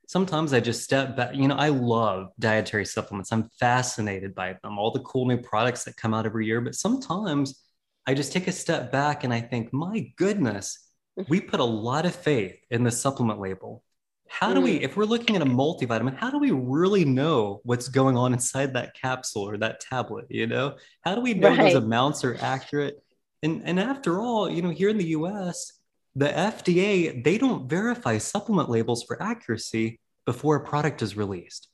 sometimes 0.08 0.54
I 0.54 0.60
just 0.60 0.84
step 0.84 1.16
back. 1.16 1.36
You 1.36 1.48
know, 1.48 1.56
I 1.56 1.70
love 1.70 2.30
dietary 2.40 2.86
supplements. 2.86 3.32
I'm 3.32 3.50
fascinated 3.60 4.36
by 4.36 4.58
them, 4.62 4.78
all 4.78 4.92
the 4.92 5.02
cool 5.02 5.26
new 5.26 5.38
products 5.38 5.86
that 5.86 5.98
come 5.98 6.14
out 6.14 6.26
every 6.26 6.46
year. 6.46 6.62
But 6.62 6.76
sometimes 6.76 7.62
I 8.06 8.14
just 8.14 8.34
take 8.34 8.48
a 8.48 8.52
step 8.52 8.92
back 8.92 9.24
and 9.24 9.34
I 9.34 9.40
think, 9.40 9.72
my 9.72 10.12
goodness, 10.18 10.80
we 11.30 11.40
put 11.40 11.60
a 11.60 11.66
lot 11.66 12.06
of 12.06 12.16
faith 12.16 12.56
in 12.70 12.84
the 12.84 12.92
supplement 12.92 13.40
label 13.40 13.84
how 14.34 14.52
do 14.52 14.60
we 14.60 14.80
mm. 14.80 14.82
if 14.82 14.98
we're 14.98 15.06
looking 15.06 15.36
at 15.36 15.42
a 15.44 15.46
multivitamin 15.46 16.18
how 16.18 16.30
do 16.32 16.40
we 16.40 16.52
really 16.52 17.06
know 17.06 17.62
what's 17.64 17.88
going 17.88 18.18
on 18.18 18.34
inside 18.34 18.74
that 18.74 18.94
capsule 19.00 19.48
or 19.48 19.58
that 19.58 19.80
tablet 19.80 20.26
you 20.30 20.48
know 20.48 20.76
how 21.02 21.14
do 21.14 21.22
we 21.22 21.34
know 21.36 21.50
right. 21.50 21.74
those 21.74 21.76
amounts 21.76 22.24
are 22.24 22.36
accurate 22.42 23.04
and 23.44 23.62
and 23.64 23.80
after 23.80 24.20
all 24.20 24.50
you 24.50 24.62
know 24.62 24.72
here 24.72 24.90
in 24.90 24.98
the 24.98 25.06
us 25.06 25.74
the 26.16 26.28
fda 26.28 27.24
they 27.24 27.38
don't 27.38 27.70
verify 27.70 28.18
supplement 28.18 28.70
labels 28.70 29.04
for 29.04 29.22
accuracy 29.22 30.00
before 30.26 30.56
a 30.56 30.66
product 30.66 31.04
is 31.04 31.16
released 31.16 31.70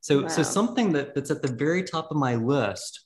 so 0.00 0.22
wow. 0.22 0.28
so 0.28 0.42
something 0.42 0.92
that, 0.92 1.14
that's 1.14 1.30
at 1.30 1.42
the 1.42 1.52
very 1.52 1.84
top 1.84 2.10
of 2.10 2.16
my 2.16 2.34
list 2.34 3.04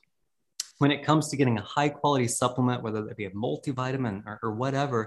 when 0.78 0.90
it 0.90 1.04
comes 1.04 1.28
to 1.28 1.36
getting 1.36 1.58
a 1.58 1.62
high 1.62 1.90
quality 1.90 2.26
supplement 2.26 2.82
whether 2.82 3.02
that 3.04 3.18
be 3.18 3.26
a 3.26 3.30
multivitamin 3.32 4.22
or, 4.24 4.40
or 4.42 4.52
whatever 4.52 5.06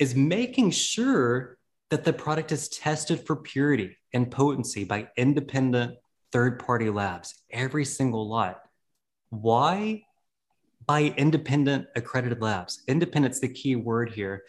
is 0.00 0.16
making 0.16 0.70
sure 0.70 1.58
that 1.90 2.04
the 2.04 2.12
product 2.12 2.52
is 2.52 2.68
tested 2.68 3.26
for 3.26 3.36
purity 3.36 3.96
and 4.12 4.30
potency 4.30 4.84
by 4.84 5.08
independent 5.16 5.96
third 6.32 6.58
party 6.58 6.88
labs, 6.88 7.42
every 7.50 7.84
single 7.84 8.28
lot. 8.28 8.60
Why? 9.30 10.04
By 10.86 11.14
independent 11.16 11.86
accredited 11.96 12.40
labs. 12.40 12.82
Independent's 12.88 13.40
the 13.40 13.48
key 13.48 13.76
word 13.76 14.10
here, 14.10 14.44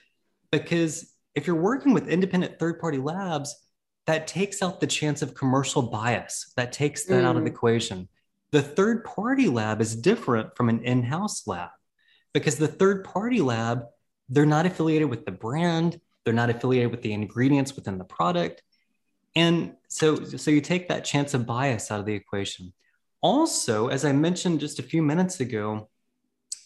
because 0.52 1.14
if 1.36 1.48
you're 1.48 1.56
working 1.56 1.94
with 1.94 2.08
independent 2.08 2.60
third 2.60 2.80
party 2.80 2.98
labs, 2.98 3.56
that 4.08 4.28
takes 4.28 4.62
out 4.62 4.80
the 4.80 4.88
chance 4.88 5.22
of 5.22 5.36
commercial 5.36 5.84
bias, 5.84 6.52
that 6.58 6.72
takes 6.72 7.06
that 7.06 7.24
mm. 7.24 7.26
out 7.26 7.36
of 7.36 7.44
the 7.44 7.50
mm. 7.50 7.54
equation. 7.54 8.08
The 8.52 8.62
third 8.62 9.04
party 9.06 9.48
lab 9.48 9.82
is 9.82 9.96
different 9.96 10.56
from 10.56 10.70
an 10.70 10.84
in 10.84 11.04
house 11.04 11.48
lab 11.48 11.70
because 12.34 12.58
the 12.58 12.68
third 12.68 13.04
party 13.04 13.42
lab, 13.42 13.86
they're 14.30 14.46
not 14.46 14.66
affiliated 14.66 15.10
with 15.10 15.26
the 15.26 15.32
brand, 15.32 16.00
they're 16.24 16.34
not 16.34 16.50
affiliated 16.50 16.92
with 16.92 17.02
the 17.02 17.14
ingredients 17.14 17.76
within 17.76 17.98
the 17.98 18.04
product. 18.04 18.64
And 19.36 19.76
so, 19.88 20.24
so 20.24 20.52
you 20.52 20.62
take 20.62 20.90
that 20.90 21.06
chance 21.06 21.34
of 21.34 21.46
bias 21.46 21.92
out 21.92 22.00
of 22.00 22.06
the 22.06 22.14
equation. 22.14 22.74
Also, 23.22 23.88
as 23.88 24.04
I 24.04 24.12
mentioned 24.12 24.60
just 24.60 24.80
a 24.80 24.84
few 24.84 25.02
minutes 25.02 25.40
ago, 25.40 25.90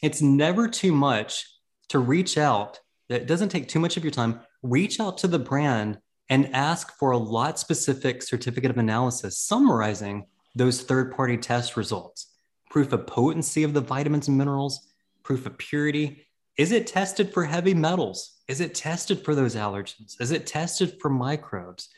it's 0.02 0.22
never 0.22 0.68
too 0.68 0.94
much 0.94 1.46
to 1.90 2.00
reach 2.00 2.38
out. 2.38 2.80
It 3.10 3.28
doesn't 3.28 3.50
take 3.50 3.68
too 3.68 3.80
much 3.80 3.98
of 3.98 4.04
your 4.04 4.12
time. 4.12 4.40
Reach 4.64 5.00
out 5.00 5.18
to 5.20 5.28
the 5.28 5.40
brand 5.40 6.00
and 6.30 6.54
ask 6.56 6.98
for 6.98 7.12
a 7.12 7.18
lot 7.18 7.60
specific 7.60 8.24
certificate 8.24 8.72
of 8.72 8.78
analysis 8.78 9.38
summarizing 9.38 10.26
those 10.56 10.82
third 10.82 11.16
party 11.16 11.38
test 11.38 11.78
results 11.78 12.32
proof 12.70 12.92
of 12.92 13.08
potency 13.08 13.64
of 13.64 13.74
the 13.74 13.80
vitamins 13.80 14.28
and 14.28 14.38
minerals, 14.38 14.90
proof 15.24 15.46
of 15.46 15.58
purity. 15.58 16.28
Is 16.58 16.72
it 16.72 16.88
tested 16.88 17.34
for 17.34 17.44
heavy 17.44 17.74
metals? 17.74 18.40
Is 18.48 18.62
it 18.62 18.76
tested 18.76 19.24
for 19.24 19.36
those 19.36 19.56
allergens? 19.56 20.20
Is 20.22 20.32
it 20.32 20.48
tested 20.48 20.98
for 21.02 21.10
microbes? 21.10 21.90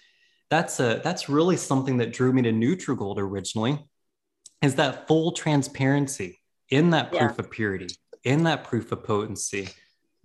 That's 0.50 0.80
a 0.80 1.02
that's 1.04 1.30
really 1.30 1.58
something 1.58 1.98
that 1.98 2.14
drew 2.14 2.32
me 2.32 2.42
to 2.44 2.52
Nutrigold 2.52 3.18
originally, 3.18 3.86
is 4.62 4.76
that 4.76 5.08
full 5.08 5.34
transparency 5.34 6.40
in 6.70 6.92
that 6.92 7.12
proof 7.12 7.34
yeah. 7.38 7.46
of 7.46 7.52
purity, 7.52 7.88
in 8.24 8.44
that 8.44 8.64
proof 8.64 8.92
of 8.92 9.04
potency, 9.04 9.70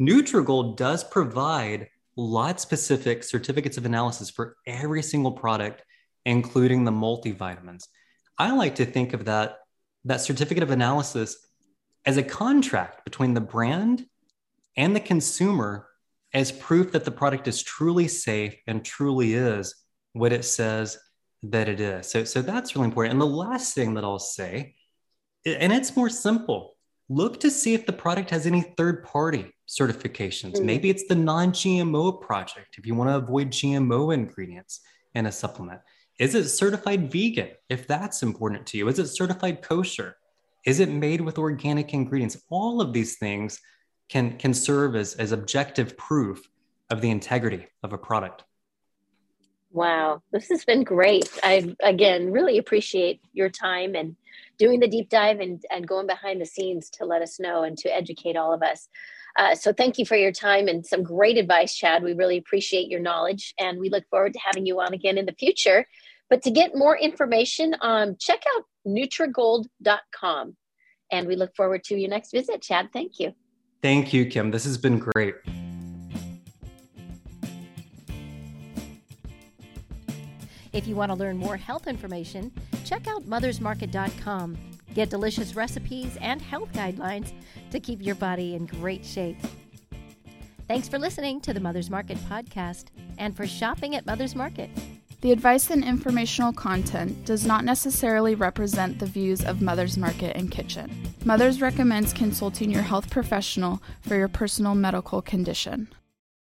Nutrigold 0.01 0.77
does 0.77 1.05
provide 1.05 1.89
lot 2.17 2.61
specific 2.61 3.25
certificates 3.25 3.77
of 3.77 3.87
analysis 3.87 4.31
for 4.31 4.57
every 4.67 5.03
single 5.03 5.33
product, 5.33 5.83
including 6.25 6.85
the 6.85 6.91
multivitamins. 6.91 7.87
I 8.39 8.53
like 8.53 8.77
to 8.77 8.85
think 8.85 9.13
of 9.13 9.27
that, 9.27 9.59
that 10.05 10.21
certificate 10.21 10.63
of 10.63 10.71
analysis 10.71 11.37
as 12.05 12.17
a 12.17 12.23
contract 12.23 13.05
between 13.05 13.35
the 13.35 13.41
brand 13.41 14.07
and 14.77 14.95
the 14.95 15.01
consumer 15.01 15.89
as 16.35 16.51
proof 16.51 16.93
that 16.93 17.05
the 17.05 17.11
product 17.11 17.47
is 17.49 17.63
truly 17.63 18.09
safe 18.09 18.55
and 18.67 18.85
truly 18.85 19.35
is 19.35 19.75
what 20.13 20.33
it 20.33 20.45
says 20.45 20.99
that 21.43 21.69
it 21.69 21.81
is. 21.81 22.09
So, 22.09 22.25
so 22.25 22.43
that's 22.43 22.75
really 22.75 22.87
important. 22.87 23.13
And 23.13 23.21
the 23.21 23.27
last 23.27 23.75
thing 23.75 23.95
that 23.95 24.05
I'll 24.05 24.19
say, 24.19 24.75
and 25.45 25.73
it's 25.73 25.97
more 25.97 26.09
simple 26.09 26.77
look 27.09 27.41
to 27.41 27.51
see 27.51 27.75
if 27.75 27.85
the 27.85 27.93
product 27.93 28.31
has 28.31 28.47
any 28.47 28.63
third 28.63 29.05
party 29.05 29.53
certifications. 29.69 30.55
Mm-hmm. 30.55 30.67
Maybe 30.67 30.91
it's 30.91 31.07
the 31.09 31.15
non 31.15 31.53
GMO 31.53 32.21
project 32.21 32.77
if 32.79 32.87
you 32.87 32.95
want 32.95 33.11
to 33.11 33.17
avoid 33.17 33.51
GMO 33.51 34.15
ingredients 34.15 34.81
in 35.15 35.27
a 35.27 35.33
supplement. 35.33 35.81
Is 36.19 36.35
it 36.35 36.49
certified 36.49 37.11
vegan 37.11 37.51
if 37.69 37.87
that's 37.87 38.23
important 38.23 38.67
to 38.69 38.79
you? 38.79 38.89
Is 38.89 38.99
it 38.99 39.09
certified 39.09 39.63
kosher? 39.63 40.17
Is 40.65 40.79
it 40.79 40.89
made 40.89 41.21
with 41.21 41.39
organic 41.39 41.93
ingredients? 41.93 42.41
All 42.49 42.81
of 42.81 42.93
these 42.93 43.17
things 43.17 43.61
can, 44.13 44.37
can 44.37 44.53
serve 44.53 44.95
as, 44.95 45.15
as 45.15 45.33
objective 45.33 45.97
proof 45.97 46.51
of 46.91 47.01
the 47.01 47.11
integrity 47.11 47.67
of 47.83 47.95
a 47.95 47.99
product. 47.99 48.45
Wow, 49.71 50.21
this 50.33 50.51
has 50.51 50.67
been 50.67 50.85
great. 50.85 51.31
I 51.43 51.75
again 51.83 52.31
really 52.31 52.59
appreciate 52.59 53.23
your 53.33 53.49
time 53.49 53.95
and 53.95 54.15
doing 54.59 54.81
the 54.81 54.87
deep 54.87 55.09
dive 55.09 55.41
and, 55.41 55.65
and 55.71 55.89
going 55.89 56.07
behind 56.07 56.43
the 56.43 56.47
scenes 56.47 56.91
to 56.91 57.07
let 57.07 57.23
us 57.23 57.41
know 57.41 57.63
and 57.63 57.79
to 57.79 57.89
educate 57.89 58.37
all 58.37 58.53
of 58.53 58.63
us. 58.63 58.87
Uh, 59.39 59.55
so 59.55 59.73
thank 59.73 59.99
you 59.99 60.05
for 60.05 60.17
your 60.17 60.31
time 60.31 60.69
and 60.69 60.85
some 60.85 61.03
great 61.03 61.39
advice, 61.39 61.75
Chad. 61.75 62.03
We 62.03 62.13
really 62.13 62.37
appreciate 62.37 62.89
your 62.89 63.01
knowledge 63.01 63.55
and 63.59 63.81
we 63.81 63.89
look 63.89 64.05
forward 64.11 64.35
to 64.35 64.41
having 64.45 64.67
you 64.67 64.79
on 64.79 64.93
again 64.93 65.17
in 65.17 65.25
the 65.25 65.33
future. 65.33 65.87
But 66.29 66.43
to 66.43 66.51
get 66.51 66.77
more 66.77 66.99
information, 66.99 67.75
um, 67.81 68.17
check 68.21 68.43
out 68.55 68.65
Nutrigold.com. 68.87 70.55
And 71.11 71.27
we 71.27 71.37
look 71.37 71.57
forward 71.57 71.83
to 71.85 71.97
your 71.97 72.11
next 72.11 72.31
visit, 72.31 72.61
Chad. 72.61 72.91
Thank 72.93 73.19
you. 73.19 73.33
Thank 73.83 74.13
you, 74.13 74.27
Kim. 74.27 74.51
This 74.51 74.65
has 74.65 74.79
been 74.79 74.99
great. 74.99 75.35
If 80.73 80.87
you 80.87 80.95
want 80.95 81.11
to 81.11 81.19
learn 81.19 81.37
more 81.37 81.57
health 81.57 81.87
information, 81.87 82.53
check 82.85 83.07
out 83.07 83.29
mothersmarket.com. 83.29 84.57
Get 84.95 85.11
delicious 85.11 85.55
recipes 85.55 86.17
and 86.21 86.41
health 86.41 86.73
guidelines 86.73 87.33
to 87.71 87.81
keep 87.81 88.01
your 88.03 88.15
body 88.15 88.55
in 88.55 88.67
great 88.67 89.05
shape. 89.05 89.37
Thanks 90.69 90.89
for 90.89 90.99
listening 90.99 91.41
to 91.43 91.53
the 91.53 91.61
Mother's 91.61 91.91
Market 91.91 92.17
podcast 92.31 92.87
and 93.19 93.37
for 93.37 93.47
shopping 93.47 93.97
at 93.97 94.07
Mother's 94.07 94.35
Market. 94.35 94.71
The 95.23 95.31
advice 95.31 95.71
and 95.71 95.85
informational 95.85 96.53
content 96.53 97.25
does 97.25 97.47
not 97.47 97.65
necessarily 97.65 98.35
represent 98.35 98.99
the 98.99 99.07
views 99.07 99.45
of 99.45 99.63
Mother's 99.63 99.97
Market 99.97 100.37
and 100.37 100.51
Kitchen. 100.51 100.91
Mother's 101.25 101.61
recommends 101.61 102.13
consulting 102.13 102.73
your 102.73 102.83
health 102.83 103.09
professional 103.09 103.81
for 104.01 104.17
your 104.17 104.27
personal 104.27 104.75
medical 104.75 105.23
condition. 105.23 105.87